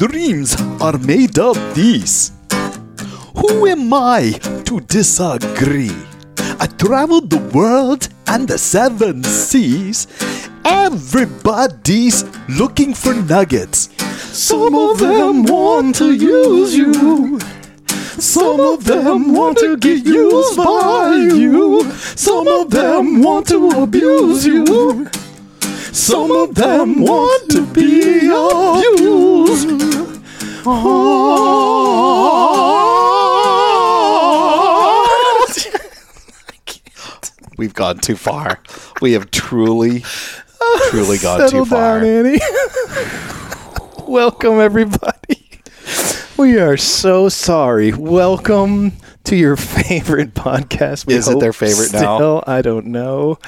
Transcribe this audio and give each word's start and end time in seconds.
Dreams 0.00 0.56
are 0.80 0.96
made 0.96 1.38
of 1.38 1.58
these. 1.74 2.32
Who 3.36 3.66
am 3.66 3.92
I 3.92 4.32
to 4.64 4.80
disagree? 4.80 5.92
I 6.58 6.66
traveled 6.78 7.28
the 7.28 7.44
world 7.52 8.08
and 8.26 8.48
the 8.48 8.56
seven 8.56 9.22
seas. 9.22 10.06
Everybody's 10.64 12.24
looking 12.48 12.94
for 12.94 13.12
nuggets. 13.12 13.90
Some 14.32 14.74
of 14.74 14.98
them 15.00 15.44
want 15.44 15.96
to 15.96 16.14
use 16.14 16.74
you. 16.74 17.38
Some 18.18 18.58
of 18.58 18.84
them 18.84 19.34
want 19.34 19.58
to 19.58 19.76
get 19.76 20.06
used 20.06 20.56
by 20.56 21.14
you. 21.16 21.84
Some 22.16 22.48
of 22.48 22.70
them 22.70 23.20
want 23.20 23.48
to 23.48 23.68
abuse 23.82 24.46
you. 24.46 25.10
Some 25.92 26.30
of 26.30 26.54
them 26.54 27.02
want 27.02 27.50
to 27.50 27.66
be 27.66 28.30
abused. 28.32 29.89
We've 37.56 37.74
gone 37.74 37.98
too 37.98 38.16
far. 38.16 38.60
We 39.00 39.12
have 39.12 39.30
truly, 39.30 40.04
truly 40.90 41.18
gone 41.18 41.40
Settle 41.40 41.64
too 41.64 41.70
far. 41.70 42.00
down, 42.00 42.26
Annie. 42.26 42.40
Welcome, 44.06 44.60
everybody. 44.60 45.60
We 46.36 46.58
are 46.58 46.76
so 46.76 47.28
sorry. 47.28 47.92
Welcome 47.92 48.92
to 49.30 49.36
your 49.36 49.56
favorite 49.56 50.34
podcast. 50.34 51.06
We 51.06 51.14
Is 51.14 51.28
it 51.28 51.38
their 51.38 51.52
favorite 51.52 51.92
now? 51.92 52.42
I 52.48 52.62
don't 52.62 52.86
know. 52.86 53.38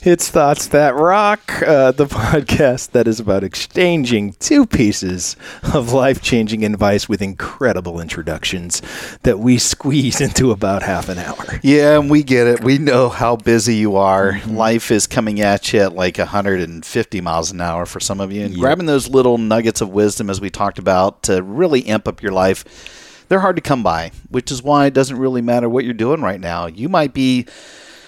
It's 0.00 0.30
Thoughts 0.30 0.68
That 0.68 0.94
Rock, 0.94 1.60
uh, 1.60 1.92
the 1.92 2.06
podcast 2.06 2.92
that 2.92 3.06
is 3.06 3.20
about 3.20 3.44
exchanging 3.44 4.32
two 4.34 4.64
pieces 4.64 5.36
of 5.74 5.92
life 5.92 6.22
changing 6.22 6.64
advice 6.64 7.06
with 7.06 7.20
incredible 7.20 8.00
introductions 8.00 8.80
that 9.24 9.38
we 9.38 9.58
squeeze 9.58 10.20
into 10.22 10.52
about 10.52 10.82
half 10.82 11.10
an 11.10 11.18
hour. 11.18 11.60
Yeah, 11.62 12.00
and 12.00 12.08
we 12.10 12.22
get 12.22 12.46
it. 12.46 12.64
We 12.64 12.78
know 12.78 13.10
how 13.10 13.36
busy 13.36 13.76
you 13.76 13.96
are. 13.96 14.32
Mm-hmm. 14.32 14.56
Life 14.56 14.90
is 14.90 15.06
coming 15.06 15.42
at 15.42 15.70
you 15.70 15.80
at 15.80 15.92
like 15.92 16.16
150 16.16 17.20
miles 17.20 17.50
an 17.50 17.60
hour 17.60 17.84
for 17.84 18.00
some 18.00 18.20
of 18.20 18.32
you. 18.32 18.46
And 18.46 18.54
grabbing 18.56 18.86
those 18.86 19.10
little 19.10 19.36
nuggets 19.36 19.82
of 19.82 19.90
wisdom, 19.90 20.30
as 20.30 20.40
we 20.40 20.48
talked 20.48 20.78
about, 20.78 21.24
to 21.24 21.42
really 21.42 21.86
amp 21.88 22.08
up 22.08 22.22
your 22.22 22.32
life, 22.32 22.64
they're 23.28 23.40
hard 23.40 23.56
to 23.56 23.62
come 23.62 23.82
by, 23.82 24.12
which 24.30 24.50
is 24.50 24.62
why 24.62 24.86
it 24.86 24.94
doesn't 24.94 25.18
really 25.18 25.42
matter 25.42 25.68
what 25.68 25.84
you're 25.84 25.94
doing 25.94 26.20
right 26.22 26.40
now. 26.40 26.66
You 26.66 26.88
might 26.88 27.12
be, 27.14 27.46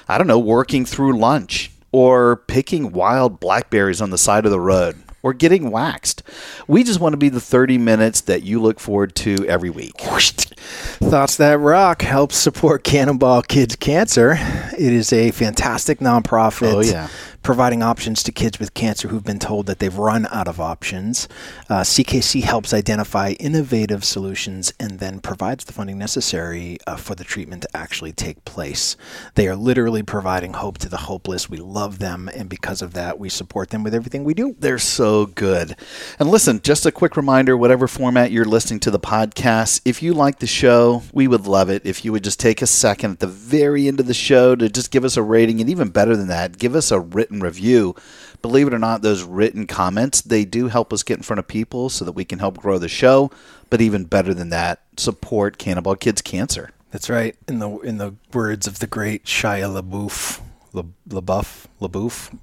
I 0.09 0.19
don't 0.19 0.27
know, 0.27 0.39
working 0.39 0.85
through 0.85 1.19
lunch 1.19 1.71
or 1.93 2.37
picking 2.47 2.93
wild 2.93 3.41
blackberries 3.41 4.01
on 4.01 4.11
the 4.11 4.19
side 4.19 4.45
of 4.45 4.51
the 4.51 4.61
road. 4.61 4.97
Or 5.21 5.33
getting 5.35 5.73
waxed. 5.73 6.23
We 6.69 6.85
just 6.85 7.01
want 7.01 7.13
to 7.13 7.17
be 7.17 7.29
the 7.29 7.41
30 7.41 7.77
minutes 7.77 8.21
that 8.23 8.45
you 8.45 8.63
look 8.63 8.79
forward 8.79 9.17
to 9.17 9.45
every 9.47 9.69
week. 9.69 9.95
Thoughts 9.99 11.37
That 11.37 11.59
Rock 11.59 12.03
helps 12.03 12.37
support 12.37 12.85
Cannonball 12.85 13.43
Kids 13.43 13.75
Cancer. 13.75 14.37
It 14.39 14.93
is 14.93 15.13
a 15.13 15.33
fantastic 15.33 15.99
nonprofit 15.99 16.73
Oh, 16.73 16.81
yeah. 16.81 17.09
Providing 17.43 17.83
options 17.83 18.23
to 18.23 18.33
kids 18.33 18.59
with 18.59 18.75
cancer 18.75 19.09
who've 19.09 19.25
been 19.25 19.39
told 19.39 19.67
that 19.67 19.79
they've 19.79 19.97
run 19.97 20.27
out 20.31 20.49
of 20.49 20.61
options. 20.61 21.29
Uh, 21.69 21.81
CKC 21.81 22.43
helps 22.43 22.75
identify 22.75 23.31
innovative 23.41 24.05
solutions 24.05 24.73
and 24.79 24.99
then 24.99 25.21
provides 25.21 25.65
the 25.65 25.73
funding 25.73 25.99
necessary 25.99 26.79
uh, 26.87 26.97
for 26.97 27.15
the 27.15 27.25
treatment 27.25 27.63
to 27.63 27.77
actually 27.77 28.13
take 28.13 28.45
place. 28.45 28.97
They 29.35 29.49
are 29.49 29.57
literally 29.57 30.03
providing 30.03 30.55
hope 30.55 30.79
to 30.79 30.89
the 30.89 30.99
hopeless. 30.99 31.49
We 31.49 31.59
love 31.59 31.99
them, 31.99 32.29
and 32.35 32.49
because 32.49 32.83
of 32.83 32.95
that, 32.95 33.19
we 33.19 33.29
support 33.29 33.71
them 33.71 33.83
with 33.83 33.95
everything 33.95 34.25
we 34.25 34.35
do. 34.35 34.55
They're 34.59 34.79
so 34.79 35.27
good. 35.27 35.77
And 36.19 36.29
listen, 36.29 36.61
just 36.63 36.87
a 36.87 36.93
quick 36.93 37.17
reminder 37.17 37.57
whatever 37.57 37.89
format 37.89 38.31
you're 38.31 38.45
listening 38.45 38.81
to 38.81 38.91
the 38.91 39.01
podcast, 39.01 39.81
if 39.85 40.03
you 40.03 40.13
like 40.13 40.39
the 40.41 40.47
show, 40.47 41.03
we 41.13 41.29
would 41.29 41.47
love 41.47 41.71
it 41.71 41.83
if 41.85 42.05
you 42.05 42.13
would 42.13 42.25
just 42.25 42.41
take 42.41 42.61
a 42.61 42.67
second 42.67 43.13
at 43.13 43.21
the 43.21 43.27
very 43.27 43.89
end 43.89 44.01
of 44.01 44.07
the 44.07 44.15
show 44.15 44.55
to 44.55 44.69
just 44.69 44.91
give 44.91 45.05
us 45.05 45.17
a 45.17 45.23
rating. 45.23 45.61
And 45.61 45.71
even 45.71 45.89
better 45.89 46.17
than 46.17 46.29
that, 46.29 46.59
give 46.59 46.75
us 46.75 46.91
a 46.91 47.01
written 47.01 47.28
review. 47.31 47.95
Believe 48.43 48.67
it 48.69 48.75
or 48.75 48.79
not, 48.79 49.03
those 49.03 49.23
written 49.23 49.67
comments, 49.67 50.21
they 50.21 50.45
do 50.45 50.69
help 50.69 50.93
us 50.93 51.03
get 51.03 51.17
in 51.19 51.23
front 51.23 51.39
of 51.41 51.49
people 51.49 51.89
so 51.89 52.05
that 52.05 52.13
we 52.13 52.25
can 52.25 52.39
help 52.39 52.59
grow 52.59 52.79
the 52.79 52.89
show. 52.89 53.31
But 53.71 53.81
even 53.81 54.05
better 54.05 54.33
than 54.35 54.51
that, 54.51 54.81
support 54.97 55.59
Cannonball 55.59 55.97
Kids 55.97 56.23
Cancer. 56.23 56.71
That's 56.91 57.11
right. 57.11 57.37
In 57.47 57.59
the 57.59 57.69
in 57.81 57.99
the 57.99 58.15
words 58.33 58.67
of 58.67 58.79
the 58.79 58.87
great 58.87 59.25
Shia 59.25 59.69
LaBeouf, 59.83 60.41
La, 60.73 60.83
LaBeouf, 61.09 61.67
LaBeouf. 61.81 62.39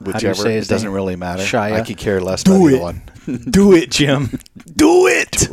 Whichever, 0.00 0.48
it 0.48 0.66
doesn't 0.68 0.88
name? 0.88 0.94
really 0.94 1.16
matter. 1.16 1.42
Shia? 1.42 1.72
I 1.72 1.80
could 1.82 1.96
care 1.98 2.20
less 2.20 2.42
Do 2.42 2.68
it. 2.68 2.80
one. 2.80 3.02
Do 3.50 3.72
it, 3.74 3.90
Jim. 3.90 4.38
Do 4.76 5.06
it. 5.06 5.48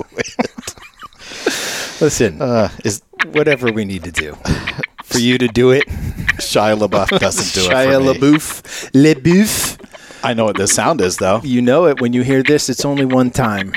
Listen, 2.02 2.42
Uh, 2.42 2.70
is 2.84 3.02
whatever 3.32 3.72
we 3.72 3.86
need 3.86 4.04
to 4.04 4.12
do 4.12 4.38
for 5.16 5.22
you 5.22 5.38
to 5.38 5.48
do 5.48 5.72
it. 5.72 5.88
Shia 6.38 6.78
LaBeouf 6.78 7.20
doesn't 7.20 7.64
do 7.64 7.70
Shia 7.70 7.96
it 7.96 8.22
me. 8.22 8.32
LaBeouf, 8.32 8.92
LaBeouf. 8.92 10.24
I 10.24 10.34
know 10.34 10.46
what 10.46 10.58
the 10.58 10.68
sound 10.68 11.02
is, 11.02 11.18
though. 11.18 11.40
You 11.44 11.62
know 11.62 11.86
it 11.86 12.02
when 12.02 12.14
you 12.14 12.24
hear 12.24 12.44
this. 12.44 12.70
It's 12.70 12.84
only 12.84 13.06
one 13.06 13.32
time. 13.32 13.74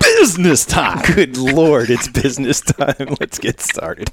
Business 0.00 0.64
time. 0.64 1.02
Good 1.14 1.36
lord, 1.36 1.90
it's 1.90 2.08
business 2.08 2.60
time. 2.60 3.16
Let's 3.20 3.38
get 3.38 3.60
started. 3.60 4.10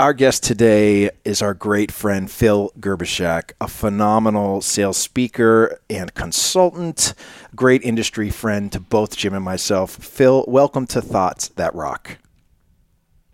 Our 0.00 0.14
guest 0.14 0.42
today 0.44 1.10
is 1.26 1.42
our 1.42 1.52
great 1.52 1.92
friend 1.92 2.30
Phil 2.30 2.72
Gerbyshak, 2.80 3.52
a 3.60 3.68
phenomenal 3.68 4.62
sales 4.62 4.96
speaker 4.96 5.78
and 5.90 6.14
consultant, 6.14 7.12
great 7.54 7.82
industry 7.82 8.30
friend 8.30 8.72
to 8.72 8.80
both 8.80 9.14
Jim 9.14 9.34
and 9.34 9.44
myself. 9.44 9.90
Phil, 9.90 10.46
welcome 10.48 10.86
to 10.86 11.02
Thoughts 11.02 11.48
That 11.48 11.74
Rock. 11.74 12.16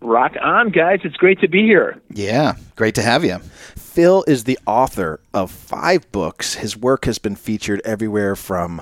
Rock 0.01 0.33
on, 0.41 0.71
guys. 0.71 0.99
It's 1.05 1.15
great 1.15 1.39
to 1.39 1.47
be 1.47 1.61
here. 1.61 2.01
Yeah, 2.11 2.57
great 2.75 2.95
to 2.95 3.01
have 3.01 3.23
you. 3.23 3.37
Phil 3.77 4.25
is 4.27 4.43
the 4.43 4.59
author 4.67 5.21
of 5.33 5.49
five 5.49 6.11
books. 6.11 6.55
His 6.55 6.75
work 6.75 7.05
has 7.05 7.17
been 7.17 7.37
featured 7.37 7.81
everywhere 7.85 8.35
from 8.35 8.81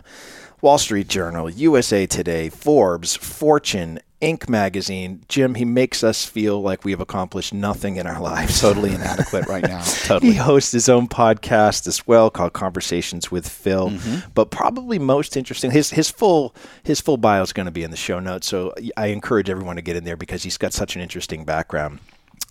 Wall 0.60 0.80
Street 0.80 1.08
Journal, 1.08 1.52
USA 1.52 2.08
Today, 2.08 2.50
Forbes, 2.50 3.16
Fortune, 3.16 4.00
Inc. 4.26 4.50
magazine. 4.50 5.24
Jim, 5.30 5.54
he 5.54 5.66
makes 5.66 6.04
us 6.04 6.26
feel 6.26 6.60
like 6.60 6.84
we 6.84 6.90
have 6.90 7.00
accomplished 7.00 7.54
nothing 7.54 7.98
in 7.98 8.08
our 8.08 8.20
lives. 8.20 8.60
Totally 8.60 8.94
inadequate 8.94 9.46
right 9.48 9.64
now. 9.64 9.84
Totally. 10.04 10.32
He 10.32 10.38
hosts 10.38 10.72
his 10.72 10.90
own 10.90 11.08
podcast 11.08 11.86
as 11.86 12.08
well 12.08 12.32
called 12.32 12.54
Conversations 12.54 13.30
with 13.30 13.48
Phil. 13.48 13.92
Mm-hmm. 13.92 14.32
But 14.34 14.50
probably 14.50 14.98
most 14.98 15.38
interesting 15.38 15.70
his 15.70 15.92
his 15.92 16.10
full 16.10 16.56
his 16.82 17.00
full 17.00 17.18
bio 17.18 17.44
is 17.44 17.54
going 17.54 17.68
to 17.68 17.72
be 17.72 17.84
in 17.84 17.92
the 17.92 17.98
show 17.98 18.20
notes. 18.20 18.48
So 18.48 18.74
I 18.98 19.08
encourage 19.08 19.50
everyone 19.50 19.76
to 19.76 19.84
get 19.84 19.96
in 19.96 20.06
there 20.06 20.18
because 20.18 20.42
he's 20.42 20.58
got 20.58 20.74
such 20.74 20.96
an 20.96 21.04
interesting 21.04 21.46
background. 21.46 22.00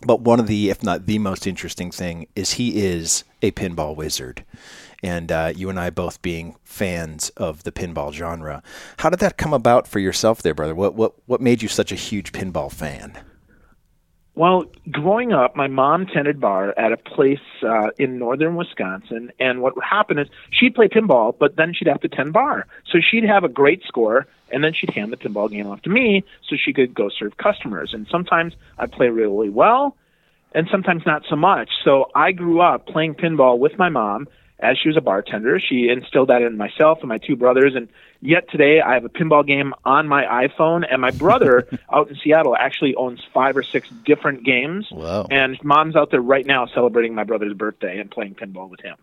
But 0.07 0.21
one 0.21 0.39
of 0.39 0.47
the, 0.47 0.71
if 0.71 0.83
not 0.83 1.07
the 1.07 1.19
most 1.19 1.47
interesting 1.47 1.91
thing, 1.91 2.27
is 2.37 2.53
he 2.53 2.85
is 2.85 3.25
a 3.43 3.51
pinball 3.53 3.97
wizard. 3.97 4.45
And 5.05 5.31
uh, 5.31 5.53
you 5.55 5.69
and 5.69 5.79
I 5.79 5.91
both 5.91 6.23
being 6.23 6.57
fans 6.65 7.29
of 7.37 7.65
the 7.65 7.71
pinball 7.71 8.11
genre. 8.11 8.63
How 9.01 9.11
did 9.11 9.21
that 9.21 9.37
come 9.37 9.53
about 9.53 9.87
for 9.87 9.99
yourself 9.99 10.41
there, 10.41 10.55
brother? 10.55 10.75
What 10.75 10.95
what 10.95 11.13
what 11.27 11.43
made 11.43 11.61
you 11.61 11.69
such 11.69 11.93
a 11.93 11.95
huge 11.95 12.33
pinball 12.33 12.73
fan? 12.73 13.19
Well, 14.35 14.65
growing 14.91 15.35
up, 15.35 15.55
my 15.55 15.67
mom 15.67 16.07
tended 16.07 16.41
bar 16.41 16.75
at 16.79 16.91
a 16.91 16.97
place 16.97 17.39
uh, 17.63 17.91
in 17.99 18.19
northern 18.19 18.57
Wisconsin, 18.57 19.31
and 19.39 19.61
what 19.61 19.77
would 19.77 19.85
happen 19.85 20.19
is 20.19 20.27
she'd 20.51 20.75
play 20.75 20.89
pinball, 20.89 21.37
but 21.39 21.57
then 21.57 21.75
she'd 21.75 21.87
have 21.87 22.01
to 22.01 22.09
tend 22.09 22.33
bar. 22.33 22.67
So 22.91 22.99
she'd 22.99 23.25
have 23.25 23.45
a 23.45 23.49
great 23.49 23.83
score, 23.87 24.27
and 24.51 24.65
then 24.65 24.73
she'd 24.73 24.91
hand 24.91 25.13
the 25.13 25.19
pinball 25.19 25.51
game 25.51 25.67
off 25.67 25.83
to 25.83 25.91
me 25.91 26.25
so 26.49 26.57
she 26.57 26.73
could 26.73 26.95
go 26.95 27.11
serve 27.11 27.37
customers. 27.37 27.93
And 27.93 28.07
sometimes 28.11 28.55
I'd 28.79 28.91
play 28.91 29.09
really 29.09 29.51
well, 29.51 29.97
and 30.53 30.67
sometimes 30.71 31.03
not 31.05 31.25
so 31.29 31.37
much. 31.37 31.69
So 31.85 32.11
I 32.15 32.33
grew 32.33 32.63
up 32.63 32.87
playing 32.87 33.17
pinball 33.17 33.59
with 33.59 33.79
my 33.79 33.91
mom, 33.91 34.29
as 34.65 34.79
she 34.79 34.89
was 34.89 34.97
a 34.97 35.01
bartender. 35.01 35.61
She 35.61 35.89
instilled 35.89 36.29
that 36.31 36.43
in 36.43 36.57
myself 36.57 37.01
and 37.01 37.09
my 37.09 37.19
two 37.19 37.37
brothers. 37.37 37.75
And 37.75 37.89
yet 38.21 38.51
today 38.51 38.81
I 38.81 38.95
have 38.95 39.05
a 39.05 39.09
pinball 39.09 39.47
game 39.47 39.75
on 39.85 40.09
my 40.09 40.25
iPhone. 40.25 40.85
And 40.91 41.01
my 41.01 41.11
brother 41.11 41.69
out 41.93 42.09
in 42.09 42.17
Seattle 42.17 42.57
actually 42.57 42.95
owns 42.95 43.21
five 43.33 43.57
or 43.57 43.63
six 43.63 43.89
different 44.05 44.45
games. 44.45 44.89
Wow. 44.91 45.27
And 45.31 45.63
mom's 45.63 45.97
out 45.97 46.11
there 46.11 46.23
right 46.23 46.47
now 46.47 46.67
celebrating 46.67 47.15
my 47.15 47.25
brother's 47.25 47.55
birthday 47.55 48.01
and 48.01 48.11
playing 48.11 48.35
pinball 48.35 48.71
with 48.71 48.81
him. 48.81 48.97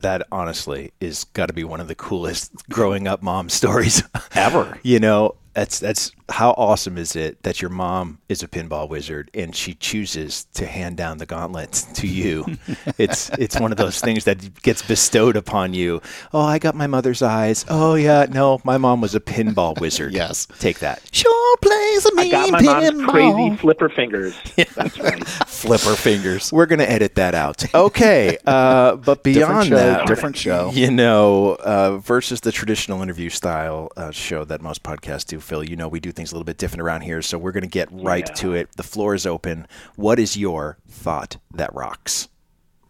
That 0.00 0.26
honestly 0.30 0.92
is 1.00 1.24
got 1.24 1.46
to 1.46 1.52
be 1.52 1.64
one 1.64 1.80
of 1.80 1.88
the 1.88 1.94
coolest 1.94 2.68
growing 2.68 3.08
up 3.08 3.22
mom 3.22 3.48
stories 3.48 4.02
Ever. 4.34 4.78
you 4.82 4.98
know, 4.98 5.36
that's 5.58 5.80
that's 5.80 6.12
how 6.28 6.50
awesome 6.52 6.96
is 6.96 7.16
it 7.16 7.42
that 7.42 7.60
your 7.60 7.68
mom 7.68 8.20
is 8.28 8.44
a 8.44 8.48
pinball 8.48 8.88
wizard 8.88 9.28
and 9.34 9.56
she 9.56 9.74
chooses 9.74 10.44
to 10.54 10.66
hand 10.66 10.96
down 10.96 11.18
the 11.18 11.26
gauntlet 11.26 11.72
to 11.94 12.06
you. 12.06 12.46
it's 12.98 13.28
it's 13.30 13.58
one 13.58 13.72
of 13.72 13.78
those 13.78 14.00
things 14.00 14.22
that 14.22 14.62
gets 14.62 14.82
bestowed 14.82 15.34
upon 15.34 15.74
you. 15.74 16.00
Oh, 16.32 16.42
I 16.42 16.60
got 16.60 16.76
my 16.76 16.86
mother's 16.86 17.22
eyes. 17.22 17.64
Oh 17.68 17.96
yeah, 17.96 18.26
no, 18.30 18.60
my 18.62 18.78
mom 18.78 19.00
was 19.00 19.16
a 19.16 19.20
pinball 19.20 19.80
wizard. 19.80 20.12
Yes. 20.12 20.46
Take 20.60 20.78
that. 20.78 21.02
Sure 21.10 21.56
plays 21.56 22.06
a 22.06 22.10
I 22.12 22.22
mean 22.22 22.30
got 22.30 22.50
my 22.52 22.62
mom's 22.62 22.90
pinball. 22.90 23.08
crazy 23.08 23.56
flipper 23.56 23.88
fingers. 23.88 24.38
Yeah. 24.56 24.64
That's 24.76 25.00
right. 25.00 25.22
Flipper 25.58 25.94
fingers. 25.96 26.52
We're 26.52 26.66
gonna 26.66 26.84
edit 26.84 27.14
that 27.16 27.34
out. 27.34 27.64
Okay, 27.74 28.38
uh, 28.46 28.96
but 28.96 29.22
beyond 29.22 29.68
show, 29.68 29.76
that, 29.76 30.06
different 30.06 30.36
show. 30.36 30.70
You 30.72 30.90
know, 30.90 31.56
uh, 31.60 31.98
versus 31.98 32.40
the 32.40 32.50
traditional 32.52 33.02
interview 33.02 33.28
style 33.30 33.90
uh, 33.96 34.10
show 34.10 34.44
that 34.44 34.60
most 34.62 34.82
podcasts 34.82 35.26
do, 35.26 35.38
Phil. 35.40 35.62
You 35.64 35.76
know, 35.76 35.88
we 35.88 36.00
do 36.00 36.12
things 36.12 36.32
a 36.32 36.34
little 36.34 36.44
bit 36.44 36.58
different 36.58 36.82
around 36.82 37.02
here, 37.02 37.22
so 37.22 37.38
we're 37.38 37.52
gonna 37.52 37.66
get 37.66 37.88
right 37.92 38.26
Yeah. 38.28 38.34
to 38.34 38.54
it. 38.54 38.68
The 38.76 38.82
floor 38.82 39.14
is 39.14 39.26
open. 39.26 39.66
What 39.96 40.18
is 40.18 40.36
your 40.36 40.78
thought 40.88 41.36
that 41.54 41.72
rocks? 41.74 42.28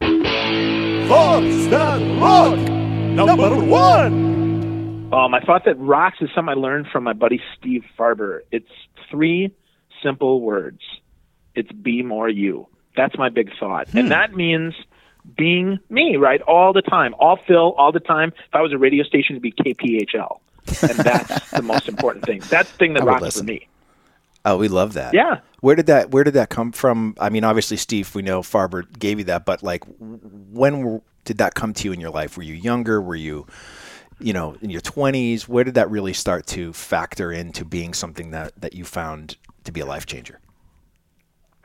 Thoughts 0.01 1.67
that 1.69 2.21
rock. 2.21 2.59
Number 2.59 3.55
one. 3.65 5.13
Um, 5.13 5.33
I 5.35 5.41
thought 5.41 5.65
that 5.65 5.79
rocks 5.79 6.19
is 6.21 6.29
something 6.35 6.51
I 6.51 6.55
learned 6.61 6.87
from 6.93 7.05
my 7.05 7.15
buddy 7.15 7.41
Steve 7.59 7.83
Farber. 7.99 8.41
It's 8.53 8.69
three 9.11 9.55
simple 10.03 10.41
words. 10.43 10.81
It's 11.59 11.73
be 11.73 12.03
more 12.03 12.29
you. 12.29 12.69
That's 12.97 13.19
my 13.19 13.29
big 13.29 13.51
thought. 13.59 13.89
And 13.95 14.05
hmm. 14.05 14.09
that 14.09 14.35
means 14.35 14.75
being 15.37 15.79
me, 15.91 16.17
right? 16.17 16.41
All 16.43 16.73
the 16.73 16.83
time. 16.83 17.15
All 17.19 17.37
Phil, 17.37 17.73
all 17.73 17.93
the 17.93 18.01
time. 18.01 18.33
If 18.47 18.55
I 18.55 18.63
was 18.63 18.73
a 18.73 18.79
radio 18.79 19.05
station, 19.05 19.37
it'd 19.37 19.43
be 19.43 19.53
KPHL. 19.53 20.39
And 20.83 20.99
that's 20.99 21.51
the 21.53 21.63
most 21.63 21.89
important 21.89 22.25
thing. 22.25 22.41
That's 22.49 22.71
the 22.71 22.77
thing 22.77 22.95
that 22.95 23.05
rocks 23.05 23.23
listen. 23.23 23.47
for 23.47 23.53
me. 23.53 23.69
Oh, 24.45 24.57
we 24.57 24.69
love 24.69 24.95
that. 24.95 25.15
Yeah. 25.15 25.41
Where 25.61 25.75
did 25.75 25.87
that 25.87 26.11
Where 26.11 26.25
did 26.25 26.35
that 26.35 26.49
come 26.49 26.73
from? 26.73 27.17
I 27.19 27.29
mean, 27.29 27.45
obviously, 27.45 27.77
Steve, 27.77 28.15
we 28.15 28.23
know 28.23 28.41
Farber 28.41 28.87
gave 28.99 29.19
you 29.19 29.25
that, 29.25 29.45
but 29.45 29.63
like, 29.63 29.83
when 29.99 31.03
did 31.25 31.39
that 31.39 31.55
come 31.55 31.75
to 31.75 31.85
you 31.85 31.93
in 31.93 32.01
your 32.01 32.11
life? 32.11 32.37
Were 32.37 32.45
you 32.45 32.55
younger? 32.55 33.03
Were 33.03 33.17
you, 33.17 33.47
you 34.21 34.33
know, 34.33 34.57
in 34.63 34.71
your 34.71 34.81
twenties? 34.81 35.49
Where 35.49 35.65
did 35.65 35.75
that 35.75 35.91
really 35.91 36.13
start 36.13 36.47
to 36.49 36.73
factor 36.73 37.33
into 37.33 37.65
being 37.65 37.93
something 37.93 38.31
that 38.31 38.53
that 38.61 38.75
you 38.75 38.85
found 38.85 39.37
to 39.65 39.73
be 39.73 39.81
a 39.81 39.87
life 39.87 40.07
changer? 40.07 40.39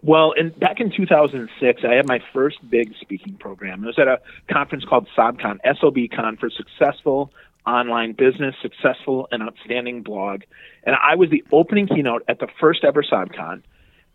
Well, 0.04 0.34
in, 0.34 0.50
back 0.50 0.82
in 0.82 0.92
2006, 0.92 1.82
I 1.88 1.94
had 1.94 2.06
my 2.06 2.20
first 2.34 2.58
big 2.70 2.94
speaking 3.00 3.36
program. 3.36 3.84
It 3.84 3.88
was 3.88 3.98
at 3.98 4.10
a 4.10 4.20
conference 4.52 4.84
called 4.84 5.08
SOBCon, 5.18 5.60
SOBCon 5.66 6.40
for 6.40 6.50
Successful 6.50 7.32
Online 7.66 8.12
Business, 8.12 8.54
Successful 8.62 9.30
and 9.32 9.42
Outstanding 9.42 10.04
Blog. 10.04 10.42
And 10.84 10.98
I 11.02 11.16
was 11.16 11.30
the 11.30 11.42
opening 11.54 11.88
keynote 11.88 12.24
at 12.28 12.40
the 12.40 12.50
first 12.60 12.84
ever 12.84 13.02
SOBCon, 13.02 13.64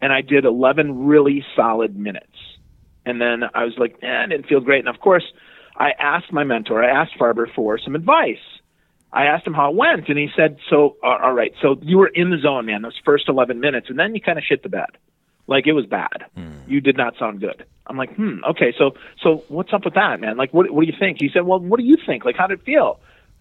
and 0.02 0.12
I 0.12 0.20
did 0.20 0.44
11 0.44 1.06
really 1.06 1.42
solid 1.56 1.96
minutes. 1.96 2.26
And 3.06 3.18
then 3.18 3.44
I 3.54 3.64
was 3.64 3.72
like, 3.78 3.96
eh, 4.02 4.06
I 4.06 4.26
didn't 4.26 4.46
feel 4.46 4.60
great. 4.60 4.80
And 4.80 4.94
of 4.94 5.00
course, 5.00 5.24
I 5.74 5.92
asked 5.98 6.30
my 6.30 6.44
mentor, 6.44 6.84
I 6.84 6.90
asked 6.90 7.12
Farber 7.18 7.46
for 7.54 7.78
some 7.78 7.94
advice. 7.94 8.36
I 9.10 9.24
asked 9.24 9.46
him 9.46 9.54
how 9.54 9.70
it 9.70 9.76
went, 9.76 10.10
and 10.10 10.18
he 10.18 10.28
said, 10.36 10.58
"So, 10.68 10.98
all 11.02 11.32
right, 11.32 11.54
so 11.62 11.78
you 11.80 11.96
were 11.96 12.08
in 12.08 12.28
the 12.28 12.36
zone, 12.36 12.66
man. 12.66 12.82
Those 12.82 13.00
first 13.06 13.26
11 13.30 13.58
minutes, 13.58 13.88
and 13.88 13.98
then 13.98 14.14
you 14.14 14.20
kind 14.20 14.36
of 14.36 14.44
shit 14.44 14.62
the 14.62 14.68
bed. 14.68 14.98
Like 15.48 15.66
it 15.66 15.72
was 15.72 15.86
bad. 15.86 16.26
You 16.68 16.80
did 16.80 16.96
not 16.96 17.14
sound 17.18 17.40
good." 17.40 17.64
I'm 17.86 17.96
like, 17.96 18.14
"Hmm, 18.14 18.44
okay. 18.50 18.72
So, 18.78 18.92
so 19.22 19.42
what's 19.48 19.72
up 19.72 19.84
with 19.84 19.94
that, 19.94 20.20
man? 20.20 20.36
Like, 20.36 20.54
what, 20.54 20.70
what 20.70 20.82
do 20.82 20.86
you 20.86 20.96
think?" 20.98 21.18
He 21.20 21.30
said, 21.32 21.44
"Well, 21.44 21.58
what 21.58 21.80
do 21.80 21.84
you 21.84 21.96
think? 22.06 22.24
Like, 22.24 22.36
how 22.36 22.46
did 22.46 22.60
it 22.60 22.64
feel?" 22.64 23.00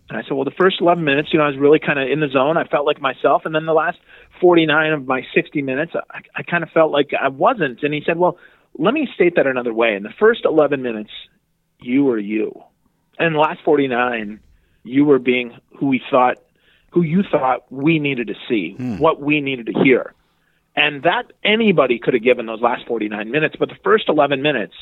And 0.09 0.18
I 0.18 0.24
said, 0.24 0.31
"Well, 0.31 0.45
the 0.45 0.51
first 0.57 0.81
11 0.81 1.04
minutes, 1.04 1.30
you 1.31 1.38
know, 1.38 1.45
I 1.45 1.50
was 1.50 1.57
really 1.57 1.80
kind 1.80 2.00
of 2.00 2.09
in 2.09 2.21
the 2.21 2.30
zone. 2.30 2.57
I 2.57 2.63
felt 2.63 2.88
like 2.88 3.00
myself, 3.00 3.44
and 3.45 3.54
then 3.54 3.65
the 3.65 3.74
last 3.74 4.00
49 4.42 4.94
of 4.94 5.06
my 5.06 5.21
60 5.36 5.62
minutes, 5.62 5.92
I, 6.09 6.21
I 6.36 6.44
kind 6.44 6.63
of 6.63 6.69
felt 6.71 6.92
like 6.92 7.12
I 7.13 7.27
wasn't." 7.27 7.83
And 7.83 7.94
he 7.94 8.01
said, 8.06 8.18
"Well, 8.18 8.38
let 8.80 8.94
me 8.94 9.07
state 9.13 9.36
that 9.36 9.45
another 9.45 9.74
way. 9.74 9.95
In 9.95 10.04
the 10.04 10.13
first 10.18 10.45
11 10.45 10.81
minutes, 10.81 11.12
you 11.81 12.06
were 12.06 12.18
you, 12.18 12.63
and 13.19 13.36
the 13.36 13.39
last 13.39 13.59
49." 13.63 14.39
you 14.88 15.06
were 15.06 15.19
being 15.19 15.54
who 15.77 15.88
we 15.88 16.01
thought 16.09 16.38
who 16.92 17.01
you 17.04 17.21
thought 17.30 17.69
we 17.71 18.00
needed 18.00 18.27
to 18.27 18.36
see 18.48 18.75
what 18.98 19.21
we 19.21 19.42
needed 19.42 19.65
to 19.68 19.74
hear 19.83 20.13
and 20.77 21.03
that 21.03 21.33
anybody 21.44 22.00
could 22.00 22.13
have 22.13 22.24
given 22.24 22.45
those 22.45 22.62
last 22.62 22.88
49 22.88 23.29
minutes 23.29 23.56
but 23.59 23.68
the 23.68 23.75
first 23.83 24.06
11 24.07 24.41
minutes 24.41 24.75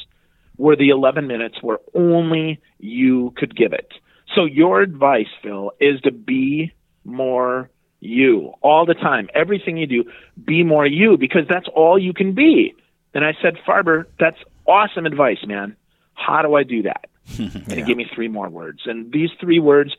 were 0.57 0.75
the 0.75 0.89
11 0.89 1.25
minutes 1.25 1.57
where 1.61 1.79
only 1.93 2.61
you 2.79 3.33
could 3.37 3.55
give 3.55 3.73
it. 3.73 3.91
So 4.35 4.45
your 4.45 4.81
advice 4.81 5.27
phil 5.41 5.71
is 5.79 5.99
to 6.01 6.11
be 6.11 6.73
more 7.03 7.69
you 7.99 8.53
all 8.61 8.85
the 8.85 8.93
time. 8.93 9.29
Everything 9.33 9.77
you 9.77 9.87
do 9.87 10.03
be 10.43 10.63
more 10.63 10.85
you 10.85 11.17
because 11.17 11.47
that's 11.49 11.67
all 11.73 11.97
you 11.97 12.13
can 12.13 12.35
be. 12.35 12.75
And 13.13 13.25
i 13.25 13.33
said 13.41 13.55
farber 13.67 14.05
that's 14.19 14.37
awesome 14.67 15.05
advice 15.05 15.45
man. 15.47 15.75
How 16.13 16.41
do 16.41 16.53
i 16.55 16.63
do 16.63 16.83
that? 16.83 17.07
And 17.39 17.73
he 17.73 17.81
gave 17.81 17.97
me 17.97 18.05
three 18.13 18.27
more 18.27 18.49
words. 18.49 18.81
And 18.85 19.11
these 19.11 19.29
three 19.39 19.59
words 19.59 19.95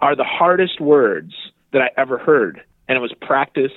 are 0.00 0.16
the 0.16 0.24
hardest 0.24 0.80
words 0.80 1.32
that 1.72 1.82
I 1.82 1.90
ever 1.96 2.18
heard. 2.18 2.60
And 2.88 2.96
it 2.96 3.00
was 3.00 3.14
practice, 3.20 3.72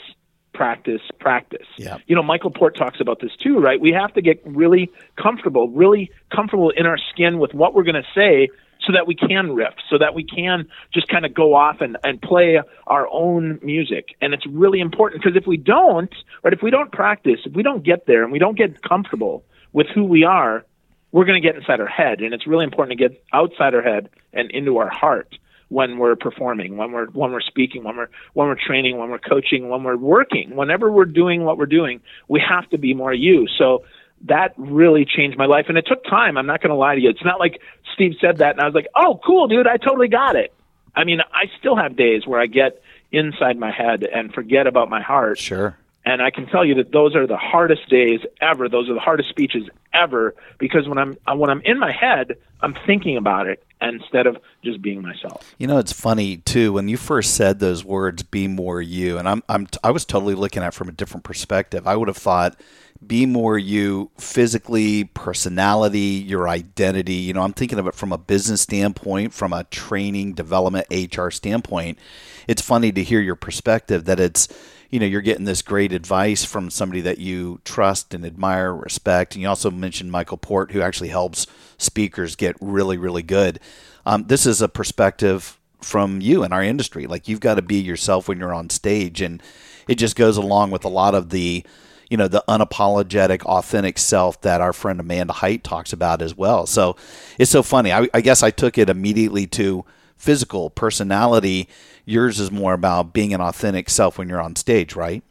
practice, 0.57 1.01
practice. 1.19 1.67
Yeah. 1.77 1.99
You 2.07 2.15
know, 2.15 2.23
Michael 2.23 2.49
Port 2.49 2.75
talks 2.75 2.99
about 2.99 3.21
this 3.21 3.29
too, 3.41 3.59
right? 3.59 3.79
We 3.79 3.91
have 3.91 4.11
to 4.15 4.21
get 4.23 4.41
really 4.43 4.89
comfortable, 5.15 5.69
really 5.69 6.09
comfortable 6.35 6.71
in 6.71 6.87
our 6.87 6.97
skin 6.97 7.37
with 7.37 7.53
what 7.53 7.75
we're 7.75 7.83
going 7.83 8.01
to 8.01 8.07
say 8.15 8.49
so 8.81 8.93
that 8.93 9.05
we 9.05 9.13
can 9.13 9.51
riff, 9.51 9.75
so 9.87 9.99
that 9.99 10.15
we 10.15 10.23
can 10.23 10.67
just 10.91 11.07
kind 11.09 11.25
of 11.25 11.33
go 11.35 11.53
off 11.53 11.81
and, 11.81 11.97
and 12.03 12.19
play 12.19 12.59
our 12.87 13.07
own 13.11 13.59
music. 13.61 14.15
And 14.19 14.33
it's 14.33 14.47
really 14.47 14.79
important 14.79 15.21
because 15.21 15.37
if 15.37 15.45
we 15.45 15.57
don't, 15.57 16.13
right, 16.43 16.53
if 16.53 16.63
we 16.63 16.71
don't 16.71 16.91
practice, 16.91 17.39
if 17.45 17.53
we 17.53 17.61
don't 17.61 17.83
get 17.83 18.07
there 18.07 18.23
and 18.23 18.31
we 18.31 18.39
don't 18.39 18.57
get 18.57 18.81
comfortable 18.81 19.43
with 19.73 19.87
who 19.93 20.05
we 20.05 20.23
are, 20.23 20.65
we're 21.11 21.25
going 21.25 21.39
to 21.39 21.47
get 21.47 21.55
inside 21.55 21.79
our 21.79 21.87
head. 21.87 22.21
And 22.21 22.33
it's 22.33 22.47
really 22.47 22.65
important 22.65 22.97
to 22.97 23.09
get 23.09 23.23
outside 23.31 23.75
our 23.75 23.83
head 23.83 24.09
and 24.33 24.49
into 24.49 24.77
our 24.77 24.89
heart 24.89 25.37
when 25.69 25.97
we're 25.97 26.15
performing, 26.15 26.77
when 26.77 26.91
we're 26.91 27.07
when 27.07 27.31
we're 27.31 27.41
speaking, 27.41 27.83
when 27.83 27.97
we're 27.97 28.09
when 28.33 28.47
we're 28.47 28.55
training, 28.55 28.97
when 28.97 29.09
we're 29.09 29.19
coaching, 29.19 29.69
when 29.69 29.83
we're 29.83 29.97
working, 29.97 30.55
whenever 30.55 30.91
we're 30.91 31.05
doing 31.05 31.43
what 31.43 31.57
we're 31.57 31.65
doing, 31.65 32.01
we 32.27 32.41
have 32.47 32.69
to 32.69 32.77
be 32.77 32.93
more 32.93 33.13
you. 33.13 33.47
So 33.57 33.83
that 34.25 34.53
really 34.57 35.05
changed 35.05 35.37
my 35.37 35.45
life 35.45 35.65
and 35.69 35.77
it 35.77 35.85
took 35.87 36.03
time. 36.05 36.37
I'm 36.37 36.47
not 36.47 36.61
going 36.61 36.71
to 36.71 36.75
lie 36.75 36.95
to 36.95 37.01
you. 37.01 37.09
It's 37.09 37.23
not 37.23 37.39
like 37.39 37.61
Steve 37.93 38.13
said 38.19 38.37
that 38.37 38.51
and 38.51 38.61
I 38.61 38.65
was 38.65 38.73
like, 38.73 38.87
"Oh, 38.95 39.19
cool, 39.25 39.47
dude. 39.47 39.67
I 39.67 39.77
totally 39.77 40.07
got 40.07 40.35
it." 40.35 40.53
I 40.95 41.03
mean, 41.03 41.19
I 41.31 41.45
still 41.59 41.75
have 41.75 41.95
days 41.95 42.25
where 42.25 42.39
I 42.39 42.47
get 42.47 42.81
inside 43.11 43.57
my 43.57 43.71
head 43.71 44.03
and 44.03 44.33
forget 44.33 44.67
about 44.67 44.89
my 44.89 45.01
heart. 45.01 45.37
Sure. 45.37 45.77
And 46.05 46.21
I 46.21 46.31
can 46.31 46.47
tell 46.47 46.63
you 46.63 46.75
that 46.75 46.93
those 46.93 47.15
are 47.15 47.27
the 47.27 47.37
hardest 47.37 47.89
days 47.89 48.21
ever. 48.41 48.69
Those 48.69 48.89
are 48.89 48.93
the 48.93 48.99
hardest 48.99 49.29
speeches 49.29 49.63
ever 49.93 50.33
because 50.57 50.87
when 50.87 50.97
I'm 50.97 51.17
when 51.37 51.49
I'm 51.49 51.61
in 51.65 51.77
my 51.77 51.91
head, 51.91 52.37
I'm 52.61 52.75
thinking 52.85 53.17
about 53.17 53.47
it 53.47 53.61
instead 53.81 54.27
of 54.27 54.37
just 54.63 54.81
being 54.81 55.01
myself. 55.01 55.53
You 55.57 55.67
know, 55.67 55.77
it's 55.77 55.93
funny 55.93 56.37
too 56.37 56.73
when 56.73 56.87
you 56.89 56.97
first 56.97 57.35
said 57.35 57.59
those 57.59 57.83
words, 57.83 58.23
"Be 58.23 58.47
more 58.47 58.81
you," 58.81 59.17
and 59.17 59.27
I'm 59.27 59.43
I'm 59.49 59.67
I 59.83 59.91
was 59.91 60.05
totally 60.05 60.35
looking 60.35 60.63
at 60.63 60.69
it 60.69 60.73
from 60.73 60.89
a 60.89 60.93
different 60.93 61.23
perspective. 61.23 61.87
I 61.87 61.95
would 61.95 62.07
have 62.07 62.17
thought, 62.17 62.59
"Be 63.05 63.25
more 63.25 63.57
you," 63.57 64.11
physically, 64.17 65.05
personality, 65.05 66.23
your 66.25 66.47
identity. 66.47 67.13
You 67.13 67.33
know, 67.33 67.41
I'm 67.41 67.53
thinking 67.53 67.79
of 67.79 67.87
it 67.87 67.95
from 67.95 68.11
a 68.11 68.17
business 68.17 68.61
standpoint, 68.61 69.33
from 69.33 69.53
a 69.53 69.63
training, 69.65 70.33
development, 70.33 70.87
HR 70.91 71.29
standpoint. 71.29 71.99
It's 72.47 72.61
funny 72.61 72.91
to 72.91 73.03
hear 73.03 73.19
your 73.19 73.35
perspective 73.35 74.05
that 74.05 74.19
it's 74.19 74.47
you 74.89 74.99
know 74.99 75.05
you're 75.05 75.21
getting 75.21 75.45
this 75.45 75.61
great 75.61 75.91
advice 75.91 76.45
from 76.45 76.69
somebody 76.69 77.01
that 77.01 77.17
you 77.17 77.59
trust 77.65 78.13
and 78.13 78.25
admire 78.25 78.73
respect 78.73 79.35
and 79.35 79.41
you 79.41 79.49
also 79.49 79.69
mentioned 79.69 80.11
michael 80.11 80.37
port 80.37 80.71
who 80.71 80.81
actually 80.81 81.09
helps 81.09 81.47
speakers 81.77 82.35
get 82.35 82.55
really 82.61 82.97
really 82.97 83.23
good 83.23 83.59
um, 84.05 84.25
this 84.27 84.45
is 84.45 84.61
a 84.61 84.69
perspective 84.69 85.59
from 85.81 86.21
you 86.21 86.43
in 86.43 86.53
our 86.53 86.63
industry 86.63 87.05
like 87.05 87.27
you've 87.27 87.39
got 87.39 87.55
to 87.55 87.61
be 87.61 87.77
yourself 87.77 88.27
when 88.27 88.39
you're 88.39 88.53
on 88.53 88.69
stage 88.69 89.21
and 89.21 89.43
it 89.87 89.95
just 89.95 90.15
goes 90.15 90.37
along 90.37 90.71
with 90.71 90.85
a 90.85 90.89
lot 90.89 91.13
of 91.13 91.29
the 91.29 91.65
you 92.09 92.17
know 92.17 92.27
the 92.27 92.43
unapologetic 92.47 93.43
authentic 93.43 93.97
self 93.97 94.39
that 94.41 94.61
our 94.61 94.73
friend 94.73 94.99
amanda 94.99 95.33
height 95.33 95.63
talks 95.63 95.93
about 95.93 96.21
as 96.21 96.35
well. 96.35 96.65
So 96.65 96.95
it's 97.37 97.51
so 97.51 97.63
funny. 97.63 97.91
I, 97.91 98.07
I 98.13 98.21
guess 98.21 98.43
i 98.43 98.51
took 98.51 98.77
it 98.77 98.89
immediately 98.89 99.47
to 99.47 99.85
physical 100.15 100.69
personality. 100.69 101.69
Yours 102.05 102.39
is 102.39 102.51
more 102.51 102.73
about 102.73 103.13
being 103.13 103.33
an 103.33 103.41
authentic 103.41 103.89
self 103.89 104.17
when 104.17 104.29
you're 104.29 104.41
on 104.41 104.55
stage 104.55 104.95
right 104.95 105.23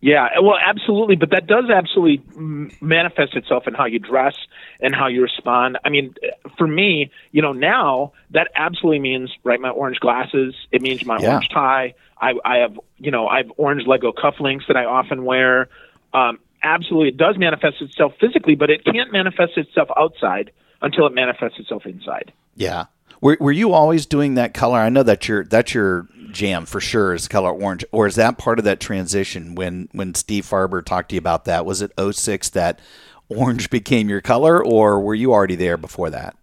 Yeah, 0.00 0.28
well, 0.40 0.56
absolutely, 0.64 1.16
but 1.16 1.30
that 1.30 1.48
does 1.48 1.64
absolutely 1.70 2.22
manifest 2.80 3.34
itself 3.34 3.66
in 3.66 3.74
how 3.74 3.86
you 3.86 3.98
dress 3.98 4.36
and 4.80 4.94
how 4.94 5.08
you 5.08 5.22
respond. 5.22 5.76
I 5.84 5.88
mean, 5.88 6.14
for 6.56 6.68
me, 6.68 7.10
you 7.32 7.42
know, 7.42 7.52
now 7.52 8.12
that 8.30 8.48
absolutely 8.54 9.00
means 9.00 9.32
right 9.42 9.60
my 9.60 9.70
orange 9.70 9.98
glasses. 9.98 10.54
It 10.70 10.82
means 10.82 11.04
my 11.04 11.18
yeah. 11.18 11.30
orange 11.30 11.48
tie. 11.48 11.94
I, 12.20 12.34
I 12.44 12.58
have, 12.58 12.78
you 12.98 13.10
know, 13.10 13.26
I 13.26 13.38
have 13.38 13.50
orange 13.56 13.88
Lego 13.88 14.12
cufflinks 14.12 14.68
that 14.68 14.76
I 14.76 14.84
often 14.84 15.24
wear. 15.24 15.68
Um, 16.14 16.38
absolutely, 16.62 17.08
it 17.08 17.16
does 17.16 17.36
manifest 17.36 17.80
itself 17.80 18.12
physically, 18.20 18.54
but 18.54 18.70
it 18.70 18.84
can't 18.84 19.12
manifest 19.12 19.56
itself 19.56 19.88
outside 19.96 20.52
until 20.80 21.08
it 21.08 21.12
manifests 21.12 21.58
itself 21.58 21.86
inside. 21.86 22.32
Yeah. 22.54 22.84
Were, 23.20 23.36
were 23.40 23.52
you 23.52 23.72
always 23.72 24.06
doing 24.06 24.34
that 24.34 24.54
color? 24.54 24.78
I 24.78 24.88
know 24.88 25.02
that 25.02 25.28
your 25.28 25.44
that's 25.44 25.74
your 25.74 26.06
jam 26.30 26.66
for 26.66 26.80
sure 26.80 27.14
is 27.14 27.26
color 27.28 27.50
orange, 27.50 27.84
or 27.90 28.06
is 28.06 28.14
that 28.16 28.38
part 28.38 28.58
of 28.58 28.64
that 28.64 28.80
transition 28.80 29.54
when 29.54 29.88
when 29.92 30.14
Steve 30.14 30.44
Farber 30.44 30.84
talked 30.84 31.10
to 31.10 31.14
you 31.16 31.18
about 31.18 31.44
that? 31.46 31.66
Was 31.66 31.82
it 31.82 31.92
06 31.98 32.50
that 32.50 32.80
orange 33.28 33.70
became 33.70 34.08
your 34.08 34.20
color, 34.20 34.62
or 34.64 35.00
were 35.00 35.14
you 35.14 35.32
already 35.32 35.56
there 35.56 35.76
before 35.76 36.10
that? 36.10 36.36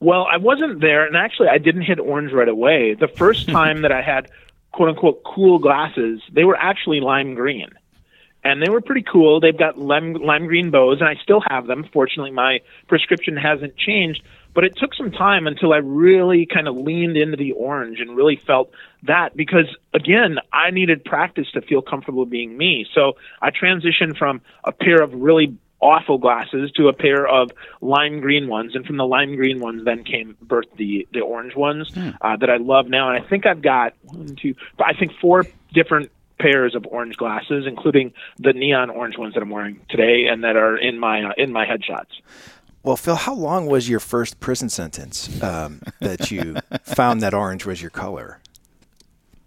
Well, 0.00 0.26
I 0.30 0.36
wasn't 0.36 0.80
there, 0.80 1.06
and 1.06 1.16
actually, 1.16 1.48
I 1.48 1.58
didn't 1.58 1.82
hit 1.82 1.98
orange 1.98 2.32
right 2.32 2.48
away. 2.48 2.94
The 2.94 3.08
first 3.08 3.48
time 3.48 3.82
that 3.82 3.92
I 3.92 4.02
had 4.02 4.30
quote 4.72 4.90
unquote 4.90 5.22
cool 5.24 5.58
glasses, 5.58 6.20
they 6.32 6.44
were 6.44 6.56
actually 6.56 7.00
lime 7.00 7.34
green 7.34 7.70
and 8.44 8.62
they 8.62 8.68
were 8.68 8.82
pretty 8.82 9.02
cool. 9.02 9.40
They've 9.40 9.56
got 9.56 9.78
lime, 9.78 10.12
lime 10.14 10.46
green 10.46 10.70
bows, 10.70 11.00
and 11.00 11.08
I 11.08 11.14
still 11.22 11.42
have 11.48 11.66
them. 11.66 11.88
Fortunately, 11.92 12.30
my 12.30 12.60
prescription 12.88 13.36
hasn't 13.36 13.76
changed, 13.76 14.22
but 14.54 14.64
it 14.64 14.76
took 14.76 14.94
some 14.94 15.10
time 15.10 15.46
until 15.46 15.72
I 15.72 15.78
really 15.78 16.46
kind 16.46 16.68
of 16.68 16.76
leaned 16.76 17.16
into 17.16 17.36
the 17.36 17.52
orange 17.52 18.00
and 18.00 18.16
really 18.16 18.36
felt 18.36 18.70
that 19.02 19.36
because, 19.36 19.66
again, 19.92 20.38
I 20.52 20.70
needed 20.70 21.04
practice 21.04 21.50
to 21.52 21.60
feel 21.60 21.82
comfortable 21.82 22.24
being 22.24 22.56
me. 22.56 22.86
So 22.94 23.16
I 23.42 23.50
transitioned 23.50 24.16
from 24.16 24.40
a 24.64 24.72
pair 24.72 25.02
of 25.02 25.12
really 25.12 25.56
awful 25.80 26.16
glasses 26.16 26.70
to 26.72 26.88
a 26.88 26.92
pair 26.94 27.26
of 27.26 27.50
lime 27.82 28.20
green 28.20 28.48
ones, 28.48 28.74
and 28.74 28.86
from 28.86 28.96
the 28.96 29.06
lime 29.06 29.36
green 29.36 29.60
ones 29.60 29.84
then 29.84 30.02
came 30.02 30.36
birth 30.40 30.66
the 30.76 31.06
the 31.12 31.20
orange 31.20 31.54
ones 31.54 31.92
hmm. 31.92 32.10
uh, 32.22 32.36
that 32.36 32.48
I 32.48 32.56
love 32.56 32.88
now. 32.88 33.10
And 33.10 33.22
I 33.22 33.28
think 33.28 33.44
I've 33.44 33.60
got 33.60 33.92
one, 34.02 34.36
two, 34.36 34.54
I 34.82 34.94
think 34.94 35.12
four 35.20 35.44
different 35.72 36.10
pairs 36.38 36.74
of 36.74 36.86
orange 36.86 37.16
glasses, 37.16 37.66
including 37.66 38.12
the 38.38 38.52
neon 38.52 38.90
orange 38.90 39.18
ones 39.18 39.34
that 39.34 39.42
I'm 39.42 39.50
wearing 39.50 39.80
today 39.88 40.26
and 40.26 40.42
that 40.44 40.56
are 40.56 40.76
in 40.76 40.98
my 40.98 41.22
uh, 41.22 41.32
in 41.36 41.52
my 41.52 41.66
headshots. 41.66 42.20
Well, 42.84 42.98
Phil, 42.98 43.16
how 43.16 43.32
long 43.34 43.64
was 43.66 43.88
your 43.88 43.98
first 43.98 44.40
prison 44.40 44.68
sentence 44.68 45.42
um, 45.42 45.80
that 46.00 46.30
you 46.30 46.56
found 46.82 47.22
that 47.22 47.32
orange 47.32 47.64
was 47.64 47.80
your 47.80 47.90
color? 47.90 48.40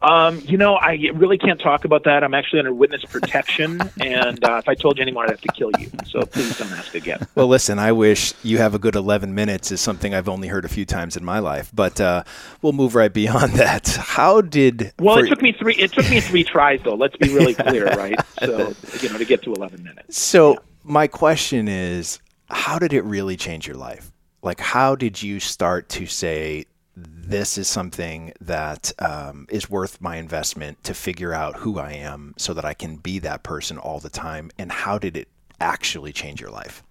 Um, 0.01 0.41
you 0.45 0.57
know, 0.57 0.75
I 0.75 0.93
really 1.13 1.37
can't 1.37 1.59
talk 1.59 1.85
about 1.85 2.03
that. 2.05 2.23
I'm 2.23 2.33
actually 2.33 2.59
under 2.59 2.73
witness 2.73 3.03
protection, 3.05 3.79
and 3.99 4.43
uh, 4.43 4.57
if 4.57 4.67
I 4.67 4.73
told 4.73 4.97
you 4.97 5.03
anymore, 5.03 5.23
I'd 5.23 5.31
have 5.31 5.41
to 5.41 5.51
kill 5.53 5.71
you. 5.79 5.89
So 6.05 6.21
please 6.21 6.57
don't 6.57 6.71
ask 6.71 6.95
again. 6.95 7.27
Well, 7.35 7.47
listen, 7.47 7.77
I 7.77 7.91
wish 7.91 8.33
you 8.43 8.57
have 8.57 8.73
a 8.73 8.79
good 8.79 8.95
11 8.95 9.33
minutes 9.33 9.71
is 9.71 9.81
something 9.81 10.15
I've 10.15 10.29
only 10.29 10.47
heard 10.47 10.65
a 10.65 10.69
few 10.69 10.85
times 10.85 11.15
in 11.15 11.23
my 11.23 11.39
life, 11.39 11.71
but 11.73 12.01
uh, 12.01 12.23
we'll 12.61 12.73
move 12.73 12.95
right 12.95 13.13
beyond 13.13 13.53
that. 13.53 13.87
How 13.87 14.41
did? 14.41 14.93
Well, 14.99 15.17
for... 15.17 15.25
it 15.25 15.29
took 15.29 15.41
me 15.43 15.51
three. 15.51 15.75
It 15.75 15.93
took 15.93 16.09
me 16.09 16.21
three 16.21 16.43
tries, 16.43 16.81
though. 16.83 16.95
Let's 16.95 17.17
be 17.17 17.33
really 17.33 17.53
clear, 17.53 17.85
right? 17.95 18.19
So 18.39 18.73
you 19.01 19.09
know, 19.09 19.17
to 19.17 19.25
get 19.25 19.43
to 19.43 19.53
11 19.53 19.83
minutes. 19.83 20.19
So 20.19 20.53
yeah. 20.53 20.59
my 20.83 21.07
question 21.07 21.67
is, 21.67 22.19
how 22.49 22.79
did 22.79 22.93
it 22.93 23.03
really 23.03 23.37
change 23.37 23.67
your 23.67 23.77
life? 23.77 24.11
Like, 24.41 24.59
how 24.59 24.95
did 24.95 25.21
you 25.21 25.39
start 25.39 25.89
to 25.89 26.05
say? 26.05 26.65
this 26.97 27.57
is 27.57 27.67
something 27.67 28.33
that 28.41 28.91
um, 28.99 29.45
is 29.49 29.69
worth 29.69 30.01
my 30.01 30.15
investment 30.15 30.83
to 30.83 30.93
figure 30.93 31.33
out 31.33 31.55
who 31.57 31.77
I 31.77 31.91
am 31.91 32.33
so 32.37 32.53
that 32.53 32.65
I 32.65 32.73
can 32.73 32.95
be 32.95 33.19
that 33.19 33.43
person 33.43 33.77
all 33.77 33.99
the 33.99 34.09
time? 34.09 34.49
And 34.57 34.71
how 34.71 34.97
did 34.97 35.15
it 35.15 35.27
actually 35.59 36.11
change 36.11 36.41
your 36.41 36.49
life? 36.49 36.83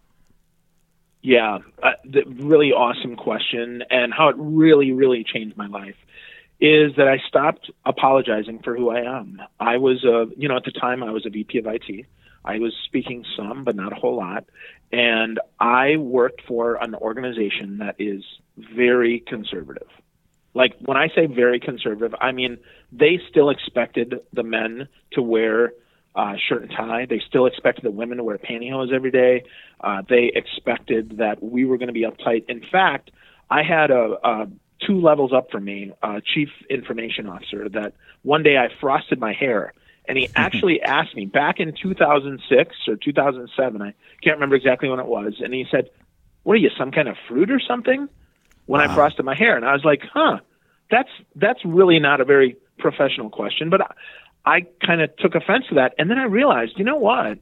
Yeah, 1.23 1.59
uh, 1.83 1.93
the 2.05 2.23
really 2.25 2.71
awesome 2.71 3.17
question. 3.17 3.83
And 3.91 4.15
how 4.15 4.29
it 4.29 4.37
really, 4.39 4.93
really 4.93 5.25
changed 5.25 5.57
my 5.57 5.67
life 5.67 5.97
is 6.61 6.95
that 6.97 7.09
I 7.09 7.19
stopped 7.27 7.71
apologizing 7.85 8.61
for 8.63 8.77
who 8.77 8.91
I 8.91 9.01
am. 9.01 9.41
I 9.59 9.79
was 9.79 10.05
a, 10.05 10.27
you 10.37 10.49
know, 10.49 10.57
at 10.57 10.65
the 10.65 10.71
time 10.71 11.03
I 11.03 11.11
was 11.11 11.27
a 11.27 11.31
VP 11.31 11.59
of 11.59 11.67
IT. 11.67 12.07
I 12.45 12.61
was 12.61 12.73
speaking 12.85 13.25
some, 13.37 13.65
but 13.65 13.75
not 13.75 13.93
a 13.93 13.97
whole 13.97 14.17
lot. 14.17 14.45
And 14.93 15.41
I 15.59 15.97
worked 15.97 16.43
for 16.47 16.77
an 16.83 16.95
organization 16.95 17.79
that 17.79 17.97
is 17.99 18.23
very 18.57 19.21
conservative. 19.27 19.89
Like 20.55 20.75
when 20.81 20.97
I 20.97 21.09
say 21.09 21.27
very 21.27 21.61
conservative, 21.61 22.15
I 22.21 22.33
mean 22.33 22.59
they 22.93 23.21
still 23.29 23.51
expected 23.51 24.21
the 24.33 24.43
men 24.43 24.89
to 25.13 25.23
wear 25.23 25.73
uh, 26.15 26.35
shirt 26.49 26.63
and 26.63 26.71
tie. 26.71 27.07
They 27.09 27.21
still 27.29 27.47
expected 27.47 27.85
the 27.85 27.91
women 27.91 28.17
to 28.19 28.25
wear 28.25 28.39
pantyhose 28.39 28.93
every 28.93 29.11
day. 29.11 29.45
Uh, 29.81 30.03
they 30.09 30.33
expected 30.35 31.19
that 31.19 31.43
we 31.43 31.67
were 31.67 31.77
going 31.77 31.89
to 31.89 31.93
be 31.93 32.07
uptight. 32.07 32.47
In 32.49 32.63
fact, 32.73 33.11
I 33.51 33.63
had 33.63 33.91
a, 33.91 34.17
a 34.25 34.47
two 34.87 35.01
levels 35.01 35.33
up 35.33 35.51
from 35.51 35.65
me, 35.65 35.93
uh, 36.03 36.21
chief 36.25 36.49
information 36.71 37.29
officer, 37.29 37.69
that 37.69 37.93
one 38.23 38.43
day 38.43 38.57
I 38.57 38.69
frosted 38.81 39.21
my 39.21 39.33
hair, 39.33 39.75
and 40.09 40.19
he 40.19 40.25
mm-hmm. 40.29 40.37
actually 40.37 40.83
asked 40.83 41.15
me 41.15 41.27
back 41.27 41.61
in 41.61 41.75
2006 41.81 42.77
or 42.89 42.97
2007. 42.97 43.83
I 43.83 43.95
can't 44.23 44.37
remember 44.37 44.57
exactly 44.57 44.89
when 44.89 45.01
it 45.01 45.07
was, 45.07 45.35
and 45.41 45.53
he 45.53 45.67
said, 45.71 45.91
"What 46.43 46.55
are 46.55 46.61
you, 46.61 46.71
some 46.77 46.91
kind 46.91 47.09
of 47.09 47.17
fruit 47.29 47.51
or 47.51 47.61
something?" 47.61 48.09
when 48.67 48.81
wow. 48.81 48.91
I 48.91 48.95
frosted 48.95 49.25
my 49.25 49.35
hair, 49.35 49.57
and 49.57 49.65
I 49.65 49.73
was 49.73 49.85
like, 49.85 50.03
"Huh, 50.13 50.41
that's 50.91 51.09
that's 51.35 51.65
really 51.65 51.99
not 51.99 52.21
a 52.21 52.25
very 52.25 52.57
professional 52.79 53.31
question." 53.31 53.71
But 53.71 53.83
I, 53.83 53.87
I 54.45 54.67
kind 54.85 55.01
of 55.01 55.17
took 55.17 55.35
offense 55.35 55.67
to 55.69 55.77
that, 55.77 55.95
and 55.99 56.11
then 56.11 56.19
I 56.19 56.25
realized, 56.25 56.73
you 56.77 56.85
know 56.85 56.97
what? 56.97 57.39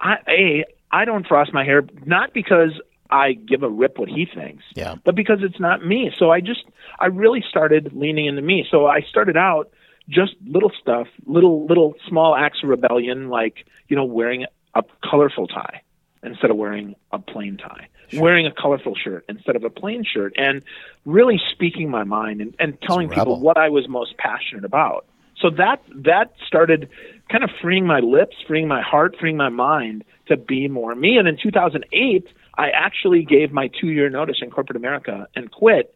I 0.00 0.16
a 0.28 0.64
I 0.90 1.04
don't 1.04 1.26
frost 1.26 1.52
my 1.52 1.64
hair 1.64 1.82
not 2.04 2.32
because 2.34 2.72
I 3.10 3.32
give 3.32 3.62
a 3.62 3.68
rip 3.70 3.98
what 3.98 4.08
he 4.08 4.26
thinks, 4.26 4.64
yeah. 4.74 4.96
but 5.04 5.14
because 5.14 5.38
it's 5.42 5.58
not 5.58 5.84
me. 5.84 6.12
So 6.16 6.30
I 6.30 6.40
just 6.40 6.64
I 6.98 7.06
really 7.06 7.44
started 7.48 7.92
leaning 7.94 8.26
into 8.26 8.42
me. 8.42 8.66
So 8.70 8.86
I 8.86 9.00
started 9.00 9.36
out 9.36 9.70
just 10.08 10.34
little 10.46 10.72
stuff, 10.80 11.06
little 11.26 11.66
little 11.66 11.94
small 12.08 12.34
acts 12.34 12.58
of 12.62 12.68
rebellion, 12.68 13.28
like 13.28 13.66
you 13.88 13.96
know 13.96 14.04
wearing 14.04 14.46
a 14.74 14.82
colorful 15.08 15.46
tie 15.46 15.82
instead 16.22 16.50
of 16.50 16.56
wearing 16.56 16.94
a 17.12 17.18
plain 17.18 17.56
tie 17.56 17.88
sure. 18.08 18.22
wearing 18.22 18.46
a 18.46 18.52
colorful 18.52 18.94
shirt 18.94 19.24
instead 19.28 19.56
of 19.56 19.64
a 19.64 19.70
plain 19.70 20.04
shirt, 20.04 20.34
and 20.36 20.62
really 21.04 21.40
speaking 21.52 21.90
my 21.90 22.04
mind 22.04 22.40
and, 22.40 22.54
and 22.58 22.80
telling 22.82 23.08
people 23.08 23.40
what 23.40 23.56
I 23.56 23.68
was 23.68 23.88
most 23.88 24.16
passionate 24.16 24.64
about. 24.64 25.06
So 25.40 25.50
that 25.50 25.82
that 25.94 26.32
started 26.46 26.88
kind 27.30 27.44
of 27.44 27.50
freeing 27.62 27.86
my 27.86 28.00
lips, 28.00 28.36
freeing 28.46 28.66
my 28.66 28.82
heart, 28.82 29.16
freeing 29.20 29.36
my 29.36 29.50
mind 29.50 30.04
to 30.26 30.36
be 30.36 30.68
more 30.68 30.94
me. 30.94 31.16
And 31.16 31.28
in 31.28 31.38
2008, 31.40 32.26
I 32.56 32.70
actually 32.70 33.24
gave 33.24 33.52
my 33.52 33.70
two 33.80 33.88
year 33.88 34.10
notice 34.10 34.38
in 34.42 34.50
corporate 34.50 34.76
America 34.76 35.28
and 35.36 35.50
quit, 35.50 35.94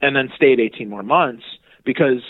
and 0.00 0.16
then 0.16 0.30
stayed 0.34 0.58
18 0.58 0.88
more 0.88 1.02
months 1.02 1.44
because 1.84 2.22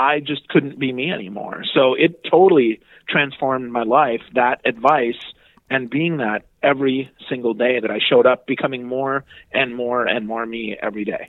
I 0.00 0.20
just 0.20 0.48
couldn't 0.48 0.78
be 0.78 0.92
me 0.94 1.12
anymore. 1.12 1.62
So 1.74 1.92
it 1.92 2.24
totally 2.24 2.80
transformed 3.06 3.70
my 3.70 3.82
life. 3.82 4.22
That 4.34 4.62
advice 4.64 5.20
and 5.68 5.90
being 5.90 6.16
that 6.16 6.46
every 6.62 7.10
single 7.28 7.52
day 7.52 7.78
that 7.80 7.90
I 7.90 7.98
showed 8.08 8.26
up, 8.26 8.46
becoming 8.46 8.86
more 8.86 9.24
and 9.52 9.76
more 9.76 10.06
and 10.06 10.26
more 10.26 10.46
me 10.46 10.74
every 10.82 11.04
day. 11.04 11.28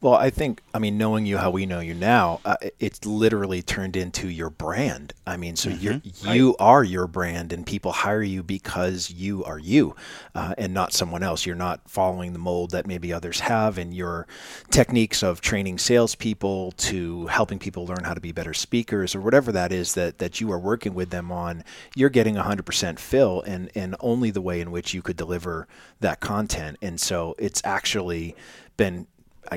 Well, 0.00 0.14
I 0.14 0.30
think, 0.30 0.62
I 0.72 0.78
mean, 0.78 0.96
knowing 0.96 1.26
you 1.26 1.38
how 1.38 1.50
we 1.50 1.66
know 1.66 1.80
you 1.80 1.94
now, 1.94 2.40
uh, 2.44 2.56
it's 2.78 3.04
literally 3.04 3.62
turned 3.62 3.96
into 3.96 4.28
your 4.28 4.50
brand. 4.50 5.12
I 5.26 5.36
mean, 5.36 5.56
so 5.56 5.70
mm-hmm. 5.70 6.06
you 6.26 6.32
you 6.32 6.56
are 6.58 6.82
your 6.82 7.06
brand, 7.06 7.52
and 7.52 7.66
people 7.66 7.92
hire 7.92 8.22
you 8.22 8.42
because 8.42 9.10
you 9.10 9.44
are 9.44 9.58
you, 9.58 9.94
uh, 10.34 10.54
and 10.56 10.72
not 10.72 10.92
someone 10.92 11.22
else. 11.22 11.46
You're 11.46 11.56
not 11.56 11.88
following 11.88 12.32
the 12.32 12.38
mold 12.38 12.70
that 12.70 12.86
maybe 12.86 13.12
others 13.12 13.40
have, 13.40 13.78
and 13.78 13.94
your 13.94 14.26
techniques 14.70 15.22
of 15.22 15.40
training 15.40 15.78
salespeople 15.78 16.72
to 16.72 17.26
helping 17.26 17.58
people 17.58 17.86
learn 17.86 18.04
how 18.04 18.14
to 18.14 18.20
be 18.20 18.32
better 18.32 18.54
speakers, 18.54 19.14
or 19.14 19.20
whatever 19.20 19.52
that 19.52 19.72
is 19.72 19.94
that 19.94 20.18
that 20.18 20.40
you 20.40 20.50
are 20.50 20.58
working 20.58 20.94
with 20.94 21.10
them 21.10 21.30
on. 21.30 21.62
You're 21.94 22.10
getting 22.10 22.36
100% 22.36 22.98
fill, 22.98 23.42
and 23.42 23.70
and 23.74 23.94
only 24.00 24.30
the 24.30 24.40
way 24.40 24.60
in 24.60 24.70
which 24.70 24.94
you 24.94 25.02
could 25.02 25.16
deliver 25.16 25.68
that 26.00 26.20
content. 26.20 26.78
And 26.82 27.00
so 27.00 27.34
it's 27.38 27.60
actually 27.64 28.34
been 28.76 29.06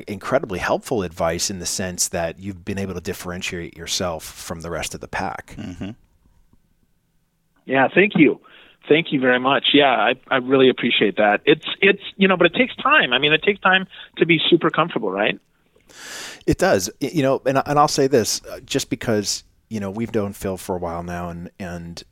incredibly 0.06 0.58
helpful 0.58 1.02
advice 1.02 1.50
in 1.50 1.58
the 1.58 1.66
sense 1.66 2.08
that 2.08 2.38
you've 2.38 2.64
been 2.64 2.78
able 2.78 2.94
to 2.94 3.00
differentiate 3.00 3.76
yourself 3.76 4.24
from 4.24 4.60
the 4.60 4.70
rest 4.70 4.94
of 4.94 5.00
the 5.00 5.08
pack. 5.08 5.54
Mm-hmm. 5.56 5.90
Yeah, 7.66 7.88
thank 7.94 8.12
you. 8.16 8.40
Thank 8.88 9.12
you 9.12 9.20
very 9.20 9.40
much. 9.40 9.68
Yeah, 9.72 9.90
I, 9.90 10.14
I 10.30 10.36
really 10.36 10.68
appreciate 10.68 11.16
that. 11.16 11.40
It's 11.46 11.66
it's 11.80 12.02
you 12.16 12.28
know, 12.28 12.36
but 12.36 12.46
it 12.46 12.54
takes 12.54 12.76
time. 12.76 13.12
I 13.12 13.18
mean, 13.18 13.32
it 13.32 13.42
takes 13.42 13.60
time 13.60 13.86
to 14.18 14.26
be 14.26 14.38
super 14.50 14.68
comfortable, 14.68 15.10
right? 15.10 15.38
It 16.46 16.58
does. 16.58 16.90
You 17.00 17.22
know, 17.22 17.40
and 17.46 17.62
and 17.64 17.78
I'll 17.78 17.88
say 17.88 18.06
this 18.06 18.44
uh, 18.44 18.60
just 18.60 18.90
because 18.90 19.44
you 19.70 19.80
know 19.80 19.90
we've 19.90 20.14
known 20.14 20.34
Phil 20.34 20.58
for 20.58 20.76
a 20.76 20.78
while 20.78 21.02
now, 21.02 21.30
and 21.30 21.50
and 21.58 22.02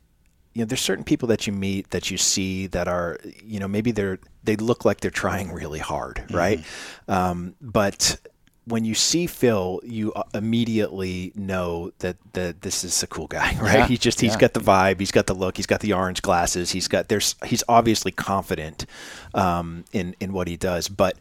you 0.53 0.61
know, 0.61 0.65
there's 0.65 0.81
certain 0.81 1.03
people 1.03 1.27
that 1.29 1.47
you 1.47 1.53
meet 1.53 1.89
that 1.89 2.11
you 2.11 2.17
see 2.17 2.67
that 2.67 2.87
are, 2.87 3.17
you 3.43 3.59
know, 3.59 3.67
maybe 3.67 3.91
they're 3.91 4.19
they 4.43 4.55
look 4.55 4.85
like 4.85 4.99
they're 4.99 5.11
trying 5.11 5.51
really 5.51 5.79
hard, 5.79 6.17
mm-hmm. 6.17 6.35
right? 6.35 6.63
Um, 7.07 7.55
but 7.61 8.19
when 8.65 8.85
you 8.85 8.93
see 8.93 9.27
Phil, 9.27 9.81
you 9.83 10.13
uh, 10.13 10.23
immediately 10.33 11.31
know 11.35 11.91
that 11.99 12.17
that 12.33 12.61
this 12.61 12.83
is 12.83 13.01
a 13.03 13.07
cool 13.07 13.27
guy, 13.27 13.55
right? 13.61 13.79
Yeah, 13.79 13.87
He 13.87 13.97
just 13.97 14.21
he's 14.21 14.33
yeah. 14.33 14.39
got 14.39 14.53
the 14.53 14.59
vibe, 14.59 14.99
he's 14.99 15.11
got 15.11 15.27
the 15.27 15.33
look, 15.33 15.57
he's 15.57 15.65
got 15.65 15.79
the 15.79 15.93
orange 15.93 16.21
glasses, 16.21 16.71
he's 16.71 16.87
got 16.87 17.09
there's 17.09 17.35
he's 17.45 17.63
obviously 17.67 18.11
confident 18.11 18.85
um, 19.33 19.85
in 19.91 20.15
in 20.19 20.33
what 20.33 20.47
he 20.47 20.55
does, 20.55 20.87
but 20.87 21.17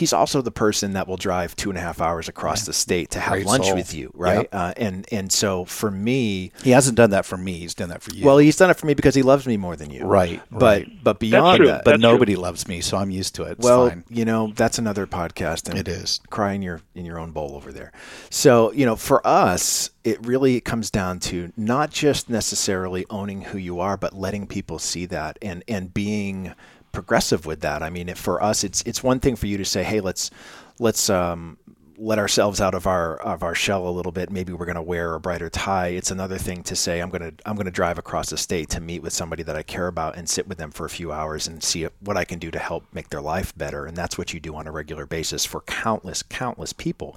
he's 0.00 0.12
also 0.12 0.42
the 0.42 0.50
person 0.50 0.94
that 0.94 1.06
will 1.06 1.16
drive 1.16 1.54
two 1.56 1.70
and 1.70 1.78
a 1.78 1.80
half 1.80 2.00
hours 2.00 2.28
across 2.28 2.66
the 2.66 2.72
state 2.72 3.10
to 3.10 3.20
have 3.20 3.34
Great 3.34 3.46
lunch 3.46 3.66
soul. 3.66 3.76
with 3.76 3.94
you, 3.94 4.10
right? 4.14 4.38
Yep. 4.38 4.48
Uh, 4.52 4.72
and 4.76 5.06
and 5.12 5.32
so 5.32 5.64
for 5.64 5.90
me, 5.90 6.50
He 6.64 6.70
hasn't 6.70 6.96
done 6.96 7.10
that 7.10 7.24
for 7.24 7.36
me. 7.36 7.52
He's 7.58 7.74
done 7.74 7.90
that 7.90 8.02
for 8.02 8.12
you. 8.14 8.24
well, 8.26 8.38
he's 8.38 8.56
done 8.56 8.70
it 8.70 8.76
for 8.78 8.86
me 8.86 8.94
because 8.94 9.14
he 9.14 9.22
loves 9.22 9.46
me 9.46 9.56
more 9.56 9.76
than 9.76 9.90
you, 9.90 10.04
Right, 10.04 10.42
But 10.50 10.60
right. 10.60 11.04
but 11.04 11.18
beyond 11.20 11.66
that, 11.66 11.84
but 11.84 11.92
That's 11.92 12.02
true. 12.02 12.10
nobody 12.12 12.36
loves 12.36 12.66
me, 12.66 12.80
so 12.80 12.96
I'm 12.96 13.10
used 13.10 13.34
to 13.36 13.44
it. 13.44 13.52
It's 13.52 13.64
well, 13.64 13.88
fine. 13.88 14.04
you 14.08 14.24
know, 14.24 14.52
that's 14.56 14.78
another 14.78 15.06
podcast. 15.06 15.68
And 15.68 15.78
It 15.78 15.86
is. 15.88 16.20
Cry 16.30 16.52
in 16.54 16.62
your 16.62 16.80
in 16.94 17.04
your 17.04 17.18
own 17.18 17.30
bowl 17.32 17.54
over 17.54 17.70
there. 17.72 17.92
So, 18.30 18.72
you 18.72 18.86
know, 18.86 18.96
for 18.96 19.24
us, 19.26 19.90
it 20.02 20.24
really 20.26 20.60
comes 20.60 20.90
down 20.90 21.18
to 21.20 21.52
not 21.56 21.90
just 21.90 22.30
necessarily 22.30 23.04
owning 23.10 23.42
who 23.42 23.58
you 23.58 23.80
are, 23.80 23.96
but 23.96 24.14
letting 24.14 24.46
people 24.46 24.78
see 24.78 25.06
that 25.06 25.38
and 25.42 25.62
and 25.68 25.92
being 25.92 26.54
progressive 26.92 27.46
with 27.46 27.60
that. 27.60 27.82
I 27.82 27.90
mean, 27.90 28.14
for 28.14 28.42
us, 28.42 28.64
it's 28.64 28.82
it's 28.82 29.02
one 29.02 29.20
thing 29.20 29.36
for 29.36 29.46
you 29.46 29.58
to 29.58 29.64
say, 29.64 29.82
"Hey, 29.82 30.00
let's 30.00 30.30
let's 30.78 31.10
um, 31.10 31.58
let 31.96 32.18
ourselves 32.18 32.60
out 32.60 32.74
of 32.74 32.86
our 32.86 33.16
of 33.16 33.42
our 33.42 33.54
shell 33.54 33.86
a 33.86 33.90
little 33.90 34.12
bit. 34.12 34.30
Maybe 34.30 34.52
we're 34.52 34.66
going 34.66 34.76
to 34.76 34.82
wear 34.82 35.14
a 35.14 35.20
brighter 35.20 35.50
tie." 35.50 35.88
It's 35.88 36.10
another 36.10 36.38
thing 36.38 36.62
to 36.64 36.76
say, 36.76 37.00
"I'm 37.00 37.10
going 37.10 37.22
to 37.22 37.34
I'm 37.46 37.54
going 37.56 37.66
to 37.66 37.70
drive 37.70 37.98
across 37.98 38.30
the 38.30 38.36
state 38.36 38.70
to 38.70 38.80
meet 38.80 39.02
with 39.02 39.12
somebody 39.12 39.42
that 39.44 39.56
I 39.56 39.62
care 39.62 39.86
about 39.86 40.16
and 40.16 40.28
sit 40.28 40.48
with 40.48 40.58
them 40.58 40.70
for 40.70 40.86
a 40.86 40.90
few 40.90 41.12
hours 41.12 41.46
and 41.46 41.62
see 41.62 41.86
what 42.00 42.16
I 42.16 42.24
can 42.24 42.38
do 42.38 42.50
to 42.50 42.58
help 42.58 42.84
make 42.92 43.10
their 43.10 43.22
life 43.22 43.56
better." 43.56 43.86
And 43.86 43.96
that's 43.96 44.18
what 44.18 44.32
you 44.32 44.40
do 44.40 44.56
on 44.56 44.66
a 44.66 44.72
regular 44.72 45.06
basis 45.06 45.44
for 45.44 45.60
countless 45.62 46.22
countless 46.22 46.72
people. 46.72 47.16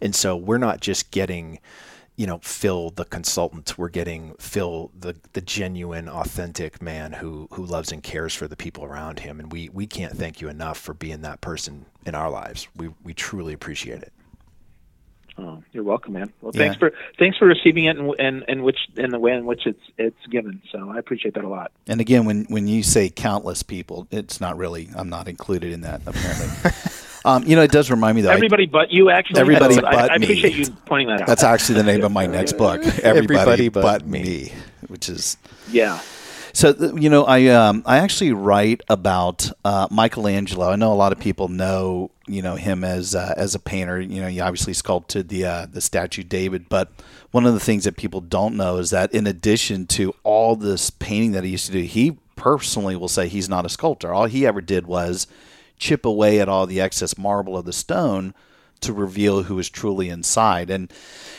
And 0.00 0.14
so 0.14 0.36
we're 0.36 0.58
not 0.58 0.80
just 0.80 1.10
getting 1.10 1.58
you 2.18 2.26
know, 2.26 2.40
Phil 2.42 2.90
the 2.90 3.04
consultant. 3.04 3.78
We're 3.78 3.88
getting 3.88 4.34
Phil 4.40 4.90
the 4.98 5.16
the 5.34 5.40
genuine, 5.40 6.08
authentic 6.08 6.82
man 6.82 7.12
who 7.12 7.46
who 7.52 7.64
loves 7.64 7.92
and 7.92 8.02
cares 8.02 8.34
for 8.34 8.48
the 8.48 8.56
people 8.56 8.84
around 8.84 9.20
him. 9.20 9.38
And 9.38 9.52
we 9.52 9.68
we 9.70 9.86
can't 9.86 10.16
thank 10.16 10.40
you 10.40 10.48
enough 10.48 10.78
for 10.78 10.92
being 10.94 11.22
that 11.22 11.40
person 11.40 11.86
in 12.04 12.16
our 12.16 12.28
lives. 12.28 12.66
We 12.76 12.90
we 13.04 13.14
truly 13.14 13.52
appreciate 13.54 14.02
it. 14.02 14.12
Oh, 15.40 15.62
you're 15.70 15.84
welcome, 15.84 16.14
man. 16.14 16.32
Well, 16.40 16.50
Yeah. 16.52 16.62
thanks 16.62 16.76
for 16.76 16.92
thanks 17.20 17.38
for 17.38 17.46
receiving 17.46 17.84
it 17.84 17.96
and 17.96 18.12
and 18.18 18.44
and 18.48 18.64
which 18.64 18.78
in 18.96 19.10
the 19.10 19.20
way 19.20 19.32
in 19.34 19.46
which 19.46 19.64
it's 19.66 19.80
it's 19.96 20.26
given. 20.28 20.60
So 20.72 20.90
I 20.90 20.98
appreciate 20.98 21.34
that 21.34 21.44
a 21.44 21.48
lot. 21.48 21.70
And 21.86 22.00
again, 22.00 22.24
when 22.24 22.46
when 22.48 22.66
you 22.66 22.82
say 22.82 23.10
countless 23.10 23.62
people, 23.62 24.08
it's 24.10 24.40
not 24.40 24.56
really. 24.58 24.88
I'm 24.96 25.08
not 25.08 25.28
included 25.28 25.72
in 25.72 25.82
that 25.82 26.02
apparently. 26.04 26.48
um, 27.28 27.44
you 27.46 27.56
know, 27.56 27.62
it 27.62 27.70
does 27.70 27.90
remind 27.90 28.16
me 28.16 28.22
though. 28.22 28.30
I- 28.30 28.34
Everybody 28.34 28.66
but 28.66 28.90
you, 28.90 29.10
actually. 29.10 29.40
Everybody 29.40 29.74
So 29.74 29.86
I, 29.86 29.90
but 29.94 30.10
I 30.12 30.18
me. 30.18 30.24
appreciate 30.26 30.54
you 30.54 30.66
pointing 30.86 31.08
that 31.08 31.22
out. 31.22 31.26
that's 31.26 31.42
actually 31.44 31.76
the 31.76 31.84
name 31.84 32.02
of 32.04 32.12
my 32.12 32.26
next 32.26 32.54
book. 32.54 32.80
Everybody, 33.02 33.04
Everybody 33.38 33.68
but, 33.68 33.82
but 33.82 34.06
me. 34.06 34.22
me. 34.22 34.52
which 34.88 35.08
is 35.08 35.36
yeah. 35.70 36.00
So 36.54 36.74
you 36.96 37.10
know, 37.10 37.24
I 37.24 37.46
um, 37.48 37.82
I 37.86 37.98
actually 37.98 38.32
write 38.32 38.80
about 38.88 39.50
uh, 39.64 39.86
Michelangelo. 39.90 40.70
I 40.70 40.76
know 40.76 40.92
a 40.92 40.94
lot 40.94 41.12
of 41.12 41.20
people 41.20 41.48
know 41.48 42.10
you 42.26 42.42
know 42.42 42.56
him 42.56 42.82
as 42.84 43.14
uh, 43.14 43.34
as 43.36 43.54
a 43.54 43.58
painter. 43.60 44.00
You 44.00 44.20
know, 44.22 44.28
he 44.28 44.40
obviously 44.40 44.72
sculpted 44.72 45.28
the 45.28 45.44
uh, 45.44 45.66
the 45.70 45.80
statue 45.80 46.22
David. 46.24 46.68
But 46.68 46.90
one 47.30 47.44
of 47.46 47.54
the 47.54 47.60
things 47.60 47.84
that 47.84 47.96
people 47.96 48.20
don't 48.20 48.56
know 48.56 48.78
is 48.78 48.90
that 48.90 49.12
in 49.14 49.26
addition 49.26 49.86
to 49.88 50.14
all 50.24 50.56
this 50.56 50.90
painting 50.90 51.32
that 51.32 51.44
he 51.44 51.50
used 51.50 51.66
to 51.66 51.72
do, 51.72 51.82
he 51.82 52.16
personally 52.34 52.96
will 52.96 53.08
say 53.08 53.28
he's 53.28 53.48
not 53.48 53.66
a 53.66 53.68
sculptor. 53.68 54.12
All 54.12 54.24
he 54.26 54.46
ever 54.46 54.60
did 54.62 54.86
was 54.86 55.26
chip 55.78 56.04
away 56.04 56.40
at 56.40 56.48
all 56.48 56.66
the 56.66 56.80
excess 56.80 57.16
marble 57.16 57.56
of 57.56 57.64
the 57.64 57.72
stone 57.72 58.34
to 58.80 58.92
reveal 58.92 59.44
who 59.44 59.58
is 59.58 59.68
truly 59.68 60.08
inside. 60.08 60.70
And 60.70 60.92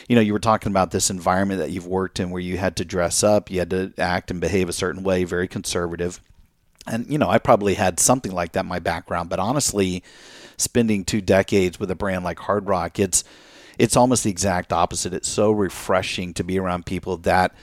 you 0.08 0.14
know, 0.14 0.22
you 0.22 0.32
were 0.32 0.38
talking 0.38 0.70
about 0.70 0.90
this 0.90 1.10
environment 1.10 1.60
that 1.60 1.70
you've 1.70 1.86
worked 1.86 2.20
in 2.20 2.30
where 2.30 2.42
you 2.42 2.58
had 2.58 2.76
to 2.76 2.84
dress 2.84 3.22
up, 3.22 3.50
you 3.50 3.58
had 3.58 3.70
to 3.70 3.92
act 3.98 4.30
and 4.30 4.40
behave 4.40 4.68
a 4.68 4.74
certain 4.74 5.02
way, 5.02 5.24
very 5.24 5.48
conservative. 5.48 6.20
And 6.86 7.06
you 7.10 7.18
know, 7.18 7.28
I 7.28 7.38
probably 7.38 7.74
had 7.74 8.00
something 8.00 8.32
like 8.32 8.52
that 8.52 8.60
in 8.60 8.66
my 8.66 8.78
background, 8.78 9.30
but 9.30 9.38
honestly, 9.38 10.02
spending 10.56 11.04
two 11.04 11.20
decades 11.20 11.80
with 11.80 11.90
a 11.90 11.94
brand 11.94 12.24
like 12.24 12.38
Hard 12.40 12.68
Rock, 12.68 12.98
it's 12.98 13.24
it's 13.78 13.96
almost 13.96 14.24
the 14.24 14.30
exact 14.30 14.72
opposite. 14.72 15.14
It's 15.14 15.28
so 15.28 15.50
refreshing 15.50 16.34
to 16.34 16.44
be 16.44 16.58
around 16.58 16.84
people 16.84 17.16
that 17.18 17.54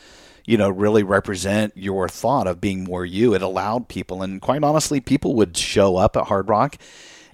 you 0.47 0.57
know 0.57 0.69
really 0.69 1.03
represent 1.03 1.73
your 1.75 2.09
thought 2.09 2.47
of 2.47 2.59
being 2.59 2.83
more 2.83 3.05
you. 3.05 3.35
It 3.35 3.43
allowed 3.43 3.87
people, 3.87 4.23
and 4.23 4.41
quite 4.41 4.63
honestly, 4.63 4.99
people 4.99 5.35
would 5.35 5.55
show 5.55 5.97
up 5.97 6.17
at 6.17 6.25
Hard 6.25 6.49
Rock, 6.49 6.77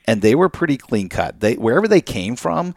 and 0.05 0.21
they 0.21 0.35
were 0.35 0.49
pretty 0.49 0.75
clean 0.75 1.07
cut. 1.07 1.39
They 1.39 1.53
wherever 1.53 1.87
they 1.87 2.01
came 2.01 2.35
from, 2.35 2.75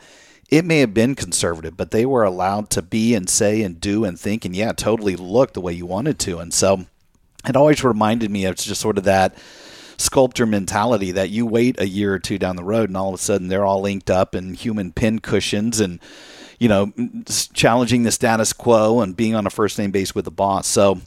it 0.49 0.65
may 0.65 0.79
have 0.79 0.95
been 0.95 1.17
conservative, 1.17 1.77
but 1.77 1.91
they 1.91 2.07
were 2.07 2.23
allowed 2.23 2.71
to 2.71 2.83
be 2.83 3.15
and 3.15 3.29
say 3.29 3.63
and 3.63 3.81
do 3.81 4.05
and 4.05 4.21
think 4.21 4.45
and 4.45 4.55
yeah, 4.55 4.73
totally 4.73 5.17
look 5.17 5.55
the 5.55 5.61
way 5.61 5.73
you 5.73 5.87
wanted 5.87 6.19
to. 6.21 6.39
And 6.39 6.55
so 6.55 6.87
it 7.49 7.57
always 7.57 7.83
reminded 7.83 8.31
me 8.31 8.45
of 8.45 8.57
just 8.57 8.81
sort 8.81 8.99
of 8.99 9.05
that 9.05 9.35
sculptor 9.99 10.47
mentality 10.47 11.11
that 11.13 11.31
you 11.31 11.47
wait 11.47 11.81
a 11.81 11.89
year 11.89 12.15
or 12.15 12.19
two 12.19 12.39
down 12.39 12.57
the 12.57 12.65
road 12.65 12.89
and 12.89 12.97
all 12.97 13.09
of 13.09 13.15
a 13.15 13.19
sudden 13.19 13.49
they're 13.49 13.65
all 13.65 13.81
linked 13.81 14.11
up 14.11 14.35
in 14.35 14.55
human 14.55 14.93
pin 14.93 15.19
cushions 15.19 15.81
and 15.81 16.01
you 16.59 16.69
know 16.69 16.93
challenging 17.53 18.03
the 18.03 18.11
status 18.11 18.53
quo 18.53 19.01
and 19.01 19.17
being 19.17 19.35
on 19.35 19.47
a 19.47 19.51
first 19.51 19.79
name 19.79 19.91
base 19.91 20.15
with 20.15 20.25
the 20.25 20.31
boss. 20.31 20.67
So 20.67 21.01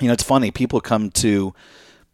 you 0.00 0.06
know 0.06 0.12
it's 0.12 0.22
funny 0.22 0.50
people 0.50 0.80
come 0.80 1.10
to 1.12 1.54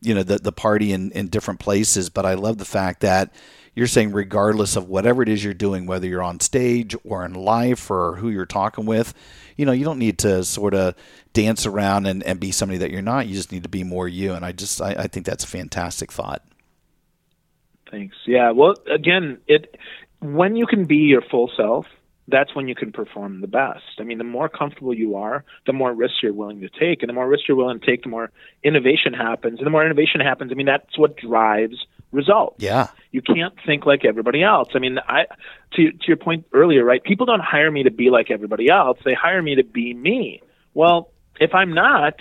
you 0.00 0.14
know 0.14 0.22
the 0.22 0.38
the 0.38 0.52
party 0.52 0.92
in 0.92 1.10
in 1.12 1.28
different 1.28 1.60
places, 1.60 2.10
but 2.10 2.24
I 2.26 2.34
love 2.34 2.58
the 2.58 2.64
fact 2.64 3.00
that 3.00 3.32
you're 3.78 3.86
saying 3.86 4.10
regardless 4.10 4.74
of 4.74 4.88
whatever 4.88 5.22
it 5.22 5.28
is 5.28 5.44
you're 5.44 5.54
doing, 5.54 5.86
whether 5.86 6.08
you're 6.08 6.20
on 6.20 6.40
stage 6.40 6.96
or 7.04 7.24
in 7.24 7.32
life 7.32 7.92
or 7.92 8.16
who 8.16 8.28
you're 8.28 8.44
talking 8.44 8.86
with, 8.86 9.14
you 9.56 9.64
know, 9.64 9.70
you 9.70 9.84
don't 9.84 10.00
need 10.00 10.18
to 10.18 10.42
sort 10.42 10.74
of 10.74 10.96
dance 11.32 11.64
around 11.64 12.06
and, 12.06 12.24
and 12.24 12.40
be 12.40 12.50
somebody 12.50 12.78
that 12.78 12.90
you're 12.90 13.02
not. 13.02 13.28
You 13.28 13.34
just 13.36 13.52
need 13.52 13.62
to 13.62 13.68
be 13.68 13.84
more 13.84 14.08
you. 14.08 14.32
And 14.32 14.44
I 14.44 14.50
just 14.50 14.82
I, 14.82 14.94
I 14.98 15.06
think 15.06 15.26
that's 15.26 15.44
a 15.44 15.46
fantastic 15.46 16.10
thought. 16.10 16.42
Thanks. 17.88 18.16
Yeah. 18.26 18.50
Well, 18.50 18.74
again, 18.92 19.38
it 19.46 19.76
when 20.18 20.56
you 20.56 20.66
can 20.66 20.84
be 20.84 20.96
your 20.96 21.22
full 21.22 21.48
self, 21.56 21.86
that's 22.26 22.56
when 22.56 22.66
you 22.66 22.74
can 22.74 22.90
perform 22.90 23.42
the 23.42 23.46
best. 23.46 23.84
I 24.00 24.02
mean, 24.02 24.18
the 24.18 24.24
more 24.24 24.48
comfortable 24.48 24.92
you 24.92 25.14
are, 25.14 25.44
the 25.66 25.72
more 25.72 25.94
risks 25.94 26.18
you're 26.20 26.32
willing 26.32 26.62
to 26.62 26.68
take, 26.68 27.04
and 27.04 27.08
the 27.08 27.14
more 27.14 27.28
risks 27.28 27.46
you're 27.46 27.56
willing 27.56 27.78
to 27.78 27.86
take, 27.86 28.02
the 28.02 28.08
more 28.08 28.32
innovation 28.64 29.14
happens. 29.14 29.60
And 29.60 29.66
the 29.66 29.70
more 29.70 29.86
innovation 29.86 30.20
happens, 30.20 30.50
I 30.50 30.56
mean, 30.56 30.66
that's 30.66 30.98
what 30.98 31.16
drives 31.16 31.86
results. 32.10 32.60
Yeah. 32.60 32.88
You 33.10 33.22
can't 33.22 33.54
think 33.64 33.86
like 33.86 34.04
everybody 34.04 34.42
else. 34.42 34.68
I 34.74 34.78
mean, 34.78 34.98
I 34.98 35.24
to 35.74 35.92
to 35.92 36.06
your 36.06 36.16
point 36.16 36.46
earlier, 36.52 36.84
right? 36.84 37.02
People 37.02 37.26
don't 37.26 37.42
hire 37.42 37.70
me 37.70 37.84
to 37.84 37.90
be 37.90 38.10
like 38.10 38.30
everybody 38.30 38.68
else. 38.68 38.98
They 39.04 39.14
hire 39.14 39.42
me 39.42 39.56
to 39.56 39.64
be 39.64 39.94
me. 39.94 40.42
Well, 40.74 41.10
if 41.40 41.54
I'm 41.54 41.72
not, 41.74 42.14